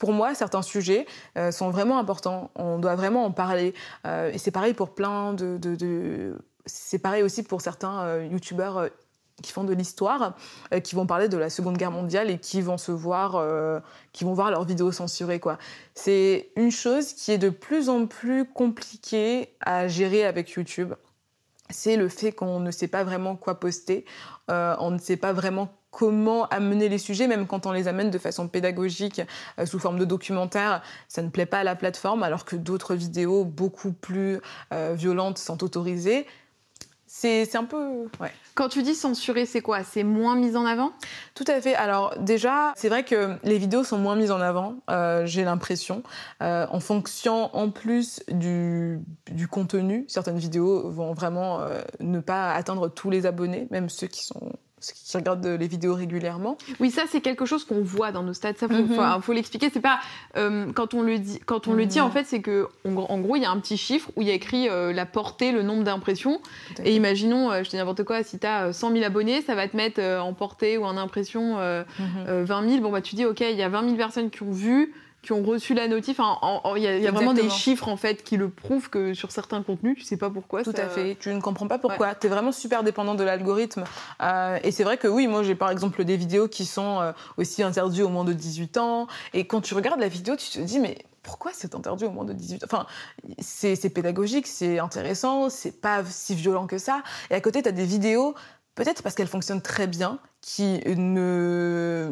pour 0.00 0.12
moi, 0.12 0.34
certains 0.34 0.62
sujets 0.62 1.06
sont 1.52 1.70
vraiment 1.70 1.98
importants. 1.98 2.50
On 2.56 2.78
doit 2.78 2.96
vraiment 2.96 3.24
en 3.24 3.30
parler. 3.30 3.74
et 4.04 4.38
c'est 4.38 4.50
pareil 4.50 4.74
pour 4.74 4.94
plein 4.94 5.34
de, 5.34 5.56
de 5.58 6.36
c'est 6.66 6.98
pareil 6.98 7.22
aussi 7.22 7.44
pour 7.44 7.60
certains 7.60 8.22
youtubeurs 8.24 8.88
qui 9.40 9.52
font 9.52 9.64
de 9.64 9.72
l'histoire, 9.72 10.34
euh, 10.72 10.80
qui 10.80 10.94
vont 10.94 11.06
parler 11.06 11.28
de 11.28 11.36
la 11.36 11.50
Seconde 11.50 11.76
Guerre 11.76 11.90
mondiale 11.90 12.30
et 12.30 12.38
qui 12.38 12.60
vont 12.60 12.78
se 12.78 12.92
voir, 12.92 13.36
euh, 13.36 13.80
qui 14.12 14.24
vont 14.24 14.34
voir 14.34 14.50
leurs 14.50 14.64
vidéos 14.64 14.92
censurées. 14.92 15.40
Quoi. 15.40 15.58
C'est 15.94 16.50
une 16.56 16.70
chose 16.70 17.12
qui 17.12 17.32
est 17.32 17.38
de 17.38 17.50
plus 17.50 17.88
en 17.88 18.06
plus 18.06 18.44
compliquée 18.44 19.54
à 19.60 19.88
gérer 19.88 20.24
avec 20.24 20.50
YouTube. 20.50 20.94
C'est 21.70 21.96
le 21.96 22.08
fait 22.08 22.32
qu'on 22.32 22.60
ne 22.60 22.70
sait 22.70 22.88
pas 22.88 23.02
vraiment 23.02 23.34
quoi 23.34 23.58
poster, 23.58 24.04
euh, 24.50 24.76
on 24.78 24.90
ne 24.90 24.98
sait 24.98 25.16
pas 25.16 25.32
vraiment 25.32 25.70
comment 25.90 26.46
amener 26.48 26.88
les 26.88 26.98
sujets, 26.98 27.28
même 27.28 27.46
quand 27.46 27.66
on 27.66 27.72
les 27.72 27.86
amène 27.86 28.10
de 28.10 28.18
façon 28.18 28.48
pédagogique 28.48 29.20
sous 29.66 29.78
forme 29.78 29.98
de 29.98 30.06
documentaire, 30.06 30.82
ça 31.06 31.20
ne 31.20 31.28
plaît 31.28 31.44
pas 31.44 31.58
à 31.58 31.64
la 31.64 31.76
plateforme, 31.76 32.22
alors 32.22 32.46
que 32.46 32.56
d'autres 32.56 32.94
vidéos 32.94 33.44
beaucoup 33.44 33.92
plus 33.92 34.40
violentes 34.70 35.36
sont 35.36 35.62
autorisées. 35.62 36.26
C'est 37.14 37.56
un 37.56 37.64
peu... 37.64 38.08
Ouais. 38.20 38.32
Quand 38.54 38.68
tu 38.68 38.82
dis 38.82 38.94
censurer, 38.94 39.44
c'est 39.44 39.60
quoi? 39.60 39.84
C'est 39.84 40.02
moins 40.02 40.34
mis 40.34 40.56
en 40.56 40.64
avant? 40.64 40.92
Tout 41.34 41.44
à 41.46 41.60
fait. 41.60 41.74
Alors 41.74 42.18
déjà, 42.18 42.72
c'est 42.74 42.88
vrai 42.88 43.04
que 43.04 43.36
les 43.44 43.58
vidéos 43.58 43.84
sont 43.84 43.98
moins 43.98 44.16
mises 44.16 44.30
en 44.30 44.40
avant, 44.40 44.76
euh, 44.90 45.26
j'ai 45.26 45.44
l'impression, 45.44 46.02
en 46.40 46.80
fonction 46.80 47.54
en 47.54 47.70
plus 47.70 48.22
du, 48.28 48.98
du, 49.30 49.46
contenu. 49.46 50.06
Certaines 50.08 50.38
vidéos 50.38 50.90
vont 50.90 51.12
vraiment 51.12 51.60
ne 52.00 52.20
pas 52.20 52.52
atteindre 52.52 52.88
tous 52.88 53.10
les 53.10 53.26
abonnés, 53.26 53.68
même 53.70 53.90
ceux 53.90 54.06
qui 54.06 54.24
sont 54.24 54.52
qui 54.90 55.16
regardent 55.16 55.46
les 55.46 55.68
vidéos 55.68 55.94
régulièrement. 55.94 56.58
Oui, 56.80 56.90
ça 56.90 57.02
c'est 57.08 57.20
quelque 57.20 57.46
chose 57.46 57.64
qu'on 57.64 57.82
voit 57.82 58.12
dans 58.12 58.22
nos 58.22 58.32
stades. 58.32 58.58
Ça 58.58 58.68
faut, 58.68 58.74
mhm. 58.74 59.22
faut, 59.22 59.32
l'expliquer. 59.32 59.70
C'est 59.72 59.80
pas 59.80 60.00
euh, 60.36 60.72
quand 60.72 60.94
on 60.94 61.02
le 61.02 61.18
dit. 61.18 61.40
Quand 61.46 61.68
on 61.68 61.74
le 61.74 61.86
dit, 61.86 62.00
en 62.00 62.06
mhm. 62.06 62.12
fait, 62.12 62.24
c'est 62.24 62.40
que 62.40 62.68
en, 62.84 63.18
gros, 63.20 63.36
il 63.36 63.42
y 63.42 63.44
a 63.44 63.50
un 63.50 63.58
petit 63.58 63.76
chiffre 63.76 64.10
où 64.16 64.22
il 64.22 64.28
y 64.28 64.30
a 64.30 64.34
écrit 64.34 64.68
euh, 64.68 64.92
la 64.92 65.06
portée, 65.06 65.52
le 65.52 65.62
nombre 65.62 65.84
d'impressions. 65.84 66.40
Et 66.84 66.94
imaginons, 66.94 67.50
euh, 67.50 67.62
je 67.62 67.70
dis 67.70 67.76
n'importe 67.76 68.04
quoi, 68.04 68.22
si 68.22 68.38
tu 68.38 68.46
as 68.46 68.72
100 68.72 68.92
000 68.92 69.04
abonnés, 69.04 69.42
ça 69.42 69.54
va 69.54 69.68
te 69.68 69.76
mettre 69.76 70.02
en 70.02 70.32
portée 70.34 70.78
ou 70.78 70.84
en 70.84 70.96
impression 70.96 71.56
20 71.56 71.84
000. 72.46 72.62
Mhm. 72.62 72.80
Bon 72.80 72.90
bah 72.90 73.00
tu 73.00 73.14
dis 73.14 73.24
ok, 73.24 73.40
il 73.40 73.56
y 73.56 73.62
a 73.62 73.68
20 73.68 73.84
000 73.84 73.96
personnes 73.96 74.30
qui 74.30 74.42
ont 74.42 74.50
vu 74.50 74.92
qui 75.22 75.32
ont 75.32 75.42
reçu 75.42 75.72
la 75.74 75.86
notif. 75.88 76.20
Il 76.76 76.82
y 76.82 77.06
a, 77.06 77.10
vraiment 77.10 77.32
des 77.32 77.48
chiffres 77.48 77.88
en 77.88 77.96
fait 77.96 78.24
qui 78.24 78.36
le 78.36 78.48
prouvent 78.48 78.90
que 78.90 79.14
sur 79.14 79.30
certains 79.30 79.62
contenus, 79.62 79.96
tu 79.96 80.04
sais 80.04 80.16
pas 80.16 80.30
pourquoi. 80.30 80.62
Tout 80.64 80.74
à 80.76 80.88
fait. 80.88 81.16
Tu 81.20 81.32
ne 81.32 81.40
comprends 81.40 81.68
pas 81.68 81.78
pourquoi. 81.78 82.14
Tu 82.14 82.26
es 82.26 82.30
vraiment 82.30 82.52
super 82.52 82.82
dépendant 82.82 83.14
de 83.14 83.22
l'algorithme. 83.22 83.84
Euh, 84.20 84.58
et 84.64 84.72
c'est 84.72 84.84
vrai 84.84 84.98
que 84.98 85.08
oui, 85.08 85.28
moi 85.28 85.42
j'ai 85.42 85.54
par 85.54 85.70
exemple 85.70 86.04
des 86.04 86.16
vidéos 86.16 86.48
qui 86.48 86.66
sont 86.66 87.00
euh, 87.00 87.12
aussi 87.36 87.62
interdites 87.62 88.02
au 88.02 88.08
moins 88.08 88.24
de 88.24 88.32
18 88.32 88.76
ans. 88.78 89.06
Et 89.32 89.46
quand 89.46 89.60
tu 89.60 89.74
regardes 89.74 90.00
la 90.00 90.08
vidéo, 90.08 90.36
tu 90.36 90.50
te 90.50 90.58
dis 90.58 90.80
mais 90.80 90.98
pourquoi 91.22 91.52
c'est 91.54 91.74
interdit 91.76 92.04
au 92.04 92.10
moins 92.10 92.24
de 92.24 92.32
18 92.32 92.64
ans 92.64 92.66
Enfin, 92.66 92.86
c'est 93.38 93.94
pédagogique, 93.94 94.48
c'est 94.48 94.80
intéressant, 94.80 95.50
c'est 95.50 95.80
pas 95.80 96.04
si 96.04 96.34
violent 96.34 96.66
que 96.66 96.78
ça. 96.78 97.02
Et 97.30 97.34
à 97.34 97.40
côté, 97.40 97.62
tu 97.62 97.68
as 97.68 97.72
des 97.72 97.84
vidéos 97.84 98.34
Peut-être 98.74 99.02
parce 99.02 99.14
qu'elles 99.14 99.28
fonctionnent 99.28 99.60
très 99.60 99.86
bien, 99.86 100.18
qui 100.42 100.80
ne, 100.96 102.10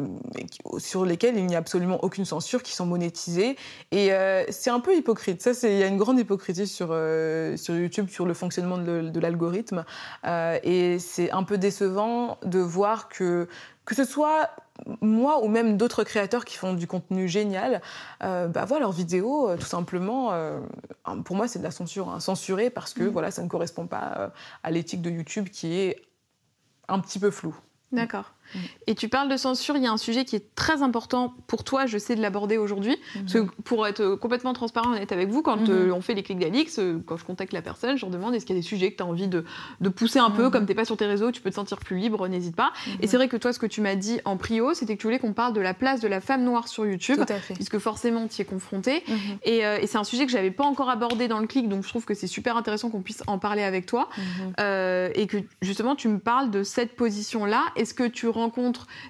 sur 0.77 1.05
lesquelles 1.05 1.37
il 1.37 1.45
n'y 1.47 1.55
a 1.55 1.57
absolument 1.57 2.01
aucune 2.03 2.23
censure, 2.23 2.63
qui 2.63 2.73
sont 2.73 2.85
monétisées. 2.85 3.57
Et 3.91 4.13
euh, 4.13 4.45
c'est 4.49 4.69
un 4.69 4.79
peu 4.79 4.95
hypocrite. 4.95 5.41
Ça, 5.41 5.51
il 5.67 5.77
y 5.77 5.83
a 5.83 5.87
une 5.87 5.97
grande 5.97 6.19
hypocrisie 6.19 6.67
sur, 6.67 6.89
euh, 6.91 7.57
sur 7.57 7.75
YouTube, 7.75 8.09
sur 8.09 8.25
le 8.25 8.33
fonctionnement 8.33 8.77
de, 8.77 9.19
l'algorithme. 9.19 9.83
Euh, 10.25 10.59
et 10.63 10.99
c'est 10.99 11.29
un 11.31 11.43
peu 11.43 11.57
décevant 11.57 12.37
de 12.43 12.59
voir 12.59 13.09
que, 13.09 13.49
que 13.83 13.93
ce 13.93 14.05
soit 14.05 14.51
moi 15.01 15.43
ou 15.43 15.47
même 15.47 15.75
d'autres 15.77 16.03
créateurs 16.03 16.45
qui 16.45 16.57
font 16.57 16.73
du 16.73 16.87
contenu 16.87 17.27
génial, 17.27 17.81
bah, 18.21 18.65
voient 18.65 18.79
leurs 18.79 18.91
vidéos 18.91 19.55
tout 19.57 19.65
simplement. 19.65 20.31
pour 21.23 21.35
moi, 21.35 21.47
c'est 21.47 21.59
de 21.59 21.63
la 21.63 21.69
censure, 21.71 22.09
hein, 22.09 22.19
censurée 22.19 22.69
parce 22.71 22.93
que 22.93 23.03
mmh. 23.03 23.09
voilà, 23.09 23.29
ça 23.29 23.43
ne 23.43 23.47
correspond 23.47 23.85
pas 23.85 24.31
à 24.63 24.71
l'éthique 24.71 25.03
de 25.03 25.11
YouTube 25.11 25.49
qui 25.49 25.73
est 25.73 26.10
un 26.91 26.99
petit 26.99 27.19
peu 27.19 27.31
flou. 27.31 27.55
D'accord. 27.91 28.33
Mm. 28.53 28.59
Et 28.87 28.95
tu 28.95 29.09
parles 29.09 29.29
de 29.29 29.37
censure, 29.37 29.77
il 29.77 29.83
y 29.83 29.87
a 29.87 29.91
un 29.91 29.97
sujet 29.97 30.25
qui 30.25 30.35
est 30.35 30.55
très 30.55 30.81
important 30.81 31.33
pour 31.47 31.63
toi, 31.63 31.85
je 31.85 31.97
sais 31.97 32.15
de 32.15 32.21
l'aborder 32.21 32.57
aujourd'hui. 32.57 32.97
Parce 33.13 33.33
que 33.33 33.39
mm-hmm. 33.39 33.49
pour 33.63 33.87
être 33.87 34.15
complètement 34.15 34.53
transparent 34.53 34.91
honnête 34.91 35.11
avec 35.11 35.29
vous, 35.29 35.41
quand 35.41 35.57
mm-hmm. 35.57 35.71
euh, 35.71 35.93
on 35.93 36.01
fait 36.01 36.13
les 36.13 36.23
clics 36.23 36.39
d'Alix, 36.39 36.79
euh, 36.79 37.01
quand 37.05 37.17
je 37.17 37.25
contacte 37.25 37.53
la 37.53 37.61
personne, 37.61 37.97
je 37.97 38.05
leur 38.05 38.11
demande 38.11 38.35
est-ce 38.35 38.45
qu'il 38.45 38.55
y 38.55 38.59
a 38.59 38.61
des 38.61 38.67
sujets 38.67 38.91
que 38.91 38.97
tu 38.97 39.03
as 39.03 39.05
envie 39.05 39.27
de, 39.27 39.45
de 39.79 39.89
pousser 39.89 40.19
un 40.19 40.31
peu, 40.31 40.47
mm-hmm. 40.47 40.51
comme 40.51 40.65
tu 40.65 40.71
n'es 40.71 40.75
pas 40.75 40.85
sur 40.85 40.97
tes 40.97 41.05
réseaux, 41.05 41.31
tu 41.31 41.41
peux 41.41 41.49
te 41.49 41.55
sentir 41.55 41.77
plus 41.77 41.97
libre, 41.97 42.27
n'hésite 42.27 42.55
pas. 42.55 42.71
Et 42.99 43.07
c'est 43.07 43.17
vrai 43.17 43.27
que 43.27 43.37
toi, 43.37 43.53
ce 43.53 43.59
que 43.59 43.65
tu 43.65 43.81
m'as 43.81 43.95
dit 43.95 44.19
en 44.25 44.37
prio, 44.37 44.73
c'était 44.73 44.95
que 44.95 45.01
tu 45.01 45.07
voulais 45.07 45.19
qu'on 45.19 45.33
parle 45.33 45.53
de 45.53 45.61
la 45.61 45.73
place 45.73 46.01
de 46.01 46.07
la 46.07 46.21
femme 46.21 46.43
noire 46.43 46.67
sur 46.67 46.85
YouTube, 46.85 47.17
Tout 47.17 47.33
à 47.33 47.39
fait. 47.39 47.53
puisque 47.53 47.77
forcément 47.79 48.27
tu 48.27 48.39
y 48.39 48.41
es 48.41 48.45
confrontée. 48.45 49.03
Euh, 49.47 49.77
et, 49.81 49.87
c'est 49.87 49.97
un 49.97 50.03
sujet 50.03 50.25
que 50.25 50.31
j'avais 50.31 50.51
pas 50.51 50.63
encore 50.63 50.89
abordé 50.89 51.27
dans 51.27 51.39
le 51.39 51.47
clic, 51.47 51.67
donc 51.67 51.83
je 51.83 51.89
trouve 51.89 52.05
que 52.05 52.13
c'est 52.13 52.27
super 52.27 52.55
intéressant 52.57 52.89
qu'on 52.89 53.01
puisse 53.01 53.23
en 53.27 53.39
parler 53.39 53.63
avec 53.63 53.85
toi. 53.85 54.09
et 54.59 55.27
que 55.27 55.37
justement, 55.61 55.95
tu 55.95 56.07
me 56.07 56.19
parles 56.19 56.51
de 56.51 56.63
cette 56.63 56.95
position-là. 56.95 57.63
Est-ce 57.75 57.93
que 57.93 58.07
tu 58.07 58.27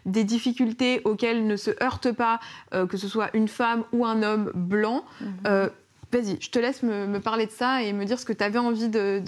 des 0.06 0.24
difficultés 0.24 1.02
auxquelles 1.06 1.46
ne 1.46 1.56
se 1.56 1.72
heurte 1.84 2.12
pas, 2.12 2.40
euh, 2.74 2.86
que 2.86 2.98
ce 2.98 3.08
soit 3.08 3.30
une 3.34 3.48
femme 3.48 3.84
ou 3.94 4.06
un 4.06 4.24
homme 4.24 4.52
blanc. 4.54 5.04
Mhm. 5.20 5.34
Euh, 5.48 5.70
vas-y, 6.12 6.38
je 6.42 6.50
te 6.50 6.60
laisse 6.60 6.84
me, 6.84 7.20
parler 7.20 7.46
de 7.46 7.52
ça 7.52 7.84
et 7.84 7.94
me 7.94 8.04
dire 8.04 8.20
ce 8.20 8.26
que 8.26 8.34
tu 8.34 8.44
avais 8.44 8.60
envie 8.60 8.90
de, 8.90 9.20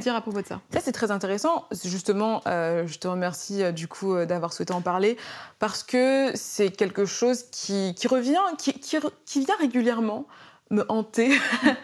dire 0.00 0.16
à 0.16 0.20
propos 0.20 0.42
de 0.42 0.46
ça. 0.46 0.60
Ça, 0.72 0.80
c'est 0.80 0.92
très 0.92 1.10
intéressant. 1.10 1.66
Justement, 1.84 2.42
euh, 2.46 2.86
je 2.86 2.98
te 2.98 3.06
remercie 3.06 3.72
du 3.72 3.86
coup 3.86 4.16
d'avoir 4.24 4.52
souhaité 4.52 4.72
en 4.72 4.80
parler 4.80 5.16
parce 5.60 5.84
que 5.84 6.32
c'est 6.34 6.70
quelque 6.70 7.04
chose 7.04 7.44
qui, 7.52 7.94
revient, 8.10 8.40
qui, 8.58 8.72
qui, 8.72 9.44
vient 9.44 9.56
régulièrement 9.60 10.26
me 10.70 10.84
hanter 10.88 11.30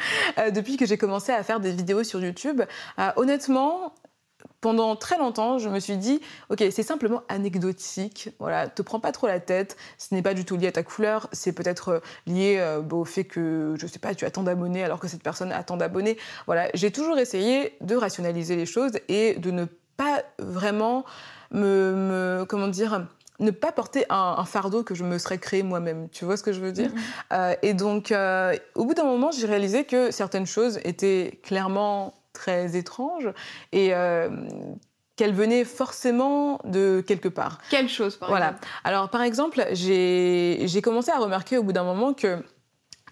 depuis 0.52 0.76
que 0.76 0.86
j'ai 0.86 0.98
commencé 0.98 1.30
à 1.30 1.42
faire 1.44 1.60
des 1.60 1.70
vidéos 1.70 2.02
sur 2.02 2.20
YouTube. 2.20 2.62
honnêtement, 3.16 3.92
pendant 4.60 4.96
très 4.96 5.18
longtemps, 5.18 5.58
je 5.58 5.68
me 5.68 5.78
suis 5.78 5.96
dit, 5.96 6.20
ok, 6.50 6.64
c'est 6.70 6.82
simplement 6.82 7.22
anecdotique. 7.28 8.30
Voilà, 8.38 8.68
te 8.68 8.82
prends 8.82 9.00
pas 9.00 9.12
trop 9.12 9.26
la 9.26 9.40
tête. 9.40 9.76
Ce 9.98 10.14
n'est 10.14 10.22
pas 10.22 10.34
du 10.34 10.44
tout 10.44 10.56
lié 10.56 10.68
à 10.68 10.72
ta 10.72 10.82
couleur. 10.82 11.28
C'est 11.32 11.52
peut-être 11.52 11.88
euh, 11.88 12.00
lié 12.26 12.56
euh, 12.58 12.82
au 12.90 13.04
fait 13.04 13.24
que, 13.24 13.74
je 13.78 13.86
sais 13.86 14.00
pas, 14.00 14.14
tu 14.14 14.24
as 14.24 14.30
tant 14.30 14.42
d'abonnés 14.42 14.82
alors 14.82 14.98
que 14.98 15.08
cette 15.08 15.22
personne 15.22 15.52
a 15.52 15.62
tant 15.62 15.76
d'abonnés. 15.76 16.18
Voilà, 16.46 16.70
j'ai 16.74 16.90
toujours 16.90 17.18
essayé 17.18 17.76
de 17.80 17.94
rationaliser 17.94 18.56
les 18.56 18.66
choses 18.66 18.92
et 19.08 19.34
de 19.34 19.50
ne 19.50 19.66
pas 19.96 20.22
vraiment 20.38 21.04
me, 21.52 22.44
comment 22.48 22.68
dire, 22.68 23.06
ne 23.40 23.50
pas 23.52 23.70
porter 23.70 24.04
un, 24.10 24.44
fardeau 24.44 24.82
que 24.82 24.94
je 24.96 25.04
me 25.04 25.18
serais 25.18 25.38
créé 25.38 25.62
moi-même. 25.62 26.08
Tu 26.10 26.24
vois 26.24 26.36
ce 26.36 26.42
que 26.42 26.52
je 26.52 26.60
veux 26.60 26.72
dire? 26.72 26.90
Mm-hmm. 26.90 27.34
euh, 27.34 27.54
Et 27.62 27.74
donc, 27.74 28.12
au 28.74 28.84
bout 28.84 28.94
d'un 28.94 29.04
moment, 29.04 29.30
j'ai 29.30 29.46
réalisé 29.46 29.84
que 29.84 30.10
certaines 30.10 30.46
choses 30.46 30.80
étaient 30.84 31.40
clairement 31.44 32.14
très 32.38 32.76
étrange 32.76 33.28
et 33.72 33.94
euh, 33.94 34.28
qu'elle 35.16 35.34
venait 35.34 35.64
forcément 35.64 36.60
de 36.64 37.02
quelque 37.06 37.28
part. 37.28 37.58
Quelle 37.70 37.88
chose, 37.88 38.16
par 38.16 38.28
voilà. 38.28 38.54
Alors, 38.84 39.10
par 39.10 39.22
exemple, 39.22 39.66
j'ai 39.72 40.80
commencé 40.82 41.10
à 41.10 41.18
remarquer 41.18 41.58
au 41.58 41.64
bout 41.64 41.72
d'un 41.72 41.84
moment 41.84 42.14
que 42.14 42.42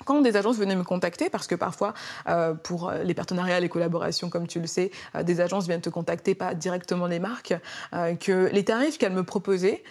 quand 0.07 0.23
des 0.23 0.37
agences 0.37 0.57
venaient 0.57 0.77
me 0.77 0.85
contacter, 0.85 1.29
parce 1.29 1.47
que 1.47 1.55
parfois, 1.55 1.93
euh, 2.29 2.55
pour 2.55 2.91
les 3.05 3.13
partenariats, 3.13 3.61
les 3.61 3.69
collaborations, 3.69 4.31
comme 4.31 4.47
tu 4.47 4.61
le 4.61 4.67
sais, 4.67 4.91
euh, 5.15 5.23
des 5.23 5.41
agences 5.43 5.67
viennent 5.67 5.83
te 5.83 5.91
contacter, 5.91 6.35
pas 6.35 6.55
directement 6.55 7.07
les 7.07 7.19
marques, 7.19 7.55
euh, 7.93 8.15
que 8.15 8.49
les 8.53 8.65
tarifs 8.65 8.97
qu'elles 8.97 9.13
me 9.13 9.25
proposaient 9.25 9.83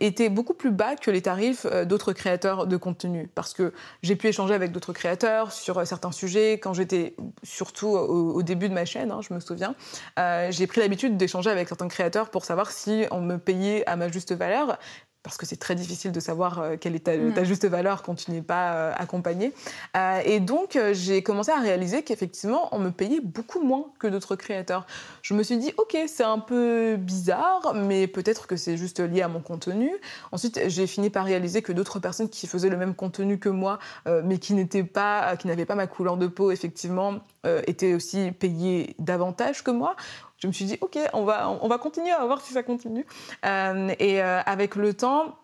étaient 0.00 0.30
beaucoup 0.30 0.54
plus 0.54 0.72
bas 0.72 0.96
que 0.96 1.12
les 1.12 1.22
tarifs 1.22 1.64
d'autres 1.84 2.12
créateurs 2.12 2.66
de 2.66 2.76
contenu. 2.76 3.30
Parce 3.36 3.54
que 3.54 3.72
j'ai 4.02 4.16
pu 4.16 4.26
échanger 4.26 4.52
avec 4.52 4.72
d'autres 4.72 4.92
créateurs 4.92 5.52
sur 5.52 5.86
certains 5.86 6.10
sujets, 6.10 6.54
quand 6.54 6.74
j'étais 6.74 7.14
surtout 7.44 7.86
au, 7.86 8.42
début 8.42 8.68
de 8.68 8.74
ma 8.74 8.84
chaîne, 8.84 9.12
hein, 9.12 9.20
je 9.20 9.32
me 9.32 9.38
souviens, 9.38 9.76
j'ai 10.16 10.66
pris 10.66 10.80
l'habitude 10.80 11.16
d'échanger 11.16 11.50
avec 11.50 11.68
certains 11.68 11.86
créateurs 11.86 12.30
pour 12.30 12.44
savoir 12.44 12.72
si 12.72 13.04
on 13.12 13.20
me 13.20 13.36
payait 13.36 13.86
à 13.88 13.94
ma 13.94 14.08
juste 14.08 14.32
valeur 14.32 14.76
parce 15.22 15.36
que 15.36 15.44
c'est 15.44 15.56
très 15.56 15.74
difficile 15.74 16.12
de 16.12 16.20
savoir 16.20 16.60
euh, 16.60 16.76
quelle 16.80 16.94
est 16.94 17.00
ta, 17.00 17.16
mm. 17.16 17.44
juste 17.44 17.66
valeur 17.66 18.02
quand 18.02 18.14
tu 18.14 18.30
n'es 18.30 18.40
pas 18.40 18.72
euh, 18.72 18.92
accompagné. 18.96 19.52
Euh, 19.96 20.20
et 20.24 20.40
donc, 20.40 20.78
j'ai 20.92 21.22
commencé 21.22 21.50
à 21.50 21.60
réaliser 21.60 22.02
qu'effectivement, 22.02 22.68
on 22.72 22.78
me 22.78 22.90
payait 22.90 23.20
beaucoup 23.20 23.60
moins 23.60 23.86
que 23.98 24.06
d'autres 24.06 24.34
créateurs. 24.36 24.86
Je 25.22 25.34
me 25.34 25.42
suis 25.42 25.58
dit, 25.58 25.72
ok, 25.76 25.96
c'est 26.06 26.24
un 26.24 26.38
peu 26.38 26.96
bizarre, 26.96 27.74
mais 27.74 28.06
peut-être 28.06 28.46
que 28.46 28.56
c'est 28.56 28.76
juste 28.76 29.00
lié 29.00 29.20
à 29.20 29.28
mon 29.28 29.40
contenu. 29.40 29.90
Ensuite, 30.32 30.60
j'ai 30.68 30.86
fini 30.86 31.10
par 31.10 31.26
réaliser 31.26 31.60
que 31.60 31.72
d'autres 31.72 31.98
personnes 31.98 32.30
qui 32.30 32.46
faisaient 32.46 32.70
le 32.70 32.78
même 32.78 32.94
contenu 32.94 33.38
que 33.38 33.48
moi, 33.48 33.78
mais 34.24 34.38
qui 34.38 34.54
n'étaient 34.54 34.84
pas, 34.84 35.36
qui 35.36 35.46
n'avaient 35.46 35.66
pas 35.66 35.74
ma 35.74 35.86
couleur 35.86 36.16
de 36.16 36.26
peau, 36.26 36.50
effectivement, 36.50 37.20
étaient 37.66 37.94
aussi 37.94 38.32
payées 38.32 38.94
davantage 38.98 39.62
que 39.62 39.70
moi 39.70 39.96
je 40.40 40.46
me 40.46 40.52
suis 40.52 40.64
dit, 40.64 40.78
OK, 40.80 40.98
on 41.12 41.24
va, 41.24 41.50
on 41.50 41.68
va 41.68 41.78
continuer 41.78 42.10
à 42.10 42.24
voir 42.24 42.40
si 42.40 42.52
ça 42.52 42.62
continue. 42.62 43.06
Euh, 43.44 43.94
et 43.98 44.22
euh, 44.22 44.40
avec 44.46 44.74
le 44.74 44.94
temps, 44.94 45.36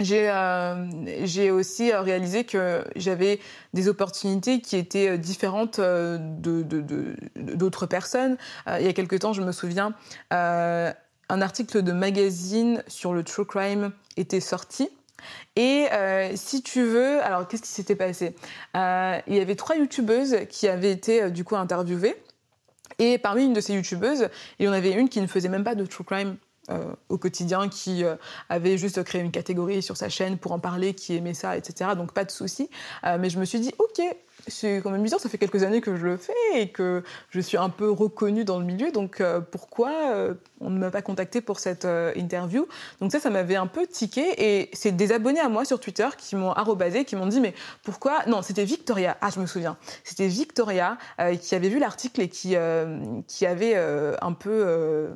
j'ai 0.00 0.30
euh, 0.30 1.52
aussi 1.52 1.92
réalisé 1.92 2.44
que 2.44 2.82
j'avais 2.96 3.40
des 3.74 3.88
opportunités 3.88 4.60
qui 4.60 4.76
étaient 4.76 5.18
différentes 5.18 5.80
de, 5.80 6.62
d'autres 7.36 7.86
personnes. 7.86 8.36
il 8.78 8.86
y 8.86 8.88
a 8.88 8.92
quelque 8.92 9.16
temps, 9.16 9.32
je 9.32 9.42
me 9.42 9.52
souviens, 9.52 9.92
un 10.30 11.42
article 11.42 11.82
de 11.82 11.92
magazine 11.92 12.82
sur 12.86 13.12
le 13.12 13.24
true 13.24 13.44
crime 13.44 13.90
était 14.16 14.40
sorti. 14.40 14.88
Et 15.56 15.88
si 16.36 16.62
tu 16.62 16.84
veux, 16.84 17.20
alors 17.24 17.48
qu'est-ce 17.48 17.62
qui 17.62 17.68
s'était 17.68 17.96
passé? 17.96 18.36
Il 18.76 19.34
y 19.34 19.40
avait 19.40 19.56
trois 19.56 19.74
youtubeuses 19.74 20.36
qui 20.48 20.68
avaient 20.68 20.92
été 20.92 21.28
du 21.32 21.42
coup 21.42 21.56
interviewées. 21.56 22.14
Et 22.98 23.18
parmi 23.18 23.44
une 23.44 23.52
de 23.52 23.60
ces 23.60 23.74
youtubeuses, 23.74 24.28
il 24.58 24.66
y 24.66 24.68
en 24.68 24.72
avait 24.72 24.92
une 24.92 25.08
qui 25.08 25.20
ne 25.20 25.26
faisait 25.26 25.48
même 25.48 25.64
pas 25.64 25.74
de 25.74 25.86
true 25.86 26.04
crime. 26.04 26.36
Au 27.08 27.18
quotidien 27.18 27.68
qui 27.68 28.04
avait 28.48 28.78
juste 28.78 29.02
créé 29.04 29.22
une 29.22 29.30
catégorie 29.30 29.82
sur 29.82 29.96
sa 29.96 30.08
chaîne 30.08 30.38
pour 30.38 30.52
en 30.52 30.58
parler, 30.58 30.94
qui 30.94 31.16
aimait 31.16 31.34
ça, 31.34 31.56
etc. 31.56 31.90
Donc 31.96 32.12
pas 32.12 32.24
de 32.24 32.30
souci. 32.30 32.68
mais 33.04 33.30
je 33.30 33.38
me 33.38 33.44
suis 33.44 33.60
dit, 33.60 33.72
ok, 33.78 34.02
c'est 34.46 34.80
quand 34.82 34.90
même 34.90 35.02
bizarre, 35.02 35.20
ça 35.20 35.28
fait 35.28 35.38
quelques 35.38 35.62
années 35.62 35.80
que 35.80 35.96
je 35.96 36.06
le 36.06 36.16
fais 36.16 36.32
et 36.54 36.68
que 36.68 37.02
je 37.30 37.40
suis 37.40 37.56
un 37.56 37.68
peu 37.68 37.90
reconnue 37.90 38.44
dans 38.44 38.58
le 38.58 38.64
milieu, 38.64 38.92
donc 38.92 39.20
euh, 39.20 39.40
pourquoi 39.40 39.90
euh, 40.12 40.34
on 40.60 40.70
ne 40.70 40.78
m'a 40.78 40.90
pas 40.90 41.02
contacté 41.02 41.40
pour 41.40 41.58
cette 41.58 41.84
euh, 41.84 42.12
interview? 42.16 42.66
Donc 43.00 43.12
ça, 43.12 43.20
ça 43.20 43.30
m'avait 43.30 43.56
un 43.56 43.66
peu 43.66 43.86
tiqué 43.86 44.22
et 44.38 44.70
c'est 44.72 44.92
des 44.92 45.12
abonnés 45.12 45.40
à 45.40 45.48
moi 45.48 45.64
sur 45.64 45.80
Twitter 45.80 46.08
qui 46.16 46.36
m'ont 46.36 46.52
arrobasé, 46.52 47.04
qui 47.04 47.16
m'ont 47.16 47.26
dit 47.26 47.40
mais 47.40 47.54
pourquoi? 47.82 48.24
Non, 48.26 48.42
c'était 48.42 48.64
Victoria, 48.64 49.16
ah 49.20 49.30
je 49.34 49.40
me 49.40 49.46
souviens, 49.46 49.76
c'était 50.04 50.28
Victoria 50.28 50.98
qui 51.40 51.54
avait 51.54 51.68
vu 51.68 51.78
l'article 51.78 52.22
et 52.22 52.28
qui, 52.28 52.56
qui 53.26 53.46
avait 53.46 53.76
un 53.76 54.32
peu 54.32 55.10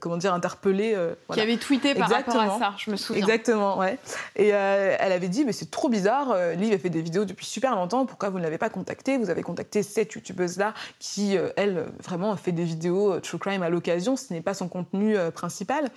comment 0.00 0.16
dire, 0.16 0.32
interpellée. 0.32 0.94
Euh, 0.94 1.14
Qui 1.32 1.40
avait 1.40 1.56
tweeté 1.56 1.94
par 1.94 2.08
rapport 2.08 2.36
à 2.36 2.58
ça, 2.58 2.74
je 2.78 2.90
me 2.90 2.96
souviens. 2.96 3.22
Exactement, 3.22 3.78
ouais. 3.78 3.98
Et 4.36 4.54
euh, 4.54 4.96
elle 4.98 5.12
avait 5.12 5.28
dit, 5.28 5.44
mais 5.44 5.52
c'est 5.52 5.70
trop 5.70 5.88
bizarre, 5.88 6.30
euh, 6.32 6.54
Liv 6.54 6.72
a 6.72 6.78
fait 6.78 6.90
des 6.90 7.02
vidéos 7.02 7.24
depuis 7.24 7.46
super 7.46 7.74
longtemps, 7.74 8.06
pourquoi 8.06 8.30
vous 8.30 8.38
ne 8.38 8.42
l'avez 8.42 8.58
pas 8.58 8.70
contactée? 8.70 9.18
Vous 9.18 9.30
avez 9.30 9.42
contacté 9.42 9.82
cette 9.82 10.14
youtubeuse-là 10.14 10.74
qui, 10.98 11.36
elle, 11.56 11.86
vraiment 12.02 12.34
fait 12.36 12.52
des 12.52 12.64
vidéos 12.64 13.20
true 13.20 13.38
crime 13.38 13.62
à 13.62 13.68
l'occasion, 13.68 14.16
ce 14.16 14.32
n'est 14.32 14.40
pas 14.40 14.54
son 14.54 14.68
contenu 14.68 15.16
principal. 15.34 15.90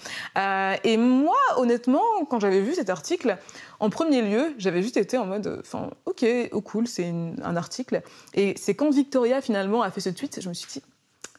et 0.83 0.97
moi, 0.97 1.37
honnêtement, 1.57 2.01
quand 2.29 2.39
j'avais 2.39 2.61
vu 2.61 2.73
cet 2.73 2.89
article, 2.89 3.37
en 3.79 3.89
premier 3.89 4.21
lieu, 4.21 4.53
j'avais 4.57 4.81
juste 4.81 4.97
été 4.97 5.17
en 5.17 5.25
mode, 5.25 5.59
enfin, 5.61 5.89
ok, 6.05 6.25
oh 6.51 6.61
cool, 6.61 6.87
c'est 6.87 7.13
un 7.43 7.55
article. 7.55 8.01
Et 8.33 8.55
c'est 8.57 8.75
quand 8.75 8.89
Victoria, 8.89 9.41
finalement, 9.41 9.81
a 9.81 9.91
fait 9.91 10.01
ce 10.01 10.09
tweet, 10.09 10.41
je 10.41 10.49
me 10.49 10.53
suis 10.53 10.67
dit, 10.71 10.81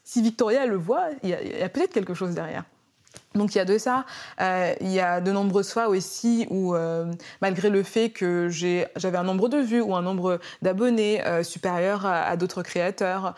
si 0.07 0.21
Victoria 0.21 0.65
le 0.65 0.77
voit, 0.77 1.09
il 1.21 1.29
y 1.29 1.33
a, 1.33 1.67
peut-être 1.67 1.91
quelque 1.91 2.13
chose 2.13 2.33
derrière. 2.33 2.63
Donc 3.37 3.55
il 3.55 3.59
y 3.59 3.61
a 3.61 3.65
de 3.65 3.77
ça. 3.77 4.05
Euh, 4.41 4.73
il 4.81 4.91
y 4.91 4.99
a 4.99 5.21
de 5.21 5.31
nombreuses 5.31 5.71
fois 5.71 5.87
aussi 5.87 6.47
où, 6.49 6.75
euh, 6.75 7.11
malgré 7.41 7.69
le 7.69 7.83
fait 7.83 8.09
que 8.09 8.49
j'avais 8.49 9.17
un 9.17 9.23
nombre 9.23 9.47
de 9.47 9.57
vues 9.57 9.81
ou 9.81 9.95
un 9.95 10.01
nombre 10.01 10.39
d'abonnés 10.61 11.25
euh, 11.25 11.43
supérieur 11.43 12.05
à, 12.05 12.35
d'autres 12.35 12.63
créateurs, 12.63 13.35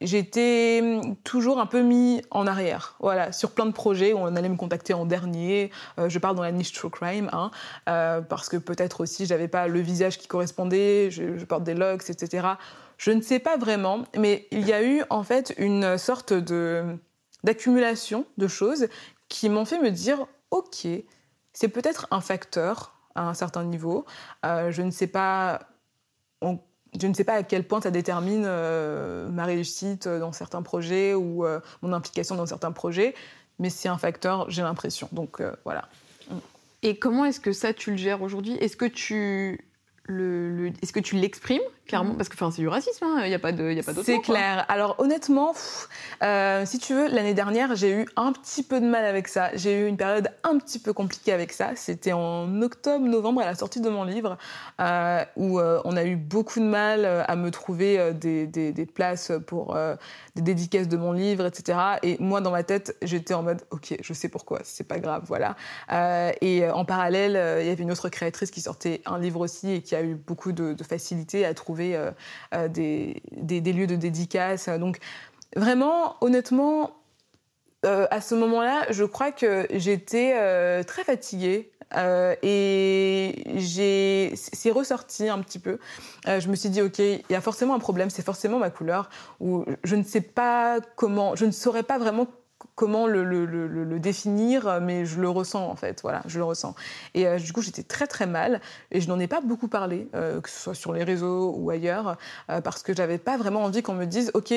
j'étais 0.00 1.00
toujours 1.24 1.60
un 1.60 1.66
peu 1.66 1.82
mis 1.82 2.22
en 2.30 2.46
arrière. 2.46 2.96
Voilà, 3.00 3.32
sur 3.32 3.50
plein 3.50 3.66
de 3.66 3.72
projets 3.72 4.12
où 4.12 4.18
on 4.18 4.34
allait 4.36 4.48
me 4.48 4.56
contacter 4.56 4.94
en 4.94 5.04
dernier. 5.04 5.70
je 5.98 6.18
parle 6.18 6.36
dans 6.36 6.42
la 6.42 6.52
niche 6.52 6.72
true 6.72 6.90
crime, 6.90 7.30
hein, 7.32 7.50
parce 7.84 8.48
que 8.48 8.56
peut-être 8.56 9.00
aussi 9.00 9.26
j'avais 9.26 9.48
pas 9.48 9.68
le 9.68 9.80
visage 9.80 10.18
qui 10.18 10.26
correspondait. 10.26 11.10
Je, 11.10 11.36
je 11.36 11.44
porte 11.44 11.64
des 11.64 11.74
locks, 11.74 12.08
etc. 12.08 12.48
Je 12.98 13.10
ne 13.10 13.20
sais 13.20 13.38
pas 13.38 13.56
vraiment, 13.56 14.04
mais 14.16 14.46
il 14.50 14.66
y 14.66 14.72
a 14.72 14.82
eu 14.82 15.02
en 15.10 15.22
fait 15.22 15.54
une 15.58 15.98
sorte 15.98 16.32
de 16.32 16.98
d'accumulation 17.46 18.26
de 18.38 18.48
choses 18.48 18.88
qui 19.28 19.48
m'ont 19.48 19.64
fait 19.64 19.78
me 19.78 19.90
dire 19.90 20.26
ok, 20.50 20.86
c'est 21.52 21.68
peut-être 21.68 22.08
un 22.10 22.20
facteur 22.20 22.98
à 23.14 23.22
un 23.28 23.34
certain 23.34 23.64
niveau. 23.64 24.04
Euh, 24.44 24.70
je 24.72 24.82
ne 24.82 24.90
sais 24.90 25.06
pas. 25.06 25.60
je 26.42 27.06
ne 27.06 27.14
sais 27.14 27.24
pas 27.24 27.34
à 27.34 27.42
quel 27.44 27.66
point 27.66 27.80
ça 27.80 27.92
détermine 27.92 28.44
euh, 28.46 29.28
ma 29.28 29.44
réussite 29.44 30.08
dans 30.08 30.32
certains 30.32 30.62
projets 30.62 31.14
ou 31.14 31.46
euh, 31.46 31.60
mon 31.82 31.92
implication 31.92 32.34
dans 32.34 32.46
certains 32.46 32.72
projets, 32.72 33.14
mais 33.60 33.70
c'est 33.70 33.88
un 33.88 33.98
facteur, 33.98 34.50
j'ai 34.50 34.62
l'impression. 34.62 35.08
Donc 35.12 35.40
voilà. 35.64 35.88
Et 36.82 36.98
comment 36.98 37.24
est-ce 37.24 37.40
que 37.40 37.52
ça 37.52 37.72
tu 37.72 37.92
le 37.92 37.96
gères 37.96 38.22
aujourd'hui? 38.22 38.54
Est-ce 38.56 38.76
que 38.76 38.86
tu 38.86 39.70
le, 40.08 40.72
est-ce 40.82 40.92
que 40.92 41.00
tu 41.00 41.16
l'exprimes 41.16 41.62
clairement? 41.86 42.14
Mm. 42.14 42.16
parce 42.16 42.28
que 42.28 42.36
c'est 42.36 42.62
du 42.62 42.68
racisme 42.68 43.04
il 43.04 43.22
hein, 43.22 43.28
n'y 43.28 43.34
a 43.34 43.38
pas 43.38 43.52
de 43.52 43.78
a 43.78 43.82
pas 43.82 43.92
d'autre 43.92 44.06
c'est 44.06 44.20
clair. 44.20 44.64
Alors 44.68 44.96
honnêtement 44.98 45.54
euh, 46.22 46.64
si 46.64 46.78
tu 46.78 46.94
veux 46.94 47.08
l'année 47.08 47.34
dernière 47.34 47.74
j'ai 47.74 47.92
eu 47.92 48.06
un 48.16 48.32
petit 48.32 48.62
peu 48.62 48.80
de 48.80 48.86
mal 48.86 49.04
avec 49.04 49.28
ça. 49.28 49.50
J'ai 49.54 49.80
eu 49.80 49.86
une 49.86 49.96
période 49.96 50.30
un 50.44 50.58
petit 50.58 50.78
peu 50.78 50.92
compliquée 50.92 51.32
avec 51.32 51.52
ça. 51.52 51.70
C'était 51.74 52.12
en 52.12 52.62
octobre 52.62 53.04
novembre 53.04 53.40
à 53.42 53.46
la 53.46 53.54
sortie 53.54 53.80
de 53.80 53.88
mon 53.88 54.04
livre 54.04 54.38
euh, 54.80 55.24
où 55.36 55.58
euh, 55.58 55.80
on 55.84 55.96
a 55.96 56.04
eu 56.04 56.16
beaucoup 56.16 56.60
de 56.60 56.64
mal 56.64 57.04
à 57.04 57.36
me 57.36 57.50
trouver 57.50 58.12
des, 58.14 58.46
des, 58.46 58.72
des 58.72 58.86
places 58.86 59.32
pour 59.46 59.76
des 60.34 60.42
dédicaces 60.42 60.88
de 60.88 60.96
mon 60.96 61.12
livre 61.12 61.46
etc 61.46 61.78
et 62.02 62.16
moi 62.20 62.40
dans 62.40 62.50
ma 62.50 62.62
tête 62.62 62.96
j'étais 63.02 63.34
en 63.34 63.42
mode 63.42 63.62
ok 63.70 63.96
je 64.00 64.12
sais 64.12 64.28
pourquoi 64.28 64.60
c'est 64.62 64.86
pas 64.86 64.98
grave 64.98 65.24
voilà. 65.26 65.56
Et 66.40 66.68
en 66.68 66.84
parallèle 66.84 67.60
il 67.60 67.66
y 67.66 67.70
avait 67.70 67.82
une 67.82 67.92
autre 67.92 68.08
créatrice 68.08 68.50
qui 68.50 68.60
sortait 68.60 69.02
un 69.06 69.18
livre 69.18 69.40
aussi 69.40 69.72
et 69.72 69.82
qui 69.82 69.95
a 69.96 70.02
eu 70.02 70.14
beaucoup 70.14 70.52
de, 70.52 70.76
facilité 70.82 71.44
à 71.44 71.54
trouver 71.54 71.96
euh, 71.96 72.10
euh, 72.54 72.68
des, 72.68 73.20
lieux 73.72 73.86
de 73.86 73.96
dédicace. 73.96 74.68
Donc 74.68 74.98
vraiment, 75.56 76.16
honnêtement, 76.20 76.96
euh, 77.84 78.06
à 78.10 78.20
ce 78.20 78.34
moment-là, 78.34 78.86
je 78.90 79.04
crois 79.04 79.32
que 79.32 79.66
j'étais 79.70 80.84
très 80.84 81.04
fatiguée. 81.04 81.72
et 82.42 83.44
j'ai, 83.56 84.32
c'est 84.34 84.70
ressorti 84.70 85.28
un 85.28 85.40
petit 85.40 85.58
peu. 85.58 85.78
je 86.26 86.48
me 86.48 86.56
suis 86.56 86.70
dit, 86.70 86.82
ok, 86.82 86.98
il 86.98 87.24
y 87.30 87.34
a 87.34 87.40
forcément 87.40 87.74
un 87.74 87.78
problème, 87.78 88.10
c'est 88.10 88.24
forcément 88.24 88.58
ma 88.58 88.70
couleur, 88.70 89.08
ou 89.40 89.64
je 89.84 89.96
ne 89.96 90.02
sais 90.02 90.20
pas 90.20 90.80
comment, 90.96 91.36
je 91.36 91.46
ne 91.46 91.52
saurais 91.52 91.84
pas 91.84 91.98
vraiment 91.98 92.26
comment 92.74 93.06
le, 93.06 93.24
le, 93.24 93.44
le, 93.44 93.98
définir, 93.98 94.80
mais 94.80 95.04
je 95.04 95.20
le 95.20 95.28
ressens 95.28 95.68
en 95.68 95.76
fait. 95.76 96.00
Voilà, 96.02 96.22
je 96.26 96.38
le 96.38 96.44
ressens. 96.44 96.74
Et 97.14 97.26
euh, 97.26 97.38
du 97.38 97.52
coup, 97.52 97.62
j'étais 97.62 97.82
très 97.82 98.06
très 98.06 98.26
mal 98.26 98.60
et 98.90 99.00
je 99.00 99.08
n'en 99.08 99.18
ai 99.18 99.26
pas 99.26 99.40
beaucoup 99.40 99.68
parlé, 99.68 100.08
euh, 100.14 100.40
que 100.40 100.50
ce 100.50 100.60
soit 100.60 100.74
sur 100.74 100.92
les 100.92 101.04
réseaux 101.04 101.54
ou 101.56 101.70
ailleurs, 101.70 102.16
euh, 102.50 102.60
parce 102.60 102.82
que 102.82 102.94
j'avais 102.94 103.18
pas 103.18 103.36
vraiment 103.36 103.64
envie 103.64 103.82
qu'on 103.82 103.94
me 103.94 104.06
dise, 104.06 104.30
ok. 104.34 104.54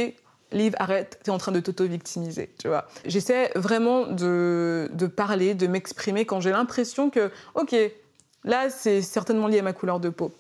Liv, 0.52 0.74
arrête, 0.80 1.20
t'es 1.22 1.30
en 1.30 1.38
train 1.38 1.52
de 1.52 1.60
t'auto-victimiser, 1.60 2.50
tu 2.58 2.70
vois. 2.70 2.88
J'essaie 3.06 3.52
vraiment 3.56 4.08
de, 4.08 4.89
de 4.93 5.06
parler, 5.06 5.54
de 5.54 5.68
m'exprimer 5.68 6.26
quand 6.26 6.41
j'ai 6.41 6.50
l'impression 6.50 7.12
que, 7.12 7.30
ok, 7.54 7.76
là, 8.45 8.72
c'est 8.72 9.04
certainement 9.04 9.47
lié 9.47 9.60
à 9.60 9.62
ma 9.62 9.74
couleur 9.74 10.00
de 10.00 10.10
peau. 10.10 10.32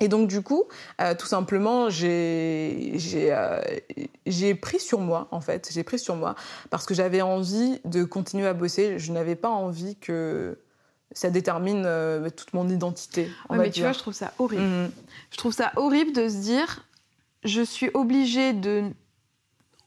Et 0.00 0.08
donc 0.08 0.28
du 0.28 0.42
coup, 0.42 0.64
euh, 1.00 1.14
tout 1.14 1.26
simplement, 1.26 1.88
j'ai 1.88 2.98
euh, 3.30 4.54
pris 4.60 4.80
sur 4.80 5.00
moi, 5.00 5.28
en 5.30 5.40
fait, 5.40 5.70
j'ai 5.72 5.84
pris 5.84 5.98
sur 5.98 6.16
moi, 6.16 6.34
parce 6.70 6.84
que 6.84 6.94
j'avais 6.94 7.22
envie 7.22 7.78
de 7.84 8.02
continuer 8.02 8.46
à 8.46 8.54
bosser. 8.54 8.98
Je 8.98 9.12
n'avais 9.12 9.36
pas 9.36 9.50
envie 9.50 9.96
que 9.96 10.58
ça 11.12 11.30
détermine 11.30 11.84
euh, 11.86 12.28
toute 12.28 12.52
mon 12.54 12.68
identité. 12.68 13.30
mais 13.50 13.70
tu 13.70 13.80
vois, 13.80 13.92
je 13.92 13.98
trouve 14.00 14.14
ça 14.14 14.32
horrible. 14.38 14.62
Mhm. 14.62 14.90
Je 15.30 15.36
trouve 15.36 15.52
ça 15.52 15.72
horrible 15.76 16.12
de 16.12 16.28
se 16.28 16.36
dire, 16.38 16.84
je 17.44 17.62
suis 17.62 17.90
obligée 17.94 18.52
de, 18.52 18.90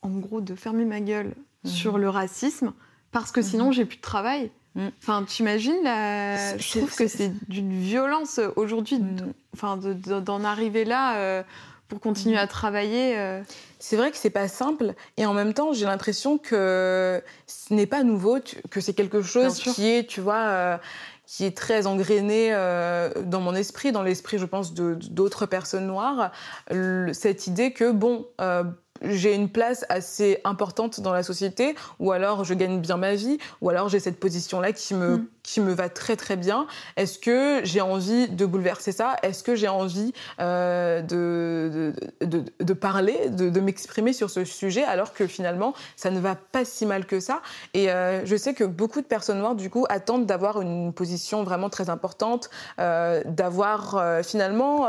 en 0.02 0.10
gros, 0.10 0.40
de 0.40 0.56
fermer 0.56 0.86
ma 0.86 1.02
gueule 1.02 1.34
mhm. 1.64 1.70
sur 1.70 1.98
le 1.98 2.10
racisme, 2.10 2.72
parce 3.12 3.34
que 3.34 3.42
sinon, 3.42 3.68
mhm. 3.68 3.74
j'ai 3.74 3.86
plus 3.86 3.98
de 3.98 4.02
travail. 4.02 4.52
Mm. 4.78 4.90
Enfin, 5.02 5.24
t'imagines 5.24 5.84
la... 5.84 6.58
Je 6.58 6.78
trouve 6.78 6.96
que 6.96 7.08
c'est 7.08 7.32
d'une 7.50 7.74
violence 7.74 8.40
aujourd'hui, 8.56 9.00
mm. 9.00 9.34
enfin, 9.54 9.78
d'en 9.78 10.44
arriver 10.44 10.86
là 10.86 11.18
euh, 11.18 11.44
pour 11.88 12.00
continuer 12.00 12.36
mm. 12.36 12.40
à 12.40 12.48
travailler. 12.48 13.18
Euh. 13.18 13.42
C'est 13.80 13.98
vrai 13.98 14.12
que 14.12 14.18
c'est 14.18 14.30
pas 14.30 14.48
simple, 14.48 14.94
et 15.18 15.26
en 15.26 15.34
même 15.34 15.54
temps, 15.54 15.74
j'ai 15.74 15.86
l'impression 15.86 16.38
que 16.38 17.22
ce 17.48 17.74
n'est 17.74 17.88
pas 17.88 18.04
nouveau, 18.04 18.38
que 18.70 18.80
c'est 18.80 18.94
quelque 18.94 19.22
chose 19.22 19.60
qui 19.60 19.88
est, 19.88 20.08
tu 20.08 20.22
vois. 20.22 20.46
Euh, 20.48 20.78
qui 21.30 21.44
est 21.44 21.58
très 21.58 21.88
engrainé 21.88 22.52
dans 23.26 23.42
mon 23.42 23.54
esprit, 23.54 23.92
dans 23.92 24.02
l'esprit, 24.02 24.38
je 24.38 24.46
pense, 24.46 24.74
d'autres 24.74 25.46
personnes 25.46 25.86
noires, 25.86 26.32
cette 27.12 27.48
idée 27.48 27.74
que, 27.74 27.92
bon, 27.92 28.26
j'ai 29.02 29.34
une 29.34 29.50
place 29.50 29.86
assez 29.90 30.40
importante 30.44 31.00
dans 31.00 31.14
la 31.14 31.24
société, 31.24 31.76
ou 32.00 32.12
alors 32.12 32.44
je 32.44 32.54
gagne 32.54 32.80
bien 32.80 32.98
ma 32.98 33.16
vie, 33.16 33.38
ou 33.62 33.70
alors 33.70 33.90
j'ai 33.90 34.00
cette 34.00 34.20
position-là 34.20 34.72
qui 34.72 34.94
me, 34.94 35.18
mm. 35.18 35.28
qui 35.44 35.62
me 35.62 35.74
va 35.74 35.90
très 35.90 36.16
très 36.16 36.36
bien. 36.36 36.68
Est-ce 36.96 37.20
que 37.20 37.62
j'ai 37.64 37.82
envie 37.82 38.28
de 38.28 38.46
bouleverser 38.46 38.92
ça? 38.92 39.16
Est-ce 39.24 39.44
que 39.44 39.56
j'ai 39.56 39.68
envie 39.68 40.14
euh, 40.40 41.02
de, 41.02 41.94
de, 42.26 42.44
de, 42.60 42.74
parler, 42.74 43.30
de, 43.30 43.50
de 43.50 43.60
m'exprimer 43.60 44.14
sur 44.14 44.30
ce 44.30 44.46
sujet, 44.46 44.84
alors 44.84 45.14
que 45.14 45.28
finalement, 45.28 45.74
ça 45.96 46.10
ne 46.10 46.20
va 46.20 46.36
pas 46.36 46.66
si 46.66 46.86
mal 46.86 47.06
que 47.06 47.20
ça? 47.20 47.42
Et 47.74 47.92
euh, 47.92 48.26
je 48.26 48.36
sais 48.36 48.54
que 48.54 48.64
beaucoup 48.64 49.02
de 49.02 49.08
personnes 49.08 49.40
noires, 49.40 49.56
du 49.56 49.70
coup, 49.70 49.86
attendent 49.90 50.26
d'avoir 50.26 50.62
une 50.62 50.94
position 50.94 51.44
vraiment 51.44 51.70
très 51.70 51.90
importante, 51.90 52.50
euh, 52.80 53.22
d'avoir 53.26 54.02
finalement 54.24 54.88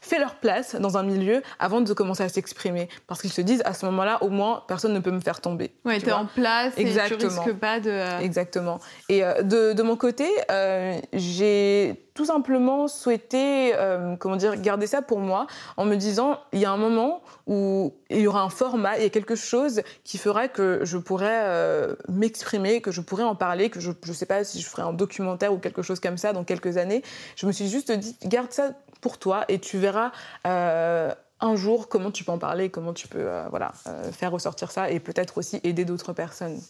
fait 0.00 0.18
leur 0.18 0.36
place 0.36 0.74
dans 0.74 0.96
un 0.96 1.02
milieu 1.02 1.42
avant 1.58 1.80
de 1.80 1.92
commencer 1.92 2.22
à 2.22 2.28
s'exprimer. 2.28 2.88
Parce 3.06 3.20
qu'ils 3.20 3.32
se 3.34 3.40
disent 3.40 3.62
à 3.64 3.74
ce 3.74 3.84
moment-là, 3.86 4.22
au 4.22 4.30
moins, 4.30 4.62
personne 4.66 4.92
ne 4.92 5.00
peut 5.00 5.10
me 5.10 5.20
faire 5.20 5.40
tomber. 5.40 5.74
Ouais, 5.84 6.00
t'es 6.00 6.12
en 6.12 6.26
place 6.26 6.74
Exactement. 6.76 7.18
et 7.18 7.22
tu 7.22 7.26
risques 7.26 7.54
pas 7.54 7.80
de. 7.80 7.90
Euh, 7.90 8.18
Exactement. 8.20 8.80
Et 9.08 9.24
euh, 9.24 9.42
de, 9.42 9.72
de, 9.72 9.82
mon 9.82 9.96
côté, 9.96 10.28
euh, 10.50 10.98
j'ai 11.12 12.04
tout 12.14 12.24
simplement 12.24 12.86
souhaité, 12.86 13.72
euh, 13.74 14.14
comment 14.16 14.36
dire, 14.36 14.56
garder 14.60 14.86
ça 14.86 15.02
pour 15.02 15.18
moi, 15.18 15.48
en 15.76 15.84
me 15.84 15.96
disant, 15.96 16.38
il 16.52 16.60
y 16.60 16.64
a 16.64 16.70
un 16.70 16.76
moment 16.76 17.22
où 17.48 17.92
il 18.08 18.20
y 18.20 18.26
aura 18.28 18.42
un 18.42 18.48
format, 18.48 18.96
il 18.98 19.02
y 19.02 19.06
a 19.06 19.10
quelque 19.10 19.34
chose 19.34 19.82
qui 20.04 20.16
fera 20.16 20.46
que 20.46 20.80
je 20.84 20.96
pourrais 20.96 21.42
euh, 21.42 21.96
m'exprimer, 22.08 22.80
que 22.80 22.92
je 22.92 23.00
pourrais 23.00 23.24
en 23.24 23.34
parler, 23.34 23.68
que 23.68 23.80
je 23.80 23.90
ne 23.90 24.12
sais 24.12 24.26
pas 24.26 24.44
si 24.44 24.60
je 24.60 24.68
ferai 24.68 24.82
un 24.82 24.92
documentaire 24.92 25.52
ou 25.52 25.58
quelque 25.58 25.82
chose 25.82 25.98
comme 25.98 26.16
ça 26.16 26.32
dans 26.32 26.44
quelques 26.44 26.76
années. 26.76 27.02
Je 27.34 27.46
me 27.46 27.52
suis 27.52 27.68
juste 27.68 27.90
dit, 27.90 28.16
garde 28.24 28.52
ça 28.52 28.70
pour 29.00 29.18
toi 29.18 29.44
et 29.48 29.58
tu 29.58 29.78
verras 29.78 30.12
euh, 30.46 31.12
un 31.40 31.56
jour 31.56 31.88
comment 31.88 32.10
tu 32.10 32.24
peux 32.24 32.32
en 32.32 32.38
parler, 32.38 32.70
comment 32.70 32.92
tu 32.92 33.08
peux 33.08 33.28
voilà, 33.50 33.72
faire 34.12 34.32
ressortir 34.32 34.70
ça 34.70 34.90
et 34.90 35.00
peut-être 35.00 35.38
aussi 35.38 35.60
aider 35.64 35.84
d'autres 35.84 36.12
personnes. 36.12 36.60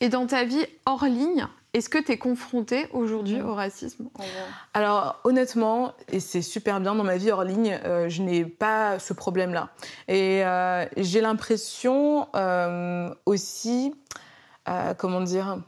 Et 0.00 0.08
dans 0.08 0.26
ta 0.26 0.44
vie 0.44 0.66
hors 0.86 1.04
ligne, 1.04 1.46
est-ce 1.74 1.88
que 1.88 1.98
tu 1.98 2.12
es 2.12 2.18
confrontée 2.18 2.86
aujourd'hui 2.92 3.40
au 3.40 3.54
racisme 3.54 4.08
Alors 4.74 5.20
honnêtement, 5.24 5.92
et 6.08 6.20
c'est 6.20 6.42
super 6.42 6.80
bien 6.80 6.94
dans 6.94 7.04
ma 7.04 7.16
vie 7.16 7.32
hors 7.32 7.42
ligne, 7.42 7.80
euh, 7.84 8.08
je 8.08 8.22
n'ai 8.22 8.44
pas 8.44 8.98
ce 8.98 9.12
problème-là. 9.12 9.70
Et 10.06 10.44
euh, 10.44 10.86
j'ai 10.96 11.20
l'impression 11.20 12.28
euh, 12.36 13.12
aussi, 13.26 13.92
comment 14.98 15.20
dire, 15.20 15.58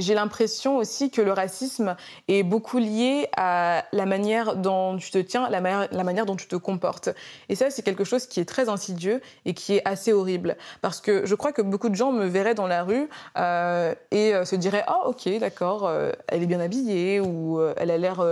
j'ai 0.00 0.14
l'impression 0.14 0.78
aussi 0.78 1.10
que 1.10 1.20
le 1.20 1.32
racisme 1.32 1.96
est 2.28 2.42
beaucoup 2.42 2.78
lié 2.78 3.28
à 3.36 3.84
la 3.92 4.06
manière 4.06 4.56
dont 4.56 4.96
tu 4.96 5.10
te 5.10 5.18
tiens, 5.18 5.48
la, 5.50 5.60
manière 5.60 6.26
dont 6.26 6.36
tu 6.36 6.46
te 6.46 6.56
comportes. 6.56 7.10
Et 7.48 7.54
ça, 7.54 7.70
c'est 7.70 7.82
quelque 7.82 8.04
chose 8.04 8.26
qui 8.26 8.40
est 8.40 8.44
très 8.44 8.68
insidieux 8.68 9.20
et 9.44 9.54
qui 9.54 9.76
est 9.76 9.82
assez 9.86 10.12
horrible. 10.12 10.56
Parce 10.82 11.00
que 11.00 11.26
je 11.26 11.34
crois 11.34 11.52
que 11.52 11.62
beaucoup 11.62 11.88
de 11.88 11.94
gens 11.94 12.12
me 12.12 12.24
verraient 12.24 12.54
dans 12.54 12.66
la 12.66 12.82
rue 12.82 13.08
euh, 13.36 13.94
et 14.10 14.34
euh, 14.34 14.44
se 14.44 14.56
diraient 14.56 14.84
Ah, 14.86 15.06
ok, 15.06 15.28
d'accord, 15.38 15.86
euh, 15.86 16.12
elle 16.28 16.42
est 16.42 16.46
bien 16.46 16.60
habillée, 16.60 17.20
ou 17.20 17.60
elle 17.76 17.90
a 17.90 17.98
l'air 17.98 18.24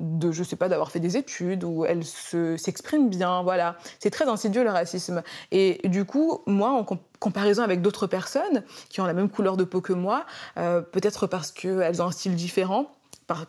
de, 0.00 0.32
je 0.32 0.42
sais 0.42 0.56
pas, 0.56 0.68
d'avoir 0.68 0.90
fait 0.90 1.00
des 1.00 1.16
études, 1.16 1.64
ou 1.64 1.84
elle 1.84 2.04
s'exprime 2.04 3.08
bien. 3.08 3.42
Voilà. 3.42 3.76
C'est 3.98 4.10
très 4.10 4.28
insidieux 4.28 4.62
le 4.62 4.70
racisme. 4.70 5.22
Et 5.50 5.80
du 5.88 6.04
coup, 6.04 6.42
moi, 6.46 6.70
en 6.70 6.84
comparaison 7.24 7.62
avec 7.62 7.80
d'autres 7.80 8.06
personnes 8.06 8.62
qui 8.90 9.00
ont 9.00 9.06
la 9.06 9.14
même 9.14 9.30
couleur 9.30 9.56
de 9.56 9.64
peau 9.64 9.80
que 9.80 9.94
moi, 9.94 10.26
euh, 10.58 10.82
peut-être 10.82 11.26
parce 11.26 11.52
qu'elles 11.52 12.02
ont 12.02 12.06
un 12.06 12.12
style 12.12 12.34
différent, 12.34 12.92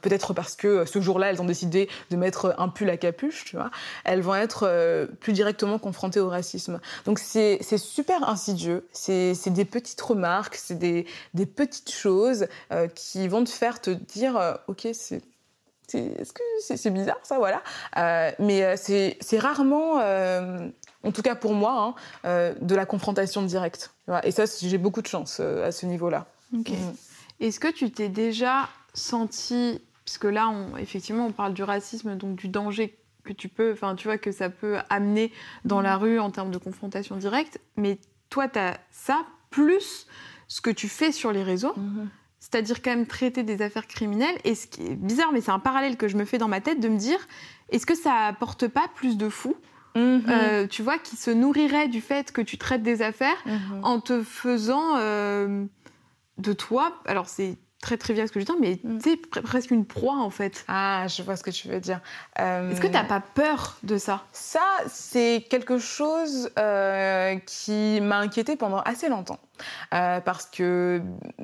peut-être 0.02 0.34
parce 0.34 0.56
que 0.56 0.86
ce 0.86 1.02
jour-là, 1.02 1.30
elles 1.30 1.42
ont 1.42 1.46
décidé 1.46 1.90
de 2.10 2.16
mettre 2.16 2.56
un 2.58 2.70
pull 2.70 2.90
à 2.90 2.96
capuche, 2.96 3.44
tu 3.44 3.58
vois, 3.58 3.72
elles 4.06 4.22
vont 4.22 4.36
être 4.36 4.64
euh, 4.66 5.08
plus 5.20 5.34
directement 5.34 5.78
confrontées 5.78 6.22
au 6.22 6.30
racisme. 6.30 6.80
Donc 7.04 7.20
c'est 7.20 7.60
super 7.78 8.30
insidieux, 8.30 8.88
c'est 8.94 9.36
des 9.48 9.66
petites 9.66 10.00
remarques, 10.00 10.56
c'est 10.56 10.80
des, 10.80 11.06
des, 11.34 11.46
petites 11.46 11.92
choses 11.92 12.48
euh, 12.72 12.88
qui 12.88 13.28
vont 13.28 13.44
te 13.44 13.50
faire 13.50 13.82
te 13.82 13.90
dire, 13.90 14.58
ok, 14.68 14.88
c'est 14.94 15.22
c'est 15.88 16.90
bizarre 16.90 17.20
ça 17.22 17.38
voilà 17.38 17.62
mais 18.40 18.76
c'est 18.76 19.40
rarement 19.40 20.02
en 21.06 21.12
tout 21.12 21.22
cas 21.22 21.36
pour 21.36 21.54
moi, 21.54 21.82
hein, 21.82 21.96
euh, 22.26 22.54
de 22.62 22.76
la 22.76 22.86
confrontation 22.86 23.44
directe. 23.44 23.94
Et 24.24 24.32
ça, 24.32 24.44
j'ai 24.62 24.78
beaucoup 24.78 25.02
de 25.02 25.08
chance 25.08 25.38
euh, 25.40 25.68
à 25.68 25.72
ce 25.72 25.86
niveau-là. 25.86 26.28
Mm. 26.52 26.64
Est-ce 27.40 27.60
que 27.60 27.72
tu 27.72 27.92
t'es 27.92 28.10
déjà 28.10 28.70
senti, 28.94 29.82
parce 30.06 30.18
que 30.18 30.28
là, 30.28 30.52
effectivement, 30.80 31.28
on 31.28 31.32
parle 31.32 31.54
du 31.54 31.64
racisme, 31.64 32.16
donc 32.16 32.36
du 32.36 32.48
danger 32.48 32.98
que 33.24 33.34
tu 33.34 33.50
peux, 33.50 33.72
enfin, 33.74 33.96
tu 33.96 34.08
vois, 34.08 34.18
que 34.18 34.32
ça 34.32 34.50
peut 34.50 34.78
amener 34.90 35.32
dans 35.64 35.82
la 35.82 35.98
rue 35.98 36.20
en 36.20 36.32
termes 36.32 36.52
de 36.52 36.58
confrontation 36.58 37.16
directe, 37.18 37.60
mais 37.76 37.98
toi, 38.30 38.48
tu 38.48 38.60
as 38.60 38.78
ça 38.92 39.26
plus 39.50 40.08
ce 40.48 40.62
que 40.62 40.70
tu 40.70 40.88
fais 40.88 41.12
sur 41.12 41.32
les 41.32 41.44
réseaux. 41.44 41.74
Mm-hmm. 41.74 42.08
C'est-à-dire 42.40 42.84
quand 42.84 42.92
même 42.92 43.08
traiter 43.08 43.42
des 43.42 43.64
affaires 43.64 43.88
criminelles. 43.88 44.36
Et 44.44 44.54
ce 44.54 44.68
qui 44.68 44.86
est 44.86 44.96
bizarre, 44.96 45.32
mais 45.34 45.42
c'est 45.42 45.52
un 45.52 45.60
parallèle 45.60 45.98
que 45.98 46.08
je 46.08 46.16
me 46.16 46.26
fais 46.26 46.38
dans 46.38 46.48
ma 46.48 46.62
tête 46.62 46.80
de 46.80 46.88
me 46.88 46.98
dire, 46.98 47.18
est-ce 47.70 47.88
que 47.88 47.96
ça 47.96 48.28
apporte 48.28 48.68
pas 48.68 48.88
plus 48.94 49.18
de 49.18 49.30
fous 49.30 49.56
Mhm. 49.96 50.24
Euh, 50.30 50.68
tu 50.68 50.84
vois, 50.84 50.98
qui 50.98 51.16
se 51.16 51.32
nourrirait 51.32 51.88
du 51.88 52.02
fait 52.02 52.32
que 52.32 52.42
tu 52.42 52.58
traites 52.58 52.84
des 52.84 53.02
affaires 53.02 53.38
mhm. 53.46 53.80
en 53.84 54.00
te 54.00 54.22
faisant 54.24 54.98
euh, 54.98 55.66
de 56.38 56.54
toi. 56.54 57.02
Alors, 57.06 57.30
c'est 57.30 57.58
très 57.82 57.98
trivial 57.98 58.28
ce 58.28 58.34
que 58.34 58.40
je 58.40 58.46
dis, 58.46 58.52
mais 58.60 58.80
mm. 58.84 59.00
tu 59.00 59.12
sais, 59.12 59.42
presque 59.42 59.70
une 59.70 59.86
proie 59.86 60.18
en 60.18 60.32
fait. 60.32 60.66
Ah, 60.68 61.06
je 61.08 61.22
vois 61.22 61.36
ce 61.36 61.44
que 61.44 61.52
tu 61.52 61.68
veux 61.68 61.80
dire. 61.80 62.02
Euh, 62.40 62.72
Est-ce 62.72 62.82
que 62.82 62.88
tu 62.88 62.94
n'as 62.94 63.04
pas 63.04 63.22
peur 63.22 63.78
de 63.84 64.00
ça? 64.00 64.24
Ça, 64.32 64.66
c'est 64.88 65.46
quelque 65.50 65.78
chose 65.78 66.50
qui 67.46 68.02
m'a 68.02 68.18
inquiété 68.18 68.56
pendant 68.56 68.80
assez 68.80 69.08
longtemps. 69.08 69.40
parce 69.92 70.48
que 70.48 71.02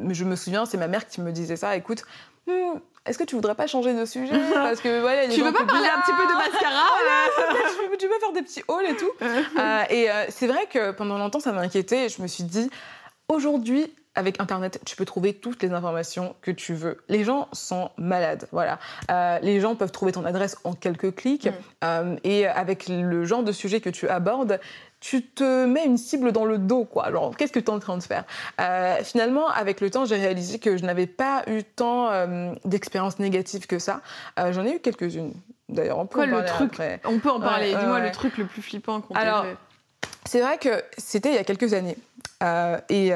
je 0.09 0.25
me 0.25 0.35
souviens, 0.35 0.65
c'est 0.65 0.77
ma 0.77 0.87
mère 0.87 1.07
qui 1.07 1.21
me 1.21 1.31
disait 1.31 1.57
ça. 1.57 1.75
Écoute, 1.75 2.03
hmm, 2.47 2.79
est-ce 3.05 3.17
que 3.17 3.23
tu 3.23 3.35
voudrais 3.35 3.55
pas 3.55 3.67
changer 3.67 3.93
de 3.93 4.05
sujet 4.05 4.33
Parce 4.53 4.79
que 4.79 5.01
voilà, 5.01 5.27
tu 5.27 5.41
veux 5.41 5.51
pas 5.51 5.65
parler 5.65 5.87
un 5.87 6.01
petit 6.01 6.13
peu 6.15 6.23
de 6.23 6.33
mascara 6.33 6.87
Tu 7.99 8.07
veux 8.07 8.19
faire 8.19 8.33
des 8.33 8.41
petits 8.41 8.63
hauls 8.67 8.85
et 8.85 8.95
tout 8.95 9.09
euh, 9.21 9.83
Et 9.89 10.09
euh, 10.09 10.25
c'est 10.29 10.47
vrai 10.47 10.67
que 10.69 10.91
pendant 10.91 11.17
longtemps, 11.17 11.39
ça 11.39 11.51
m'a 11.51 11.61
inquiété. 11.61 12.09
Je 12.09 12.21
me 12.21 12.27
suis 12.27 12.43
dit, 12.43 12.69
aujourd'hui, 13.27 13.91
avec 14.13 14.39
Internet, 14.39 14.81
tu 14.85 14.95
peux 14.95 15.05
trouver 15.05 15.33
toutes 15.33 15.63
les 15.63 15.71
informations 15.71 16.35
que 16.41 16.51
tu 16.51 16.73
veux. 16.73 16.97
Les 17.09 17.23
gens 17.23 17.47
sont 17.53 17.89
malades, 17.97 18.47
voilà. 18.51 18.77
Euh, 19.09 19.39
les 19.41 19.59
gens 19.61 19.75
peuvent 19.75 19.91
trouver 19.91 20.11
ton 20.11 20.25
adresse 20.25 20.57
en 20.63 20.73
quelques 20.73 21.15
clics. 21.15 21.49
Mm. 21.83 22.17
et 22.23 22.45
avec 22.45 22.87
le 22.87 23.25
genre 23.25 23.43
de 23.43 23.51
sujet 23.51 23.81
que 23.81 23.89
tu 23.89 24.07
abordes, 24.07 24.59
tu 25.01 25.23
te 25.23 25.65
mets 25.65 25.83
une 25.83 25.97
cible 25.97 26.31
dans 26.31 26.45
le 26.45 26.59
dos, 26.59 26.85
quoi. 26.85 27.05
Alors, 27.05 27.35
qu'est-ce 27.35 27.51
que 27.51 27.59
tu 27.59 27.65
es 27.65 27.69
en 27.71 27.79
train 27.79 27.97
de 27.97 28.03
faire? 28.03 28.23
Euh, 28.61 28.95
Finalement, 29.03 29.47
avec 29.49 29.81
le 29.81 29.89
temps, 29.89 30.05
j'ai 30.05 30.15
réalisé 30.15 30.59
que 30.59 30.77
je 30.77 30.85
n'avais 30.85 31.07
pas 31.07 31.43
eu 31.47 31.63
tant 31.63 32.09
euh, 32.11 32.53
d'expériences 32.65 33.17
négatives 33.17 33.65
que 33.65 33.79
ça. 33.79 34.01
Euh, 34.39 34.53
j'en 34.53 34.63
ai 34.63 34.75
eu 34.75 34.79
quelques-unes. 34.79 35.33
D'ailleurs, 35.69 35.97
on 35.97 36.05
peut 36.05 36.21
en 36.21 36.29
parler 36.29 36.45
truc? 36.45 36.81
On 37.05 37.17
peut 37.17 37.31
en 37.31 37.39
parler. 37.39 37.73
Dis-moi 37.73 37.99
le 37.99 38.11
truc 38.11 38.37
le 38.37 38.45
plus 38.45 38.61
flippant 38.61 39.01
qu'on 39.01 39.15
Alors, 39.15 39.45
c'est 40.25 40.39
vrai 40.41 40.59
que 40.59 40.83
c'était 40.97 41.29
il 41.29 41.35
y 41.35 41.39
a 41.39 41.43
quelques 41.43 41.73
années. 41.73 41.97
et 42.89 43.11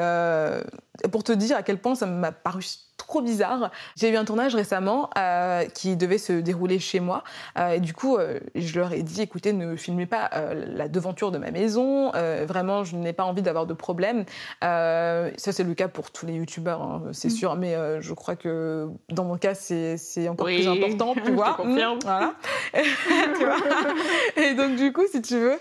pour 1.12 1.24
te 1.24 1.32
dire 1.32 1.58
à 1.58 1.64
quel 1.64 1.78
point 1.78 1.96
ça 1.96 2.06
m'a 2.06 2.32
paru 2.32 2.64
trop 2.98 3.22
bizarre. 3.22 3.72
J'ai 3.96 4.10
eu 4.10 4.16
un 4.16 4.26
tournage 4.26 4.56
récemment 4.56 5.10
euh, 5.18 5.66
qui 5.66 5.96
devait 5.96 6.18
se 6.18 6.34
dérouler 6.34 6.80
chez 6.80 7.00
moi. 7.00 7.24
Euh, 7.58 7.72
et 7.72 7.80
du 7.80 7.93
coup, 7.93 8.18
euh, 8.18 8.39
je 8.56 8.80
leur 8.80 8.93
ai 8.93 9.04
dit, 9.04 9.22
écoutez, 9.22 9.54
ne 9.54 9.76
filmez 9.76 10.06
pas 10.06 10.30
la 10.54 10.88
devanture 10.88 11.32
de 11.32 11.38
ma 11.38 11.52
maison. 11.52 12.12
vraiment, 12.46 12.84
je 12.84 12.96
n'ai 12.96 13.14
pas 13.14 13.24
envie 13.24 13.41
d'avoir 13.41 13.66
de 13.66 13.74
problème. 13.74 14.26
ça, 14.62 15.32
c'est 15.38 15.64
le 15.64 15.74
cas 15.74 15.88
pour 15.88 16.12
tous 16.12 16.26
les 16.26 16.34
youtubeurs, 16.34 16.82
hein, 16.82 17.04
c'est 17.12 17.30
mm. 17.30 17.32
sûr. 17.32 17.56
Mais 17.56 17.76
je 18.02 18.14
crois 18.14 18.36
que 18.36 18.88
dans 19.10 19.26
mon 19.26 19.38
cas, 19.38 19.56
c'est 19.56 20.30
encore 20.30 20.48
plus 20.48 20.68
important, 20.68 21.14
tu 21.26 21.32
vois. 21.32 21.58
Mm, 21.64 22.00
voilà. 22.04 22.34
tu 23.38 23.46
vois 23.46 23.58
et 24.38 24.54
donc, 24.54 24.76
du 24.76 24.91
coup, 24.93 25.06
si 25.12 25.22
tu 25.22 25.38
veux, 25.38 25.60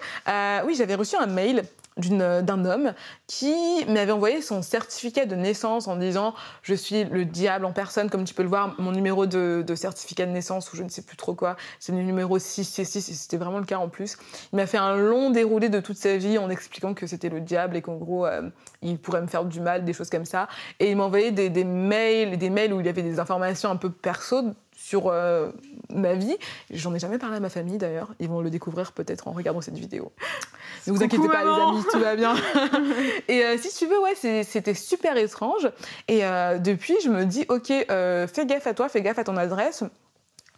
oui, 0.66 0.74
j'avais 0.74 0.94
reçu 0.94 1.16
un 1.16 1.26
mail 1.26 1.64
d'un 1.96 2.64
homme 2.64 2.92
qui 3.28 3.54
m'avait 3.86 4.10
envoyé 4.10 4.42
son 4.42 4.62
certificat 4.62 5.26
de 5.26 5.36
naissance 5.36 5.86
en 5.86 5.96
disant 5.96 6.34
je 6.62 6.74
suis 6.74 7.04
le 7.04 7.24
diable 7.24 7.64
en 7.64 7.72
personne 7.72 8.10
comme 8.10 8.24
tu 8.24 8.34
peux 8.34 8.42
le 8.42 8.48
voir 8.48 8.74
mon 8.80 8.90
numéro 8.90 9.26
de, 9.26 9.64
certificat 9.76 10.26
de 10.26 10.32
naissance 10.32 10.72
ou 10.72 10.76
je 10.76 10.82
ne 10.82 10.88
sais 10.88 11.02
plus 11.02 11.16
trop 11.16 11.34
quoi 11.34 11.56
c'est 11.78 11.92
le 11.92 12.02
numéro 12.02 12.38
6 12.38 12.78
et 12.80 12.84
c'était 12.84 13.36
vraiment 13.36 13.58
le 13.58 13.64
cas 13.64 13.78
en 13.78 13.88
plus. 13.88 14.16
Il 14.52 14.56
m'a 14.56 14.66
fait 14.66 14.78
un 14.78 14.96
long 14.96 15.30
déroulé 15.30 15.68
de 15.68 15.80
toute 15.80 15.96
sa 15.96 16.16
vie 16.16 16.36
en 16.38 16.50
expliquant 16.50 16.94
que 16.94 17.06
c'était 17.06 17.28
le 17.28 17.40
diable 17.40 17.76
et 17.76 17.82
qu'en 17.82 17.96
gros 17.96 18.26
euh, 18.26 18.48
il 18.82 18.98
pourrait 18.98 19.22
me 19.22 19.28
faire 19.28 19.44
du 19.44 19.60
mal 19.60 19.84
des 19.84 19.92
choses 19.92 20.10
comme 20.10 20.24
ça. 20.24 20.48
Et 20.80 20.90
il 20.90 20.96
m'a 20.96 21.04
envoyé 21.04 21.30
des, 21.30 21.48
des 21.48 21.64
mails 21.64 22.36
des 22.38 22.50
mails 22.50 22.72
où 22.72 22.80
il 22.80 22.86
y 22.86 22.88
avait 22.88 23.02
des 23.02 23.20
informations 23.20 23.70
un 23.70 23.76
peu 23.76 23.90
perso 23.90 24.42
sur 24.84 25.08
euh, 25.08 25.50
ma 25.88 26.14
vie. 26.14 26.36
J'en 26.70 26.94
ai 26.94 26.98
jamais 26.98 27.16
parlé 27.16 27.36
à 27.36 27.40
ma 27.40 27.48
famille 27.48 27.78
d'ailleurs. 27.78 28.12
Ils 28.20 28.28
vont 28.28 28.42
le 28.42 28.50
découvrir 28.50 28.92
peut-être 28.92 29.28
en 29.28 29.32
regardant 29.32 29.62
cette 29.62 29.78
vidéo. 29.78 30.12
Ne 30.86 30.92
vous 30.92 31.02
inquiétez 31.02 31.26
pas, 31.26 31.42
les 31.42 31.50
amis, 31.50 31.84
tout 31.90 31.98
va 31.98 32.16
bien. 32.16 32.34
et 33.28 33.44
euh, 33.44 33.56
si 33.56 33.74
tu 33.74 33.86
veux, 33.86 33.98
ouais, 34.00 34.14
c'était 34.44 34.74
super 34.74 35.16
étrange. 35.16 35.70
Et 36.06 36.26
euh, 36.26 36.58
depuis, 36.58 36.96
je 37.02 37.08
me 37.08 37.24
dis, 37.24 37.46
ok, 37.48 37.68
fais 37.68 38.46
gaffe 38.46 38.66
à 38.66 38.74
toi, 38.74 38.90
fais 38.90 39.00
gaffe 39.00 39.18
à 39.18 39.24
ton 39.24 39.38
adresse 39.38 39.84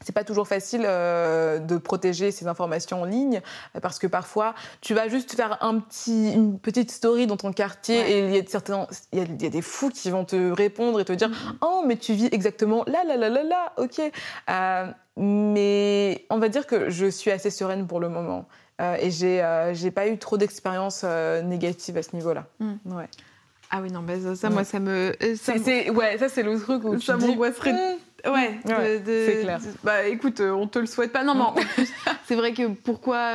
c'est 0.06 0.12
pas 0.12 0.22
toujours 0.22 0.46
facile 0.46 0.84
euh, 0.84 1.58
de 1.58 1.78
protéger 1.78 2.30
ces 2.30 2.46
informations 2.46 3.02
en 3.02 3.04
ligne 3.04 3.40
parce 3.82 3.98
que 3.98 4.06
parfois 4.06 4.54
tu 4.80 4.94
vas 4.94 5.08
juste 5.08 5.34
faire 5.34 5.58
un 5.62 5.80
petit, 5.80 6.32
une 6.32 6.60
petite 6.60 6.92
story 6.92 7.26
dans 7.26 7.36
ton 7.36 7.52
quartier 7.52 7.98
et 8.08 8.26
il 8.26 8.34
y 8.36 8.38
a 8.38 8.42
certains, 8.46 8.86
il 9.12 9.18
y, 9.42 9.46
a, 9.46 9.50
des 9.50 9.62
fous 9.62 9.90
qui 9.90 10.10
vont 10.10 10.24
te 10.24 10.52
répondre 10.52 11.00
et 11.00 11.04
te 11.04 11.12
dire 11.12 11.28
mm-hmm. 11.28 11.56
oh 11.62 11.82
mais 11.84 11.96
tu 11.96 12.12
vis 12.12 12.28
exactement 12.30 12.84
là 12.86 13.02
là 13.04 13.16
là 13.16 13.28
là 13.28 13.42
là 13.42 13.72
ok 13.78 14.00
euh, 14.48 14.86
mais 15.16 16.24
on 16.30 16.38
va 16.38 16.48
dire 16.50 16.68
que 16.68 16.88
je 16.88 17.06
suis 17.06 17.32
assez 17.32 17.50
sereine 17.50 17.88
pour 17.88 17.98
le 17.98 18.08
moment 18.08 18.46
euh, 18.80 18.96
et 19.00 19.10
j'ai 19.10 19.42
j'ai 19.72 19.90
pas 19.90 20.06
eu 20.06 20.18
trop 20.18 20.36
d'expériences 20.36 21.04
négatives 21.44 21.96
à 21.96 22.02
ce 22.02 22.14
niveau-là. 22.14 22.44
Mm. 22.60 22.74
Ouais. 22.84 23.08
Ah 23.72 23.80
oui 23.82 23.90
non 23.90 24.02
mais 24.02 24.36
ça, 24.36 24.50
moi 24.50 24.62
ça 24.62 24.78
me 24.78 25.12
ça 25.36 25.54
ouais 25.54 26.18
ça 26.18 26.28
c'est 26.28 26.44
le 26.44 26.60
truc 26.60 26.84
où 26.84 27.00
ça 27.00 27.16
m'angoisserait 27.16 27.98
hmm. 28.24 28.30
Ouais, 28.30 28.60
c'est 29.04 29.40
clair. 29.42 29.60
bah 29.84 30.06
écoute, 30.06 30.40
euh, 30.40 30.50
on 30.50 30.66
te 30.66 30.78
le 30.78 30.86
souhaite 30.86 31.12
pas. 31.12 31.24
Non, 31.24 31.34
non, 31.34 31.54
c'est 32.26 32.34
vrai 32.34 32.52
que 32.52 32.68
pourquoi. 32.68 33.34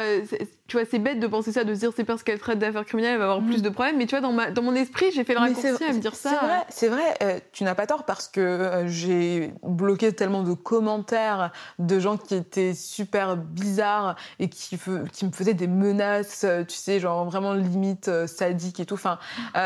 Euh, 0.71 0.77
tu 0.77 0.77
vois, 0.77 0.85
c'est 0.89 0.99
bête 0.99 1.19
de 1.19 1.27
penser 1.27 1.51
ça, 1.51 1.63
de 1.63 1.73
se 1.73 1.79
dire 1.79 1.91
c'est 1.95 2.03
parce 2.03 2.23
qu'elle 2.23 2.39
traite 2.39 2.59
d'affaires 2.59 2.85
criminelles, 2.85 3.13
elle 3.13 3.19
va 3.19 3.25
avoir 3.25 3.41
mm. 3.41 3.47
plus 3.47 3.61
de 3.61 3.69
problèmes. 3.69 3.97
Mais 3.97 4.05
tu 4.05 4.15
vois, 4.15 4.21
dans, 4.21 4.31
ma, 4.31 4.51
dans 4.51 4.61
mon 4.61 4.75
esprit, 4.75 5.11
j'ai 5.11 5.23
fait 5.23 5.33
le 5.33 5.39
raccourci 5.39 5.83
à 5.83 5.93
me 5.93 5.99
dire 5.99 6.15
ça. 6.15 6.65
C'est 6.69 6.87
vrai, 6.87 7.01
vrai 7.01 7.17
euh, 7.23 7.39
tu 7.51 7.63
n'as 7.63 7.75
pas 7.75 7.87
tort 7.87 8.05
parce 8.05 8.27
que 8.27 8.83
j'ai 8.87 9.53
bloqué 9.63 10.13
tellement 10.13 10.43
de 10.43 10.53
commentaires 10.53 11.51
de 11.79 11.99
gens 11.99 12.17
qui 12.17 12.35
étaient 12.35 12.73
super 12.73 13.37
bizarres 13.37 14.15
et 14.39 14.49
qui, 14.49 14.77
qui 15.11 15.25
me 15.25 15.31
faisaient 15.31 15.53
des 15.53 15.67
menaces, 15.67 16.45
tu 16.67 16.75
sais, 16.75 16.99
genre 16.99 17.25
vraiment 17.25 17.53
limite 17.53 18.09
sadiques 18.27 18.79
et 18.79 18.85
tout. 18.85 18.95
Enfin, 18.95 19.19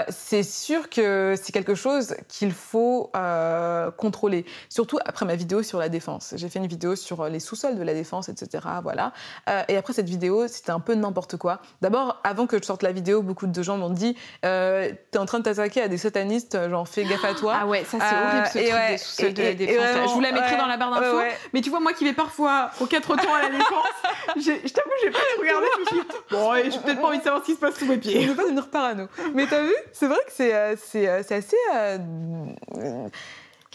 c'est 0.09 0.43
sûr 0.43 0.89
que 0.89 1.35
c'est 1.41 1.51
quelque 1.51 1.75
chose 1.75 2.15
qu'il 2.27 2.51
faut 2.51 3.11
contrôler. 3.97 4.45
Surtout 4.69 4.99
après 5.05 5.25
ma 5.25 5.35
vidéo 5.35 5.63
sur 5.63 5.79
la 5.79 5.89
défense. 5.89 6.33
J'ai 6.35 6.49
fait 6.49 6.59
une 6.59 6.67
vidéo 6.67 6.95
sur 6.95 7.27
les 7.27 7.39
sous-sols 7.39 7.77
de 7.77 7.83
la 7.83 7.93
défense, 7.93 8.29
etc. 8.29 8.65
Voilà. 8.83 9.13
et 9.67 9.77
après 9.77 9.93
cette 9.93 10.09
vidéo, 10.09 10.47
c'était 10.47 10.71
un 10.71 10.79
peu 10.79 10.94
peu 10.95 10.97
de 10.97 11.01
n'importe 11.01 11.37
quoi. 11.37 11.59
D'abord, 11.81 12.19
avant 12.23 12.47
que 12.47 12.57
je 12.57 12.63
sorte 12.63 12.83
la 12.83 12.91
vidéo, 12.91 13.21
beaucoup 13.21 13.47
de 13.47 13.63
gens 13.63 13.77
m'ont 13.77 13.89
dit 13.89 14.15
euh, 14.45 14.91
T'es 15.11 15.17
en 15.17 15.25
train 15.25 15.39
de 15.39 15.43
t'attaquer 15.43 15.81
à 15.81 15.87
des 15.87 15.97
satanistes, 15.97 16.57
genre 16.69 16.87
fais 16.87 17.03
gaffe 17.05 17.25
à 17.25 17.33
toi. 17.33 17.57
Ah 17.61 17.67
ouais, 17.67 17.83
ça 17.83 17.97
c'est 17.99 18.15
horrible 18.15 18.97
ce 18.97 19.21
truc 19.21 19.33
des, 19.33 19.41
de 19.41 19.49
la 19.49 19.53
défense. 19.53 20.09
je 20.09 20.13
vous 20.13 20.21
la 20.21 20.31
mettrai 20.31 20.57
dans 20.57 20.67
la 20.67 20.77
barre 20.77 20.91
d'infos. 20.91 21.21
mais 21.53 21.61
tu 21.61 21.69
vois, 21.69 21.79
moi 21.79 21.93
qui 21.93 22.03
vais 22.03 22.13
parfois 22.13 22.71
aux 22.79 22.85
quatre 22.85 23.15
temps 23.15 23.33
à 23.33 23.43
la 23.43 23.49
défense, 23.49 24.35
je 24.37 24.73
t'avoue, 24.73 24.89
j'ai 25.03 25.11
pas 25.11 25.19
tout 25.19 25.41
regardé. 25.41 25.67
Je 25.75 25.81
me 25.81 25.85
suis 25.85 26.07
Bon, 26.31 26.53
j'ai 26.55 26.79
peut-être 26.79 27.01
pas 27.01 27.07
envie 27.07 27.19
de 27.19 27.23
savoir 27.23 27.41
ce 27.41 27.45
qui 27.45 27.53
se 27.53 27.59
passe 27.59 27.77
sous 27.77 27.85
mes 27.85 27.97
pieds. 27.97 28.21
Je 28.21 28.29
veux 28.29 28.35
pas 28.35 28.43
devenir 28.43 28.69
parano. 28.69 29.07
Mais 29.33 29.45
t'as 29.47 29.61
vu 29.61 29.73
C'est 29.93 30.07
vrai 30.07 30.19
que 30.25 30.31
c'est 30.33 30.75
c'est 30.77 31.35
assez 31.35 31.57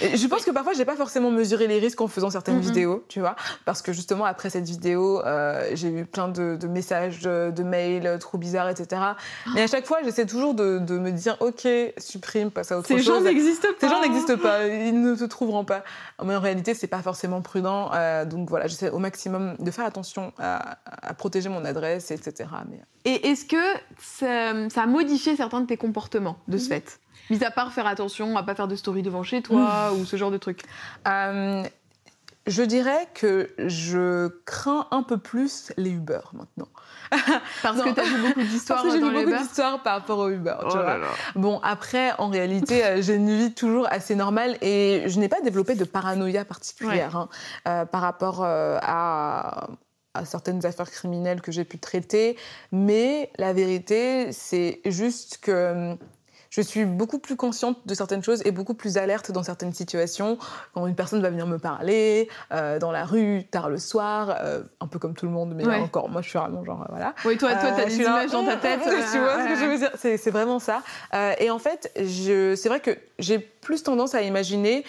je 0.01 0.27
pense 0.27 0.45
que 0.45 0.51
parfois, 0.51 0.73
j'ai 0.73 0.85
pas 0.85 0.97
forcément 0.97 1.31
mesuré 1.31 1.67
les 1.67 1.79
risques 1.79 2.01
en 2.01 2.09
faisant 2.09 2.31
certaines 2.31 2.59
mm-hmm. 2.59 2.65
vidéos, 2.65 3.05
tu 3.09 3.21
vois, 3.21 3.37
parce 3.65 3.83
que 3.83 3.93
justement 3.93 4.25
après 4.25 4.51
cette 4.51 4.65
vidéo, 4.65 5.25
euh, 5.25 5.71
j'ai 5.75 5.89
eu 5.91 6.05
plein 6.05 6.29
de, 6.29 6.59
messages, 6.67 7.21
de, 7.21 7.63
mails 7.63 8.07
euh, 8.07 8.19
trop 8.19 8.39
bizarres, 8.39 8.69
etc. 8.69 9.03
Mais 9.55 9.63
à 9.63 9.67
chaque 9.67 9.87
fois, 9.87 9.99
j'essaie 10.05 10.27
toujours 10.27 10.55
de, 10.55 10.79
me 10.79 11.11
dire, 11.11 11.37
ok, 11.41 11.69
supprime, 11.99 12.51
passe 12.51 12.73
à 12.73 12.79
autre 12.79 12.89
chose. 12.89 12.99
Ces 12.99 13.05
gens 13.05 13.21
n'existent 13.21 13.69
pas. 13.69 13.87
Ces 13.87 13.89
gens 13.89 14.01
n'existent 14.01 14.39
pas, 14.39 14.67
ils 14.67 15.01
ne 15.01 15.15
te 15.15 15.25
trouveront 15.25 15.65
pas. 15.65 15.83
Mais 16.25 16.35
en 16.35 16.41
réalité, 16.41 16.75
c'est 16.75 16.87
pas 16.87 17.03
forcément 17.03 17.41
prudent. 17.43 17.91
Euh, 17.95 18.25
donc 18.25 18.49
voilà, 18.49 18.67
j'essaie 18.67 18.91
au 18.91 18.99
maximum 18.99 19.57
de 19.59 19.71
faire 19.71 19.85
attention 19.85 20.33
à, 20.39 20.79
protéger 21.19 21.49
mon 21.49 21.65
adresse, 21.65 22.11
etc. 22.11 22.49
Mais... 22.71 22.81
Et 23.05 23.29
est-ce 23.29 23.45
que 23.45 23.57
ça, 23.99 24.83
a 24.83 24.87
modifié 24.87 25.37
certains 25.37 25.61
de 25.61 25.67
tes 25.67 25.77
comportements 25.77 26.39
de 26.49 26.59
ce 26.59 26.67
mm-hmm. 26.67 26.69
fait? 26.69 27.01
Mis 27.31 27.45
à 27.45 27.51
part 27.51 27.73
faire 27.73 27.87
attention 27.87 28.37
à 28.37 28.43
pas 28.43 28.55
faire 28.55 28.69
de 28.69 28.77
story 28.77 29.03
devant 29.03 29.23
chez 29.23 29.43
toi 29.43 29.93
ou 29.93 30.05
ce 30.05 30.17
genre 30.17 30.31
de 30.31 30.37
trucs. 30.37 30.63
Euh, 31.07 31.63
je 32.47 32.63
dirais 32.63 33.07
que 33.15 33.51
je 33.59 34.29
crains 34.45 34.89
un 34.91 35.03
peu 35.03 35.19
plus 35.19 35.73
les 35.77 35.91
Uber 35.91 36.21
maintenant. 36.33 36.69
Parce 37.63 37.83
que 37.83 37.91
tu 37.91 38.01
as 38.01 38.05
vu 38.05 38.23
beaucoup 38.23 38.41
d'histoires 38.41 38.83
Parce 38.83 38.95
que 38.95 39.01
j'ai 39.01 39.07
vu 39.07 39.13
beaucoup 39.13 39.39
d'histoires 39.39 39.83
par 39.83 39.95
rapport 39.95 40.19
aux 40.19 40.31
Uber. 40.31 40.57
Oh 40.63 40.77
bon, 41.37 41.61
après, 41.63 42.13
en 42.19 42.29
réalité, 42.29 42.85
euh, 42.85 43.03
j'ai 43.03 43.15
une 43.15 43.37
vie 43.37 43.53
toujours 43.53 43.87
assez 43.91 44.15
normale 44.15 44.57
et 44.63 45.05
je 45.07 45.19
n'ai 45.19 45.29
pas 45.29 45.41
développé 45.41 45.75
de 45.75 45.85
paranoïa 45.85 46.45
particulière 46.45 47.17
hein, 47.17 47.29
euh, 47.69 47.85
par 47.85 48.01
rapport 48.01 48.43
à 48.45 49.69
à 50.15 50.25
certaines 50.25 50.67
affaires 50.67 50.91
criminelles 50.91 51.41
que 51.41 51.53
j'ai 51.53 51.65
pu 51.65 51.79
traiter, 51.79 52.37
mais 52.73 53.31
la 53.39 53.53
vérité, 53.53 54.33
c'est 54.33 54.81
juste 54.85 55.39
que 55.39 55.97
je 56.51 56.61
suis 56.61 56.85
beaucoup 56.85 57.21
plus 57.21 57.37
consciente 57.37 57.79
de 57.87 57.95
certaines 57.95 58.23
choses 58.23 58.43
et 58.45 58.51
beaucoup 58.51 58.75
plus 58.75 58.97
alerte 58.97 59.31
dans 59.31 59.45
certaines 59.45 59.73
situations. 59.73 60.37
Quand 60.75 60.87
une 60.87 60.97
personne 60.97 61.23
va 61.23 61.31
venir 61.31 61.47
me 61.47 61.59
parler 61.59 62.29
euh, 62.53 62.79
dans 62.81 62.91
la 62.91 63.05
rue, 63.05 63.45
tard 63.51 63.71
le 63.71 63.79
soir, 63.79 64.37
euh, 64.41 64.63
un 64.81 64.89
peu 64.89 64.99
comme 64.99 65.15
tout 65.15 65.27
le 65.27 65.33
monde, 65.33 65.55
mais 65.55 65.65
encore, 65.67 66.09
moi 66.09 66.23
je 66.23 66.29
suis 66.29 66.39
vraiment 66.39 66.65
genre, 66.65 66.85
voilà. 66.91 67.15
Oui, 67.25 67.39
toi, 67.39 67.55
toi, 67.55 67.71
t'as 67.71 67.85
des 67.85 67.99
images 67.99 68.33
dans 68.33 68.45
ta 68.45 68.57
tête. 68.57 68.81
tu 68.83 69.19
vois 69.19 69.45
ce 69.45 69.49
que 69.49 69.57
je 69.57 69.65
veux 69.65 69.79
dire? 69.79 69.91
C'est 69.97 70.31
vraiment 70.31 70.59
ça. 70.59 70.83
Euh, 71.15 71.35
et 71.39 71.51
en 71.51 71.61
fait, 71.61 71.93
c'est 71.97 72.69
vrai 72.69 72.81
que 72.81 72.99
j'ai 73.19 73.39
plus 73.39 73.85
tendance 73.85 74.15
à 74.15 74.23
imaginer 74.23 74.85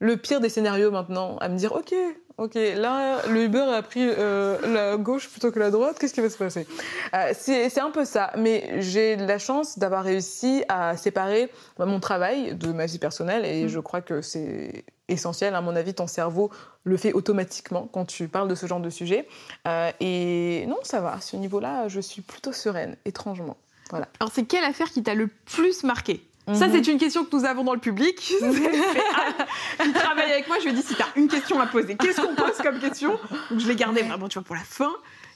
le 0.00 0.16
pire 0.16 0.40
des 0.40 0.48
scénarios 0.48 0.90
maintenant, 0.90 1.36
à 1.38 1.48
me 1.48 1.56
dire, 1.56 1.72
ok, 1.72 1.94
ok, 2.40 2.54
là, 2.54 3.26
le 3.28 3.44
Uber 3.44 3.60
a 3.60 3.82
pris 3.82 4.00
euh, 4.02 4.58
la 4.66 4.96
gauche 4.96 5.28
plutôt 5.28 5.52
que 5.52 5.58
la 5.58 5.70
droite, 5.70 5.98
qu'est-ce 5.98 6.14
qui 6.14 6.22
va 6.22 6.30
se 6.30 6.38
passer? 6.38 6.66
Euh, 7.14 7.32
C'est 7.34 7.78
un 7.78 7.90
peu 7.90 8.04
ça, 8.04 8.32
mais 8.36 8.80
j'ai 8.80 9.16
la 9.16 9.38
chance 9.38 9.78
d'avoir 9.78 10.02
réussi 10.02 10.64
à 10.68 10.96
séparer 10.96 11.50
bah, 11.78 11.84
mon 11.84 12.00
travail 12.00 12.54
de 12.54 12.72
ma 12.72 12.86
vie 12.86 12.98
personnelle, 12.98 13.44
et 13.44 13.64
mm. 13.64 13.68
je 13.68 13.78
crois 13.78 14.00
que 14.00 14.22
c'est 14.22 14.84
essentiel. 15.08 15.54
À 15.54 15.60
mon 15.60 15.76
avis, 15.76 15.92
ton 15.92 16.06
cerveau 16.06 16.50
le 16.84 16.96
fait 16.96 17.12
automatiquement 17.12 17.88
quand 17.92 18.06
tu 18.06 18.26
parles 18.26 18.48
de 18.48 18.54
ce 18.54 18.66
genre 18.66 18.80
de 18.80 18.90
sujet. 18.90 19.28
Euh, 19.68 19.90
et 20.00 20.64
non, 20.66 20.78
ça 20.82 21.00
va. 21.00 21.12
À 21.12 21.20
ce 21.20 21.36
niveau-là, 21.36 21.88
je 21.88 22.00
suis 22.00 22.22
plutôt 22.22 22.52
sereine, 22.52 22.96
étrangement. 23.04 23.58
Voilà. 23.90 24.08
Alors, 24.18 24.32
c'est 24.32 24.44
quelle 24.44 24.64
affaire 24.64 24.88
qui 24.90 25.02
t'a 25.02 25.14
le 25.14 25.26
plus 25.26 25.84
marqué? 25.84 26.22
Ça, 26.54 26.68
mhm. 26.68 26.72
c'est 26.72 26.90
une 26.90 26.98
question 26.98 27.24
que 27.24 27.36
nous 27.36 27.44
avons 27.44 27.64
dans 27.64 27.74
le 27.74 27.80
public. 27.80 28.16
qui 29.82 29.92
travaille 29.92 30.32
avec 30.32 30.48
moi, 30.48 30.58
je 30.58 30.64
lui 30.64 30.70
ai 30.70 30.74
dit 30.74 30.82
si 30.82 30.94
tu 30.94 31.02
as 31.02 31.08
une 31.16 31.28
question 31.28 31.60
à 31.60 31.66
poser, 31.66 31.96
qu'est-ce 31.96 32.20
qu'on 32.20 32.34
pose 32.34 32.56
comme 32.62 32.78
question? 32.78 33.18
Donc, 33.50 33.60
je 33.60 33.68
l'ai 33.68 33.76
gardée 33.76 34.02
vraiment 34.02 34.28
tu 34.28 34.38
vois, 34.38 34.44
pour 34.44 34.56
la 34.56 34.62
fin. 34.62 34.92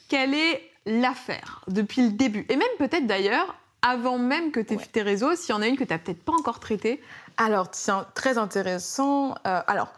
Quelle 0.09 0.35
est 0.35 0.71
l'affaire 0.87 1.63
depuis 1.69 2.03
le 2.03 2.11
début? 2.11 2.47
Et 2.49 2.57
même 2.57 2.69
peut-être 2.79 3.07
d'ailleurs, 3.07 3.57
avant 3.83 4.19
même 4.19 4.51
que 4.51 4.61
tu 4.61 4.75
aies 4.75 4.79
tes 4.91 5.03
réseaux, 5.03 5.35
s'il 5.37 5.55
y 5.55 5.59
en 5.59 5.63
a 5.63 5.67
une 5.67 5.77
que 5.77 5.85
tu 5.85 5.93
n'as 5.93 5.99
peut-être 5.99 6.23
pas 6.23 6.33
encore 6.33 6.59
traitée. 6.59 7.01
Alors, 7.37 7.71
tiens, 7.71 8.07
très 8.15 8.39
intéressant. 8.39 9.35
Euh, 9.47 9.61
alors, 9.67 9.93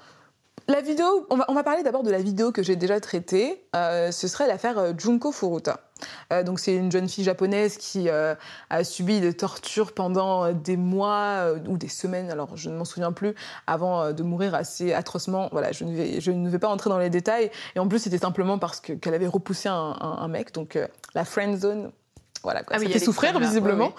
la 0.69 0.81
vidéo, 0.81 1.27
on 1.31 1.37
va, 1.37 1.45
on 1.49 1.55
va 1.55 1.63
parler 1.63 1.85
d'abord 1.85 2.03
de 2.03 2.11
la 2.11 2.19
vidéo 2.19 2.51
que 2.51 2.63
j'ai 2.63 2.75
déjà 2.75 2.99
traitée. 2.99 3.65
Euh, 3.77 4.11
ce 4.11 4.27
serait 4.27 4.49
l'affaire 4.49 4.79
euh, 4.79 4.93
Junko 4.97 5.31
Furuta. 5.31 5.81
Euh, 6.33 6.43
donc 6.43 6.59
c'est 6.59 6.75
une 6.75 6.91
jeune 6.91 7.09
fille 7.09 7.23
japonaise 7.23 7.77
qui 7.77 8.09
a 8.11 8.85
subi 8.85 9.21
des 9.21 9.33
tortures 9.33 9.93
pendant 9.93 10.53
des 10.53 10.77
mois 10.77 11.53
ou 11.69 11.79
des 11.79 11.89
semaines, 11.89 12.31
alors 12.31 12.57
je 12.57 12.69
ne 12.69 12.77
m'en 12.77 12.85
souviens 12.85 13.13
plus, 13.13 13.35
avant 13.67 14.13
de 14.13 14.23
mourir 14.23 14.55
assez 14.55 14.93
atrocement. 14.93 15.49
Voilà, 15.53 15.73
je 15.73 15.85
ne 15.85 15.95
vais, 15.95 16.21
je 16.21 16.33
ne 16.33 16.49
vais 16.49 16.59
pas 16.59 16.69
entrer 16.69 16.91
dans 16.91 16.99
les 16.99 17.11
détails. 17.11 17.51
Et 17.77 17.79
en 17.79 17.89
plus, 17.89 18.01
c'était 18.01 18.19
simplement 18.19 18.59
parce 18.59 18.81
qu'elle 18.81 19.15
avait 19.15 19.27
repoussé 19.27 19.69
un, 19.69 20.29
mec, 20.29 20.53
donc 20.53 20.79
la 21.15 21.25
friend 21.25 21.59
zone. 21.59 21.93
Voilà, 22.43 22.63
quoi. 22.63 22.77
Ah 22.77 22.81
ça 22.81 22.89
fait 22.89 22.99
souffrir 22.99 23.39
visiblement. 23.39 23.93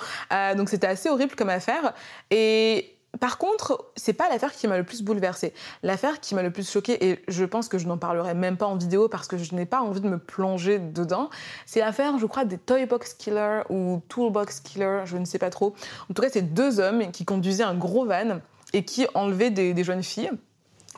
donc 0.55 0.69
c'était 0.69 0.87
assez 0.87 1.09
horrible 1.09 1.35
comme 1.35 1.49
affaire. 1.49 1.93
Et 2.29 2.96
par 3.19 3.37
contre, 3.37 3.85
c'est 3.95 4.13
pas 4.13 4.29
l'affaire 4.29 4.53
qui 4.53 4.67
m'a 4.67 4.77
le 4.77 4.83
plus 4.83 5.01
bouleversée. 5.01 5.53
L'affaire 5.81 6.19
qui 6.19 6.35
m'a 6.35 6.43
le 6.43 6.51
plus 6.51 6.69
choquée, 6.69 7.09
et 7.09 7.23
je 7.27 7.45
pense 7.45 7.67
que 7.67 7.77
je 7.77 7.87
n'en 7.87 7.97
parlerai 7.97 8.33
même 8.33 8.57
pas 8.57 8.67
en 8.67 8.75
vidéo 8.75 9.07
parce 9.07 9.27
que 9.27 9.37
je 9.37 9.55
n'ai 9.55 9.65
pas 9.65 9.81
envie 9.81 10.01
de 10.01 10.07
me 10.07 10.19
plonger 10.19 10.77
dedans, 10.77 11.29
c'est 11.65 11.79
l'affaire, 11.79 12.19
je 12.19 12.25
crois, 12.25 12.45
des 12.45 12.57
Toy 12.57 12.85
Box 12.85 13.13
Killer 13.13 13.61
ou 13.69 14.01
Toolbox 14.09 14.59
Killer, 14.59 15.01
je 15.05 15.17
ne 15.17 15.25
sais 15.25 15.39
pas 15.39 15.49
trop. 15.49 15.73
En 16.09 16.13
tout 16.13 16.21
cas, 16.21 16.29
c'est 16.29 16.53
deux 16.53 16.79
hommes 16.79 17.11
qui 17.11 17.25
conduisaient 17.25 17.63
un 17.63 17.75
gros 17.75 18.05
van 18.05 18.39
et 18.73 18.83
qui 18.83 19.07
enlevaient 19.13 19.51
des, 19.51 19.83
jeunes 19.83 20.03
filles. 20.03 20.31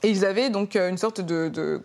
Et 0.03 0.09
ils 0.09 0.25
avaient 0.25 0.49
donc 0.49 0.75
euh, 0.75 0.89
une 0.89 0.97
sorte 0.97 1.21
de, 1.21 1.83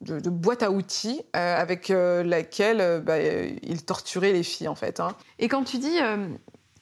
boîte 0.00 0.62
à 0.62 0.70
outils 0.70 1.22
euh, 1.34 1.56
avec 1.56 1.90
euh, 1.90 2.22
laquelle 2.22 3.02
bah, 3.04 3.18
ils 3.18 3.84
torturaient 3.84 4.32
les 4.32 4.42
filles, 4.42 4.68
en 4.68 4.74
fait. 4.74 5.00
Hein. 5.00 5.16
Et 5.38 5.48
quand 5.48 5.64
tu 5.64 5.78
dis 5.78 5.98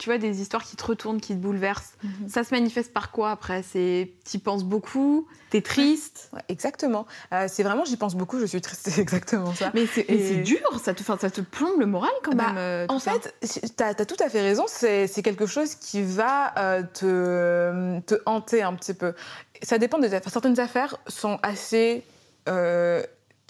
tu 0.03 0.09
vois, 0.09 0.19
des 0.19 0.41
histoires 0.41 0.65
qui 0.65 0.75
te 0.75 0.85
retournent, 0.85 1.21
qui 1.21 1.33
te 1.33 1.39
bouleversent. 1.39 1.93
Mhm. 2.03 2.29
Ça 2.29 2.43
se 2.43 2.53
manifeste 2.53 2.93
par 2.93 3.13
quoi 3.13 3.31
après? 3.31 3.63
C'est 3.63 4.11
tu 4.29 4.41
penses 4.41 4.65
beaucoup, 4.65 5.29
t'es 5.51 5.63
triste? 5.63 6.29
exactement. 6.49 7.07
Euh, 7.33 7.47
c'est 7.49 7.63
vraiment 7.63 7.85
j'y 7.85 7.97
pense 7.97 8.17
beaucoup, 8.17 8.41
je 8.41 8.47
suis 8.47 8.61
triste, 8.61 8.81
c'est 8.91 9.01
exactement 9.01 9.55
ça. 9.55 9.71
Mais 9.75 9.87
c'est 9.87 10.43
dur, 10.43 10.59
ça 10.83 10.93
te, 10.93 11.05
ça 11.05 11.31
te 11.31 11.41
plombe 11.41 11.79
le 11.79 11.87
moral 11.87 12.11
quand 12.25 12.35
bah, 12.35 12.49
même. 12.49 12.59
Euh, 12.59 12.87
en 12.89 12.99
fait, 12.99 13.33
tu 13.43 13.85
as, 13.85 13.95
tout 13.95 14.17
à 14.19 14.29
fait 14.29 14.41
raison. 14.41 14.65
C'est 14.67 15.23
quelque 15.23 15.47
chose 15.47 15.77
qui 15.77 16.03
va 16.03 16.53
euh, 16.59 16.83
te, 16.83 18.01
te 18.01 18.21
hanter 18.27 18.63
un 18.63 18.75
petit 18.75 18.95
peu. 18.95 19.15
Ça 19.63 19.79
dépend 19.79 20.01
des 20.01 20.15
affaires. 20.15 20.33
Certaines 20.33 20.59
affaires 20.59 20.97
sont 21.07 21.39
assez 21.45 22.03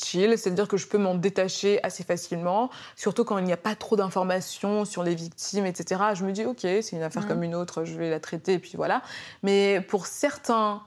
chill, 0.02 0.36
c'est-à-dire 0.38 0.68
que 0.68 0.76
je 0.76 0.86
peux 0.86 0.98
m'en 0.98 1.14
détacher 1.14 1.82
assez 1.82 2.04
facilement, 2.04 2.70
surtout 2.96 3.24
quand 3.24 3.38
il 3.38 3.44
n'y 3.44 3.52
a 3.52 3.58
pas 3.58 3.74
trop 3.74 3.96
d'informations 3.96 4.84
sur 4.84 5.02
les 5.02 5.14
victimes, 5.14 5.66
etc. 5.66 6.00
Je 6.14 6.24
me 6.24 6.32
dis, 6.32 6.44
ok, 6.44 6.60
c'est 6.60 6.92
une 6.92 7.02
affaire 7.02 7.24
mm. 7.24 7.28
comme 7.28 7.42
une 7.42 7.54
autre, 7.54 7.84
je 7.84 7.94
vais 7.94 8.10
la 8.10 8.20
traiter, 8.20 8.54
et 8.54 8.58
puis 8.58 8.72
voilà. 8.76 9.02
Mais 9.42 9.80
pour 9.80 10.06
certains 10.06 10.82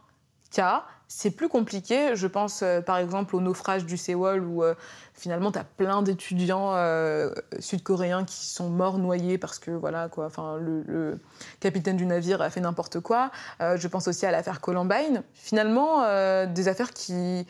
cas, 0.51 0.85
c'est 1.07 1.31
plus 1.31 1.49
compliqué. 1.49 2.15
Je 2.15 2.27
pense 2.27 2.61
euh, 2.61 2.81
par 2.81 2.97
exemple 2.97 3.35
au 3.35 3.41
naufrage 3.41 3.85
du 3.85 3.97
Sewol 3.97 4.43
où 4.43 4.63
euh, 4.63 4.73
finalement 5.13 5.51
tu 5.51 5.59
as 5.59 5.63
plein 5.63 6.01
d'étudiants 6.01 6.73
euh, 6.75 7.31
sud-coréens 7.59 8.25
qui 8.25 8.45
sont 8.45 8.69
morts 8.69 8.97
noyés 8.97 9.37
parce 9.37 9.59
que 9.59 9.71
voilà 9.71 10.09
quoi, 10.09 10.25
enfin 10.25 10.57
le, 10.57 11.19
capitaine 11.59 11.97
du 11.97 12.05
navire 12.05 12.41
a 12.41 12.49
fait 12.49 12.61
n'importe 12.61 12.99
quoi. 12.99 13.31
je 13.59 13.87
pense 13.87 14.07
aussi 14.07 14.25
à 14.25 14.31
l'affaire 14.31 14.61
Columbine. 14.61 15.23
Finalement, 15.33 16.01
des 16.45 16.67
affaires 16.67 16.91
qui 16.91 17.45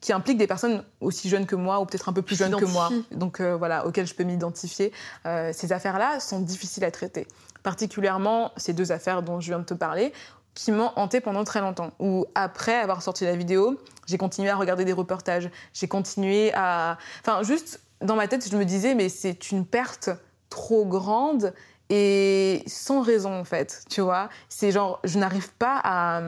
qui 0.00 0.12
implique 0.12 0.38
des 0.38 0.46
personnes 0.46 0.82
aussi 1.00 1.28
jeunes 1.28 1.46
que 1.46 1.56
moi 1.56 1.80
ou 1.80 1.84
peut-être 1.84 2.08
un 2.08 2.12
peu 2.12 2.22
plus 2.22 2.36
jeunes 2.36 2.56
que 2.56 2.64
moi, 2.64 2.90
donc 3.10 3.40
euh, 3.40 3.56
voilà, 3.56 3.86
auxquelles 3.86 4.06
je 4.06 4.14
peux 4.14 4.24
m'identifier. 4.24 4.92
Euh, 5.26 5.52
ces 5.52 5.72
affaires-là 5.72 6.20
sont 6.20 6.40
difficiles 6.40 6.84
à 6.84 6.90
traiter, 6.90 7.26
particulièrement 7.62 8.52
ces 8.56 8.72
deux 8.72 8.92
affaires 8.92 9.22
dont 9.22 9.40
je 9.40 9.48
viens 9.48 9.58
de 9.58 9.64
te 9.64 9.74
parler, 9.74 10.12
qui 10.54 10.72
m'ont 10.72 10.90
hanté 10.96 11.20
pendant 11.20 11.44
très 11.44 11.60
longtemps. 11.60 11.92
Ou 11.98 12.26
après 12.34 12.74
avoir 12.74 13.02
sorti 13.02 13.24
la 13.24 13.36
vidéo, 13.36 13.78
j'ai 14.06 14.18
continué 14.18 14.48
à 14.48 14.56
regarder 14.56 14.84
des 14.84 14.92
reportages, 14.92 15.50
j'ai 15.74 15.86
continué 15.86 16.52
à, 16.54 16.98
enfin 17.20 17.42
juste 17.42 17.80
dans 18.00 18.16
ma 18.16 18.26
tête, 18.26 18.48
je 18.50 18.56
me 18.56 18.64
disais 18.64 18.94
mais 18.94 19.10
c'est 19.10 19.50
une 19.50 19.66
perte 19.66 20.10
trop 20.48 20.86
grande 20.86 21.52
et 21.90 22.62
sans 22.66 23.02
raison 23.02 23.38
en 23.38 23.44
fait, 23.44 23.84
tu 23.90 24.00
vois. 24.00 24.30
C'est 24.48 24.72
genre 24.72 25.00
je 25.04 25.18
n'arrive 25.18 25.52
pas 25.54 25.80
à 25.84 26.22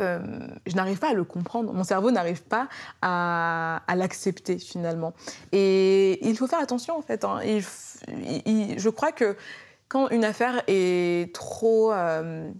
euh, 0.00 0.20
je 0.66 0.74
n'arrive 0.74 0.98
pas 0.98 1.10
à 1.10 1.14
le 1.14 1.24
comprendre. 1.24 1.72
Mon 1.72 1.84
cerveau 1.84 2.10
n'arrive 2.10 2.42
pas 2.42 2.68
à, 3.02 3.80
l'accepter 3.94 4.58
finalement. 4.58 5.14
Et 5.52 6.26
il 6.26 6.36
faut 6.36 6.46
faire 6.46 6.60
attention 6.60 6.96
en 6.96 7.02
fait. 7.02 7.24
Hein. 7.24 7.40
je 7.42 8.88
crois 8.88 9.12
que 9.12 9.36
quand 9.88 10.08
une 10.08 10.24
affaire 10.24 10.62
est 10.66 11.34
trop, 11.34 11.92
euh, 11.92 12.50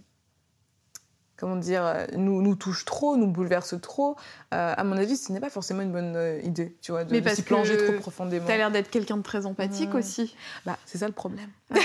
comment 1.37 1.55
dire, 1.55 2.07
nous, 2.15 2.41
nous 2.41 2.55
touche 2.55 2.85
trop, 2.85 3.17
nous 3.17 3.27
bouleverse 3.27 3.75
trop, 3.81 4.15
à 4.51 4.83
mon 4.83 4.97
avis, 4.97 5.17
ce 5.17 5.31
n'est 5.31 5.39
pas 5.39 5.49
forcément 5.49 5.81
une 5.81 5.91
bonne 5.91 6.39
idée, 6.43 6.75
tu 6.81 6.91
vois, 6.91 7.03
de, 7.03 7.29
s'y 7.29 7.41
plonger 7.41 7.77
trop 7.77 7.93
profondément. 7.99 8.45
Tu 8.45 8.51
as 8.51 8.57
l'air 8.57 8.71
d'être 8.71 8.89
quelqu'un 8.89 9.17
de 9.17 9.21
très 9.21 9.45
empathique 9.45 9.93
mmh. 9.93 9.97
aussi. 9.97 10.35
Bah, 10.65 10.77
c'est 10.85 10.97
ça 10.97 11.07
le 11.07 11.13
problème. 11.13 11.49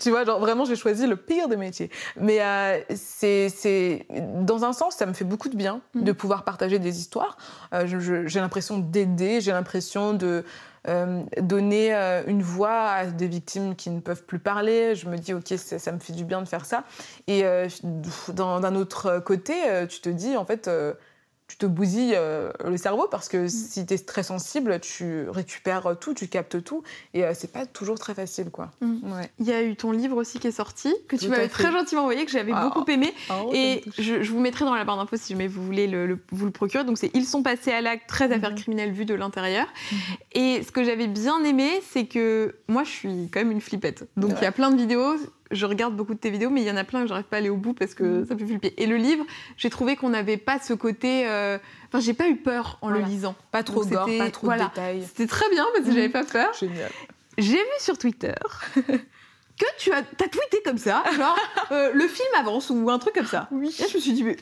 tu 0.00 0.10
vois, 0.10 0.24
genre 0.24 0.40
vraiment, 0.40 0.64
j'ai 0.64 0.76
choisi 0.76 1.06
le 1.06 1.16
pire 1.16 1.48
des 1.48 1.56
métiers. 1.56 1.90
Mais 2.20 2.40
c'est, 2.94 4.06
dans 4.40 4.64
un 4.64 4.72
sens, 4.72 4.96
ça 4.96 5.06
me 5.06 5.12
fait 5.12 5.24
beaucoup 5.24 5.48
de 5.48 5.56
bien 5.56 5.80
mmh. 5.94 6.02
de 6.02 6.12
pouvoir 6.12 6.44
partager 6.44 6.78
des 6.78 6.98
histoires. 6.98 7.36
j'ai 7.84 8.40
l'impression 8.40 8.78
d'aider, 8.78 9.40
j'ai 9.40 9.52
l'impression 9.52 10.12
de 10.12 10.44
euh, 10.88 11.22
donner 11.40 11.94
euh, 11.94 12.24
une 12.26 12.42
voix 12.42 12.88
à 12.88 13.06
des 13.06 13.28
victimes 13.28 13.76
qui 13.76 13.90
ne 13.90 14.00
peuvent 14.00 14.24
plus 14.24 14.40
parler. 14.40 14.94
Je 14.94 15.08
me 15.08 15.16
dis, 15.16 15.32
ok, 15.32 15.54
ça 15.56 15.92
me 15.92 15.98
fait 16.00 16.12
du 16.12 16.24
bien 16.24 16.42
de 16.42 16.48
faire 16.48 16.64
ça. 16.64 16.84
Et 17.28 17.44
euh, 17.44 17.68
d'un 18.28 18.74
autre 18.74 19.20
côté, 19.20 19.54
tu 19.88 20.00
te 20.00 20.08
dis, 20.08 20.36
en 20.36 20.44
fait, 20.44 20.68
tu 21.52 21.58
te 21.58 21.66
bousilles 21.66 22.14
euh, 22.16 22.50
le 22.64 22.78
cerveau 22.78 23.08
parce 23.10 23.28
que 23.28 23.44
mm. 23.44 23.48
si 23.48 23.84
tu 23.84 23.92
es 23.92 23.98
très 23.98 24.22
sensible, 24.22 24.80
tu 24.80 25.28
récupères 25.28 25.96
tout, 26.00 26.14
tu 26.14 26.26
captes 26.26 26.64
tout 26.64 26.82
et 27.12 27.24
euh, 27.24 27.32
c'est 27.34 27.52
pas 27.52 27.66
toujours 27.66 27.98
très 27.98 28.14
facile 28.14 28.50
quoi. 28.50 28.70
Mm. 28.80 29.20
Il 29.38 29.46
y 29.46 29.52
a 29.52 29.62
eu 29.62 29.76
ton 29.76 29.92
livre 29.92 30.16
aussi 30.16 30.38
qui 30.38 30.46
est 30.46 30.52
sorti 30.52 30.94
que 31.08 31.16
tu 31.16 31.28
m'avais 31.28 31.48
très 31.48 31.70
gentiment 31.70 32.02
envoyé 32.02 32.24
que 32.24 32.30
j'avais 32.30 32.52
ah. 32.54 32.64
beaucoup 32.64 32.90
aimé 32.90 33.12
ah, 33.28 33.42
et 33.52 33.84
je, 33.98 34.30
vous 34.30 34.40
mettrai 34.40 34.64
dans 34.64 34.74
la 34.74 34.84
barre 34.84 34.96
d'infos 34.96 35.16
si 35.16 35.34
jamais 35.34 35.46
vous 35.46 35.62
voulez 35.62 35.88
le, 35.88 36.18
vous 36.30 36.46
le 36.46 36.52
procurer. 36.52 36.84
Donc 36.84 36.96
c'est 36.96 37.10
Ils 37.12 37.26
sont 37.26 37.42
passés 37.42 37.70
à 37.72 37.82
l'acte 37.82 38.08
13 38.08 38.30
mm-hmm. 38.30 38.34
affaires 38.34 38.54
criminelles 38.54 38.92
vues 38.92 39.04
de 39.04 39.14
l'intérieur. 39.14 39.66
Mm-hmm. 39.66 39.96
Et 40.32 40.62
ce 40.62 40.72
que 40.72 40.84
j'avais 40.84 41.06
bien 41.06 41.44
aimé, 41.44 41.68
c'est 41.90 42.06
que 42.06 42.56
moi 42.68 42.82
je 42.84 42.90
suis 42.90 43.28
quand 43.30 43.40
même 43.40 43.52
une 43.52 43.60
flippette. 43.60 44.08
Donc 44.16 44.32
il 44.38 44.42
y 44.42 44.46
a 44.46 44.52
plein 44.52 44.70
de 44.70 44.76
vidéos 44.76 45.16
je 45.52 45.66
regarde 45.66 45.94
beaucoup 45.94 46.14
de 46.14 46.18
tes 46.18 46.30
vidéos, 46.30 46.50
mais 46.50 46.62
il 46.62 46.66
y 46.66 46.70
en 46.70 46.76
a 46.76 46.84
plein 46.84 47.02
que 47.02 47.08
j'arrive 47.08 47.24
pas 47.24 47.36
à 47.36 47.38
aller 47.38 47.50
au 47.50 47.56
bout 47.56 47.74
parce 47.74 47.94
que 47.94 48.22
mm. 48.22 48.26
ça 48.26 48.34
me 48.34 48.38
fait 48.40 48.46
flipper. 48.46 48.74
Et 48.76 48.86
le 48.86 48.96
livre, 48.96 49.24
j'ai 49.56 49.70
trouvé 49.70 49.96
qu'on 49.96 50.10
n'avait 50.10 50.36
pas 50.36 50.58
ce 50.58 50.72
côté. 50.72 51.26
Euh, 51.26 51.58
enfin, 51.88 52.00
j'ai 52.00 52.14
pas 52.14 52.28
eu 52.28 52.36
peur 52.36 52.78
en 52.82 52.90
le 52.90 53.00
lisant. 53.00 53.34
Pas 53.50 53.62
trop 53.62 53.84
gore, 53.84 54.08
pas 54.18 54.30
trop 54.30 54.48
de 54.48 54.58
détails. 54.58 55.04
C'était 55.06 55.26
très 55.26 55.48
bien 55.50 55.64
parce 55.74 55.86
que 55.86 55.92
j'avais 55.92 56.08
pas 56.08 56.24
peur. 56.24 56.52
Génial. 56.58 56.90
J'ai 57.38 57.56
vu 57.56 57.78
sur 57.78 57.96
Twitter 57.96 58.34
que 58.74 59.66
tu 59.78 59.92
as, 59.92 59.98
as 59.98 60.28
tweeté 60.28 60.62
comme 60.64 60.78
ça, 60.78 61.02
genre 61.16 61.38
euh, 61.72 61.90
le 61.94 62.06
film 62.06 62.28
avance 62.38 62.70
ou 62.70 62.90
un 62.90 62.98
truc 62.98 63.14
comme 63.14 63.26
ça. 63.26 63.48
Oui. 63.50 63.74
Et 63.78 63.88
je 63.88 63.96
me 63.96 64.00
suis 64.00 64.12
dit, 64.12 64.24
mais 64.24 64.36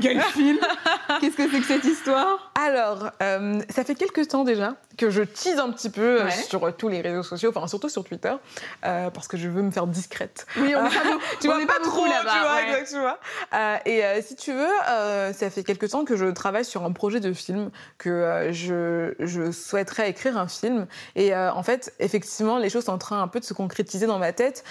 quel 0.00 0.20
film 0.20 0.58
Qu'est-ce 1.20 1.36
que 1.36 1.48
c'est 1.50 1.60
que 1.60 1.66
cette 1.66 1.84
histoire? 1.84 2.52
Alors, 2.54 3.10
euh, 3.22 3.60
ça 3.68 3.84
fait 3.84 3.94
quelques 3.94 4.28
temps 4.28 4.44
déjà 4.44 4.74
que 4.96 5.10
je 5.10 5.22
tease 5.22 5.58
un 5.58 5.70
petit 5.70 5.90
peu 5.90 6.22
euh, 6.22 6.30
sur 6.30 6.74
tous 6.74 6.88
les 6.88 7.02
réseaux 7.02 7.22
sociaux, 7.22 7.52
enfin 7.54 7.66
surtout 7.66 7.88
sur 7.88 8.02
Twitter, 8.02 8.32
euh, 8.84 9.10
parce 9.10 9.28
que 9.28 9.36
je 9.36 9.48
veux 9.48 9.62
me 9.62 9.70
faire 9.70 9.86
discrète. 9.86 10.46
Oui, 10.56 10.74
on, 10.74 10.88
tu 11.40 11.48
vois, 11.48 11.58
pas, 11.66 11.80
trop 11.84 12.06
là-bas. 12.06 12.32
Tu 12.88 12.98
vois, 12.98 13.18
et 13.84 14.22
si 14.22 14.36
tu 14.36 14.52
veux, 14.52 15.32
ça 15.32 15.50
fait 15.50 15.64
quelques 15.64 15.90
temps 15.90 16.04
que 16.04 16.16
je 16.16 16.26
travaille 16.26 16.64
sur 16.64 16.84
un 16.84 16.92
projet 16.92 17.20
de 17.20 17.32
film, 17.32 17.70
que 17.98 18.48
je, 18.52 19.14
je, 19.20 19.52
souhaiterais 19.52 20.10
écrire 20.10 20.38
un 20.38 20.48
film. 20.48 20.86
Et 21.14 21.34
en 21.36 21.62
fait, 21.62 21.92
effectivement, 22.00 22.58
les 22.58 22.70
choses 22.70 22.84
sont 22.84 22.92
en 22.92 22.98
train 22.98 23.20
un 23.22 23.28
peu 23.28 23.40
de 23.40 23.44
se 23.44 23.54
concrétiser 23.54 24.06
dans 24.06 24.18
ma 24.18 24.32
tête 24.32 24.64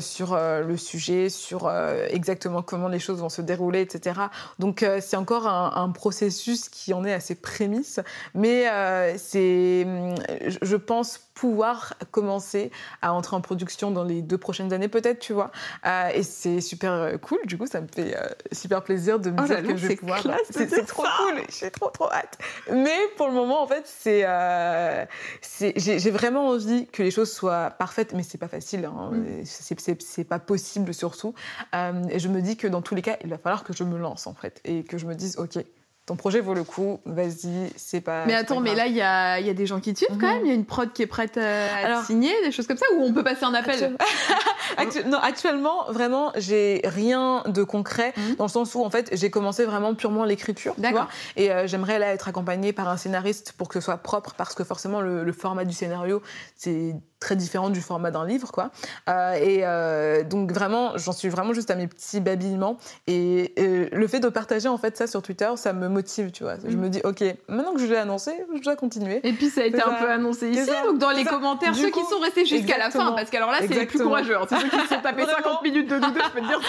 sur 0.00 0.36
le 0.36 0.76
sujet, 0.76 1.30
sur 1.30 1.72
exactement 2.10 2.62
comment 2.62 2.88
les 2.88 2.98
choses 2.98 3.20
vont 3.20 3.28
se 3.28 3.42
dérouler, 3.42 3.80
etc. 3.80 4.20
Donc 4.58 4.82
euh, 4.82 5.00
c'est 5.00 5.16
encore 5.16 5.46
un, 5.46 5.90
processus 5.90 6.68
qui 6.68 6.92
en 6.94 7.04
est 7.04 7.12
à 7.12 7.20
ses 7.20 7.34
prémices, 7.34 8.00
mais 8.34 8.68
euh, 8.68 9.14
c'est, 9.18 9.86
je 10.62 10.76
pense 10.76 11.29
pouvoir 11.40 11.94
commencer 12.10 12.70
à 13.00 13.14
entrer 13.14 13.34
en 13.34 13.40
production 13.40 13.90
dans 13.90 14.04
les 14.04 14.20
deux 14.20 14.36
prochaines 14.36 14.74
années 14.74 14.88
peut-être, 14.88 15.20
tu 15.20 15.32
vois. 15.32 15.50
Euh, 15.86 16.10
et 16.12 16.22
c'est 16.22 16.60
super 16.60 17.18
cool, 17.22 17.38
du 17.44 17.56
coup 17.56 17.66
ça 17.66 17.80
me 17.80 17.86
fait 17.86 18.14
super 18.52 18.82
plaisir 18.84 19.18
de 19.18 19.30
me 19.30 19.40
oh 19.40 19.46
dire 19.46 19.62
que 19.62 19.74
je 19.74 19.86
vais 19.86 19.96
pouvoir... 19.96 20.22
C'est 20.50 20.84
trop 20.84 21.02
cool, 21.02 21.40
j'ai 21.48 21.70
trop 21.70 21.88
trop 21.88 22.12
hâte. 22.12 22.36
Mais 22.70 22.98
pour 23.16 23.26
le 23.28 23.32
moment 23.32 23.62
en 23.62 23.66
fait 23.66 23.84
c'est, 23.86 24.26
j'ai 25.76 26.10
vraiment 26.10 26.48
envie 26.48 26.86
que 26.88 27.02
les 27.02 27.10
choses 27.10 27.32
soient 27.32 27.70
parfaites, 27.70 28.12
mais 28.12 28.22
c'est 28.22 28.36
pas 28.36 28.48
facile, 28.48 28.84
hein. 28.84 29.12
Mm. 29.12 29.44
c'est 29.44 30.24
pas 30.24 30.38
possible 30.38 30.92
surtout. 30.92 31.34
et 31.72 32.18
je 32.18 32.28
me 32.28 32.42
dis 32.42 32.58
que 32.58 32.66
dans 32.66 32.82
tous 32.82 32.94
les 32.94 33.02
cas 33.02 33.16
il 33.24 33.30
va 33.30 33.38
falloir 33.38 33.64
que 33.64 33.72
je 33.72 33.84
me 33.84 33.96
lance 33.96 34.26
en 34.26 34.34
fait 34.34 34.60
et 34.66 34.84
que 34.84 34.98
je 34.98 35.06
me 35.06 35.14
dise 35.14 35.38
ok 35.38 35.64
ton 36.10 36.16
projet 36.16 36.40
vaut 36.40 36.54
le 36.54 36.64
coup, 36.64 36.98
vas-y, 37.04 37.70
c'est 37.76 38.00
pas. 38.00 38.26
Mais 38.26 38.34
attends, 38.34 38.58
mais 38.58 38.74
là, 38.74 38.88
il 38.88 38.96
y 38.96 39.00
a, 39.00 39.38
y 39.38 39.48
a, 39.48 39.54
des 39.54 39.64
gens 39.64 39.78
qui 39.78 39.92
te 39.92 39.98
suivent 39.98 40.18
quand 40.20 40.26
mhm. 40.26 40.34
même. 40.34 40.44
Il 40.44 40.48
y 40.48 40.50
a 40.50 40.54
une 40.54 40.64
prod 40.64 40.92
qui 40.92 41.02
est 41.02 41.06
prête 41.06 41.36
à, 41.36 42.02
signer, 42.02 42.32
des 42.42 42.50
choses 42.50 42.66
comme 42.66 42.78
ça, 42.78 42.86
ou 42.96 43.02
on 43.04 43.12
peut 43.12 43.22
passer 43.22 43.44
un 43.44 43.54
appel 43.54 43.96
Non, 45.06 45.18
actuellement, 45.18 45.84
vraiment, 45.88 46.32
j'ai 46.36 46.80
rien 46.82 47.44
de 47.46 47.62
concret, 47.62 48.12
mhm. 48.16 48.34
dans 48.34 48.46
le 48.46 48.50
sens 48.50 48.74
où, 48.74 48.82
en 48.82 48.90
fait, 48.90 49.08
j'ai 49.12 49.30
commencé 49.30 49.64
vraiment 49.64 49.94
purement 49.94 50.24
l'écriture. 50.24 50.74
D'accord. 50.78 51.06
Et 51.36 51.52
euh, 51.52 51.68
j'aimerais 51.68 52.00
là 52.00 52.12
être 52.12 52.26
accompagnée 52.26 52.72
par 52.72 52.88
un 52.88 52.96
scénariste 52.96 53.52
pour 53.52 53.68
que 53.68 53.78
ce 53.78 53.84
soit 53.84 53.98
propre, 53.98 54.34
parce 54.36 54.56
que 54.56 54.64
forcément, 54.64 55.00
le 55.00 55.32
format 55.32 55.64
du 55.64 55.72
scénario, 55.72 56.22
c'est 56.56 56.96
très 57.20 57.36
différent 57.36 57.70
du 57.70 57.80
format 57.80 58.10
d'un 58.10 58.26
livre, 58.26 58.50
quoi. 58.50 58.70
Euh, 59.08 59.34
et 59.34 59.60
euh, 59.62 60.24
donc 60.24 60.52
vraiment, 60.52 60.96
j'en 60.96 61.12
suis 61.12 61.28
vraiment 61.28 61.52
juste 61.52 61.70
à 61.70 61.74
mes 61.76 61.86
petits 61.86 62.20
babillements. 62.20 62.78
Et, 63.06 63.54
le 63.92 64.06
fait 64.08 64.20
de 64.20 64.28
partager 64.28 64.68
en 64.68 64.78
fait 64.78 64.96
ça 64.96 65.06
sur 65.06 65.22
Twitter, 65.22 65.48
ça 65.56 65.72
me 65.72 65.88
motive, 65.88 66.30
tu 66.32 66.44
vois. 66.44 66.54
Je 66.66 66.76
mm. 66.76 66.80
me 66.80 66.88
dis, 66.88 67.00
ok, 67.04 67.22
maintenant 67.48 67.74
que 67.74 67.80
je 67.80 67.86
l'ai 67.86 67.96
annoncé, 67.96 68.32
je 68.54 68.62
dois 68.62 68.76
continuer. 68.76 69.20
Et 69.22 69.32
puis 69.32 69.50
ça 69.50 69.60
a 69.60 69.64
été 69.64 69.82
un 69.82 69.92
peu 69.92 70.10
annoncé 70.10 70.50
ici, 70.50 70.70
donc 70.84 70.98
dans 70.98 71.10
les 71.10 71.24
commentaires, 71.24 71.74
ceux 71.74 71.90
qui 71.90 72.00
sont 72.04 72.18
restés 72.20 72.44
jusqu'à 72.46 72.78
la 72.78 72.90
fin, 72.90 73.12
parce 73.12 73.30
qu'alors 73.30 73.50
là, 73.50 73.58
c'est 73.60 73.68
les 73.68 73.86
plus 73.86 73.98
courageux. 73.98 74.36
Hein. 74.36 74.46
C'est 74.48 74.58
ceux 74.58 74.68
qui 74.68 74.80
se 74.80 74.94
sont 74.94 75.00
tapés 75.02 75.26
50 75.30 75.62
minutes 75.62 75.90
de 75.90 75.98
doudou, 75.98 76.18
je 76.24 76.30
peux 76.30 76.40
te 76.40 76.46
dire, 76.46 76.60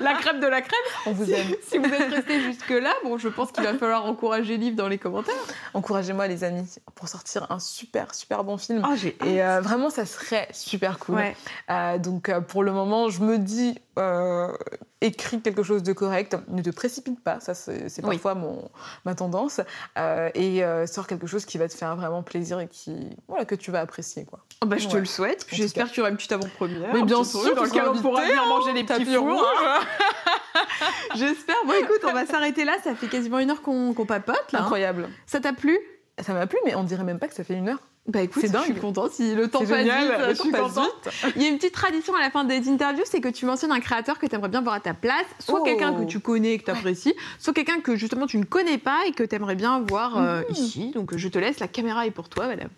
la 0.00 0.14
crème 0.14 0.40
de 0.40 0.46
la 0.46 0.62
crème. 0.62 0.80
On 1.06 1.12
vous 1.12 1.30
aime. 1.30 1.46
Si 1.66 1.78
vous 1.78 1.86
êtes 1.86 2.12
restés 2.12 2.40
jusque 2.40 2.70
là, 2.70 2.92
bon, 3.04 3.18
je 3.18 3.28
pense 3.28 3.50
qu'il 3.50 3.64
va 3.64 3.74
falloir 3.74 4.06
encourager 4.06 4.56
Livre 4.56 4.76
dans 4.76 4.88
les 4.88 4.98
commentaires. 4.98 5.34
Encouragez-moi 5.74 6.28
les 6.28 6.44
amis 6.44 6.66
pour 6.94 7.08
sortir 7.08 7.46
un 7.50 7.58
super 7.58 8.14
super 8.14 8.44
bon 8.44 8.56
film. 8.58 8.82
Oh, 8.86 9.24
et 9.24 9.42
euh, 9.42 9.60
vraiment, 9.60 9.90
ça 9.96 10.04
serait 10.04 10.48
super 10.52 10.98
cool. 10.98 11.22
Euh, 11.70 11.98
donc 11.98 12.28
euh, 12.28 12.40
pour 12.40 12.62
le 12.62 12.72
moment, 12.72 13.08
je 13.08 13.22
me 13.22 13.38
dis 13.38 13.78
euh, 13.98 14.52
écris 15.00 15.40
quelque 15.40 15.62
chose 15.62 15.82
de 15.82 15.94
correct, 15.94 16.36
ne 16.48 16.60
te 16.60 16.68
précipite 16.68 17.22
pas, 17.22 17.40
ça 17.40 17.54
c'est 17.54 18.02
parfois 18.02 18.34
mon, 18.34 18.70
ma 19.06 19.14
tendance, 19.14 19.62
euh, 19.98 20.28
et 20.34 20.62
sors 20.86 21.06
quelque 21.06 21.26
chose 21.26 21.46
qui 21.46 21.56
va 21.56 21.68
te 21.68 21.74
faire 21.74 21.96
vraiment 21.96 22.22
plaisir 22.22 22.60
et 22.60 22.68
qui, 22.68 22.94
voilà, 23.26 23.46
que 23.46 23.54
tu 23.54 23.70
vas 23.70 23.80
apprécier. 23.80 24.26
Quoi. 24.26 24.40
Oh 24.62 24.66
bah, 24.66 24.76
je 24.76 24.88
te 24.88 24.96
le 24.96 25.06
souhaite, 25.06 25.46
j'espère 25.50 25.88
que 25.88 25.94
tu 25.94 26.00
auras 26.00 26.10
une 26.10 26.16
petite 26.16 26.32
avant-première. 26.32 26.92
Mais 26.92 27.02
bien 27.02 27.24
sûr, 27.24 27.54
dans 27.54 27.64
lequel 27.64 27.88
on 27.88 28.00
pourra 28.00 28.24
bien 28.26 28.44
manger 28.46 28.72
les 28.74 28.84
petits 28.84 29.06
fours. 29.06 29.46
Hein. 29.64 29.80
j'espère. 31.16 31.56
Bon 31.66 31.72
écoute, 31.72 32.00
on 32.04 32.12
va 32.12 32.26
s'arrêter 32.26 32.64
là, 32.64 32.76
ça 32.84 32.94
fait 32.94 33.08
quasiment 33.08 33.38
une 33.38 33.50
heure 33.50 33.62
qu'on 33.62 33.94
papote. 33.94 34.52
Là, 34.52 34.60
hein. 34.60 34.62
Incroyable. 34.62 35.08
Ça 35.26 35.40
t'a 35.40 35.52
plu? 35.52 35.78
Ça 36.18 36.32
m'a 36.32 36.46
plu, 36.46 36.58
mais 36.64 36.74
on 36.74 36.82
dirait 36.82 37.04
même 37.04 37.18
pas 37.18 37.28
que 37.28 37.34
ça 37.34 37.44
fait 37.44 37.54
une 37.54 37.68
heure. 37.68 37.80
Bah 38.08 38.22
écoute, 38.22 38.44
je 38.46 38.58
suis 38.62 38.74
contente. 38.74 39.12
Si 39.12 39.34
le 39.34 39.48
temps 39.48 39.60
passe 39.60 39.84
vite, 39.84 39.92
je 40.28 40.34
suis 40.34 40.50
contente. 40.50 41.08
Il 41.34 41.42
y 41.42 41.46
a 41.46 41.48
une 41.48 41.56
petite 41.56 41.74
tradition 41.74 42.14
à 42.14 42.20
la 42.20 42.30
fin 42.30 42.44
des 42.44 42.68
interviews, 42.68 43.04
c'est 43.04 43.20
que 43.20 43.28
tu 43.28 43.46
mentionnes 43.46 43.72
un 43.72 43.80
créateur 43.80 44.18
que 44.18 44.26
tu 44.26 44.34
aimerais 44.34 44.48
bien 44.48 44.62
voir 44.62 44.74
à 44.74 44.80
ta 44.80 44.94
place, 44.94 45.26
soit 45.40 45.62
quelqu'un 45.62 45.92
que 45.92 46.02
oh. 46.02 46.06
tu 46.06 46.20
connais 46.20 46.54
et 46.54 46.58
que 46.58 46.64
tu 46.64 46.70
apprécies, 46.70 47.14
soit 47.38 47.52
quelqu'un 47.52 47.80
que 47.80 47.96
justement 47.96 48.26
tu 48.26 48.38
ne 48.38 48.44
connais 48.44 48.78
pas 48.78 49.06
et 49.06 49.12
que 49.12 49.24
tu 49.24 49.34
aimerais 49.34 49.56
bien 49.56 49.80
voir 49.80 50.18
euh, 50.18 50.40
mmh. 50.40 50.52
ici. 50.52 50.90
Donc 50.94 51.16
je 51.16 51.28
te 51.28 51.38
laisse, 51.38 51.58
la 51.58 51.68
caméra 51.68 52.06
est 52.06 52.12
pour 52.12 52.28
toi, 52.28 52.46
madame. 52.46 52.68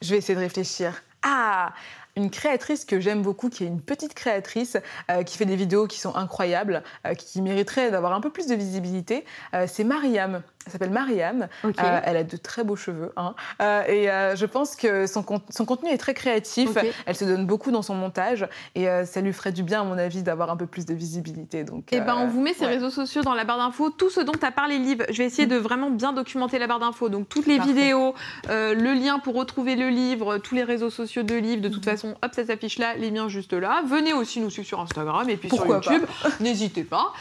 Je 0.00 0.10
vais 0.10 0.18
essayer 0.18 0.34
de 0.34 0.40
réfléchir. 0.40 1.02
Ah 1.22 1.72
une 2.14 2.28
créatrice 2.28 2.84
que 2.84 3.00
j'aime 3.00 3.22
beaucoup, 3.22 3.48
qui 3.48 3.64
est 3.64 3.66
une 3.66 3.80
petite 3.80 4.12
créatrice, 4.12 4.76
euh, 5.10 5.22
qui 5.22 5.38
fait 5.38 5.46
des 5.46 5.56
vidéos 5.56 5.86
qui 5.86 5.98
sont 5.98 6.14
incroyables, 6.14 6.82
euh, 7.06 7.14
qui 7.14 7.40
mériterait 7.40 7.90
d'avoir 7.90 8.12
un 8.12 8.20
peu 8.20 8.28
plus 8.28 8.46
de 8.48 8.54
visibilité, 8.54 9.24
c'est 9.66 9.82
Mariam. 9.82 10.42
Elle 10.66 10.72
s'appelle 10.72 10.90
Mariam. 10.90 11.48
Euh, 11.64 12.00
elle 12.04 12.16
a 12.16 12.24
de 12.24 12.36
très 12.36 12.64
beaux 12.64 12.76
cheveux. 12.76 13.12
Hein. 13.16 13.34
Euh, 13.60 13.82
et 13.86 14.10
euh, 14.10 14.36
je 14.36 14.46
pense 14.46 14.76
que 14.76 15.06
son, 15.06 15.24
son, 15.50 15.64
contenu 15.64 15.90
est 15.90 15.98
très 15.98 16.14
créatif. 16.14 16.70
Elle 17.06 17.16
se 17.16 17.24
donne 17.24 17.46
beaucoup 17.46 17.70
dans 17.70 17.82
son 17.82 17.94
montage. 17.94 18.46
Et 18.74 18.86
ça 19.04 19.20
lui 19.20 19.32
ferait 19.32 19.52
du 19.52 19.62
bien, 19.62 19.80
à 19.80 19.84
mon 19.84 19.98
avis, 19.98 20.22
d'avoir 20.22 20.50
un 20.50 20.56
peu 20.56 20.66
plus 20.66 20.86
de 20.86 20.94
visibilité. 20.94 21.64
Donc, 21.64 21.92
et 21.92 21.96
eh 21.96 22.00
ben, 22.00 22.16
on 22.16 22.26
vous 22.26 22.40
met 22.40 22.54
ses 22.54 22.66
réseaux 22.66 22.90
sociaux 22.90 23.22
dans 23.22 23.34
la 23.34 23.44
barre 23.44 23.58
d'infos. 23.58 23.90
Tout 23.90 24.10
ce 24.10 24.20
dont 24.20 24.32
tu 24.32 24.46
as 24.46 24.50
parlé, 24.50 24.78
Liv. 24.78 25.04
Je 25.10 25.18
vais 25.18 25.24
essayer 25.24 25.46
de 25.46 25.56
vraiment 25.56 25.90
bien 25.90 26.12
documenter 26.12 26.58
la 26.58 26.66
barre 26.66 26.80
d'infos. 26.80 27.08
Donc, 27.08 27.28
toutes 27.28 27.46
les 27.46 27.58
vidéos, 27.58 28.14
le 28.48 28.94
lien 28.94 29.18
pour 29.18 29.34
retrouver 29.34 29.76
le 29.76 29.88
livre, 29.88 30.38
tous 30.38 30.54
les 30.54 30.64
réseaux 30.64 30.90
sociaux 30.90 31.22
de 31.22 31.34
Liv. 31.34 31.60
De 31.60 31.68
toute 31.68 31.86
mhm. 31.86 31.92
façon, 31.92 32.14
hop, 32.22 32.32
ça 32.34 32.46
s'affiche 32.46 32.78
là. 32.78 32.94
Les 32.94 33.10
miens 33.10 33.28
juste 33.28 33.52
là. 33.52 33.82
Venez 33.86 34.12
aussi 34.12 34.40
nous 34.40 34.50
suivre 34.50 34.68
sur 34.68 34.80
Instagram 34.80 35.28
et 35.28 35.36
puis 35.36 35.48
sur 35.48 35.66
YouTube. 35.66 36.02
N'hésitez 36.40 36.84
pas. 36.84 37.12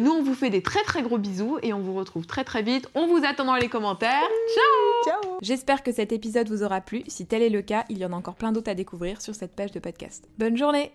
nous, 0.00 0.12
on 0.12 0.22
vous 0.22 0.34
fait 0.34 0.50
des 0.50 0.62
très 0.62 0.82
très 0.82 1.02
gros 1.02 1.18
bisous 1.18 1.58
et 1.62 1.72
on 1.72 1.80
vous 1.80 1.94
retrouve 1.94 2.26
très 2.26 2.44
très 2.44 2.62
vite. 2.62 2.81
On 2.94 3.06
vous 3.06 3.24
attend 3.24 3.44
dans 3.44 3.56
les 3.56 3.68
commentaires. 3.68 4.28
Ciao 4.54 5.20
Ciao 5.20 5.38
J'espère 5.42 5.82
que 5.82 5.92
cet 5.92 6.12
épisode 6.12 6.48
vous 6.48 6.62
aura 6.62 6.80
plu. 6.80 7.02
Si 7.08 7.26
tel 7.26 7.42
est 7.42 7.50
le 7.50 7.62
cas, 7.62 7.84
il 7.88 7.98
y 7.98 8.04
en 8.04 8.12
a 8.12 8.16
encore 8.16 8.36
plein 8.36 8.52
d'autres 8.52 8.70
à 8.70 8.74
découvrir 8.74 9.20
sur 9.20 9.34
cette 9.34 9.54
page 9.54 9.72
de 9.72 9.80
podcast. 9.80 10.28
Bonne 10.38 10.56
journée 10.56 10.92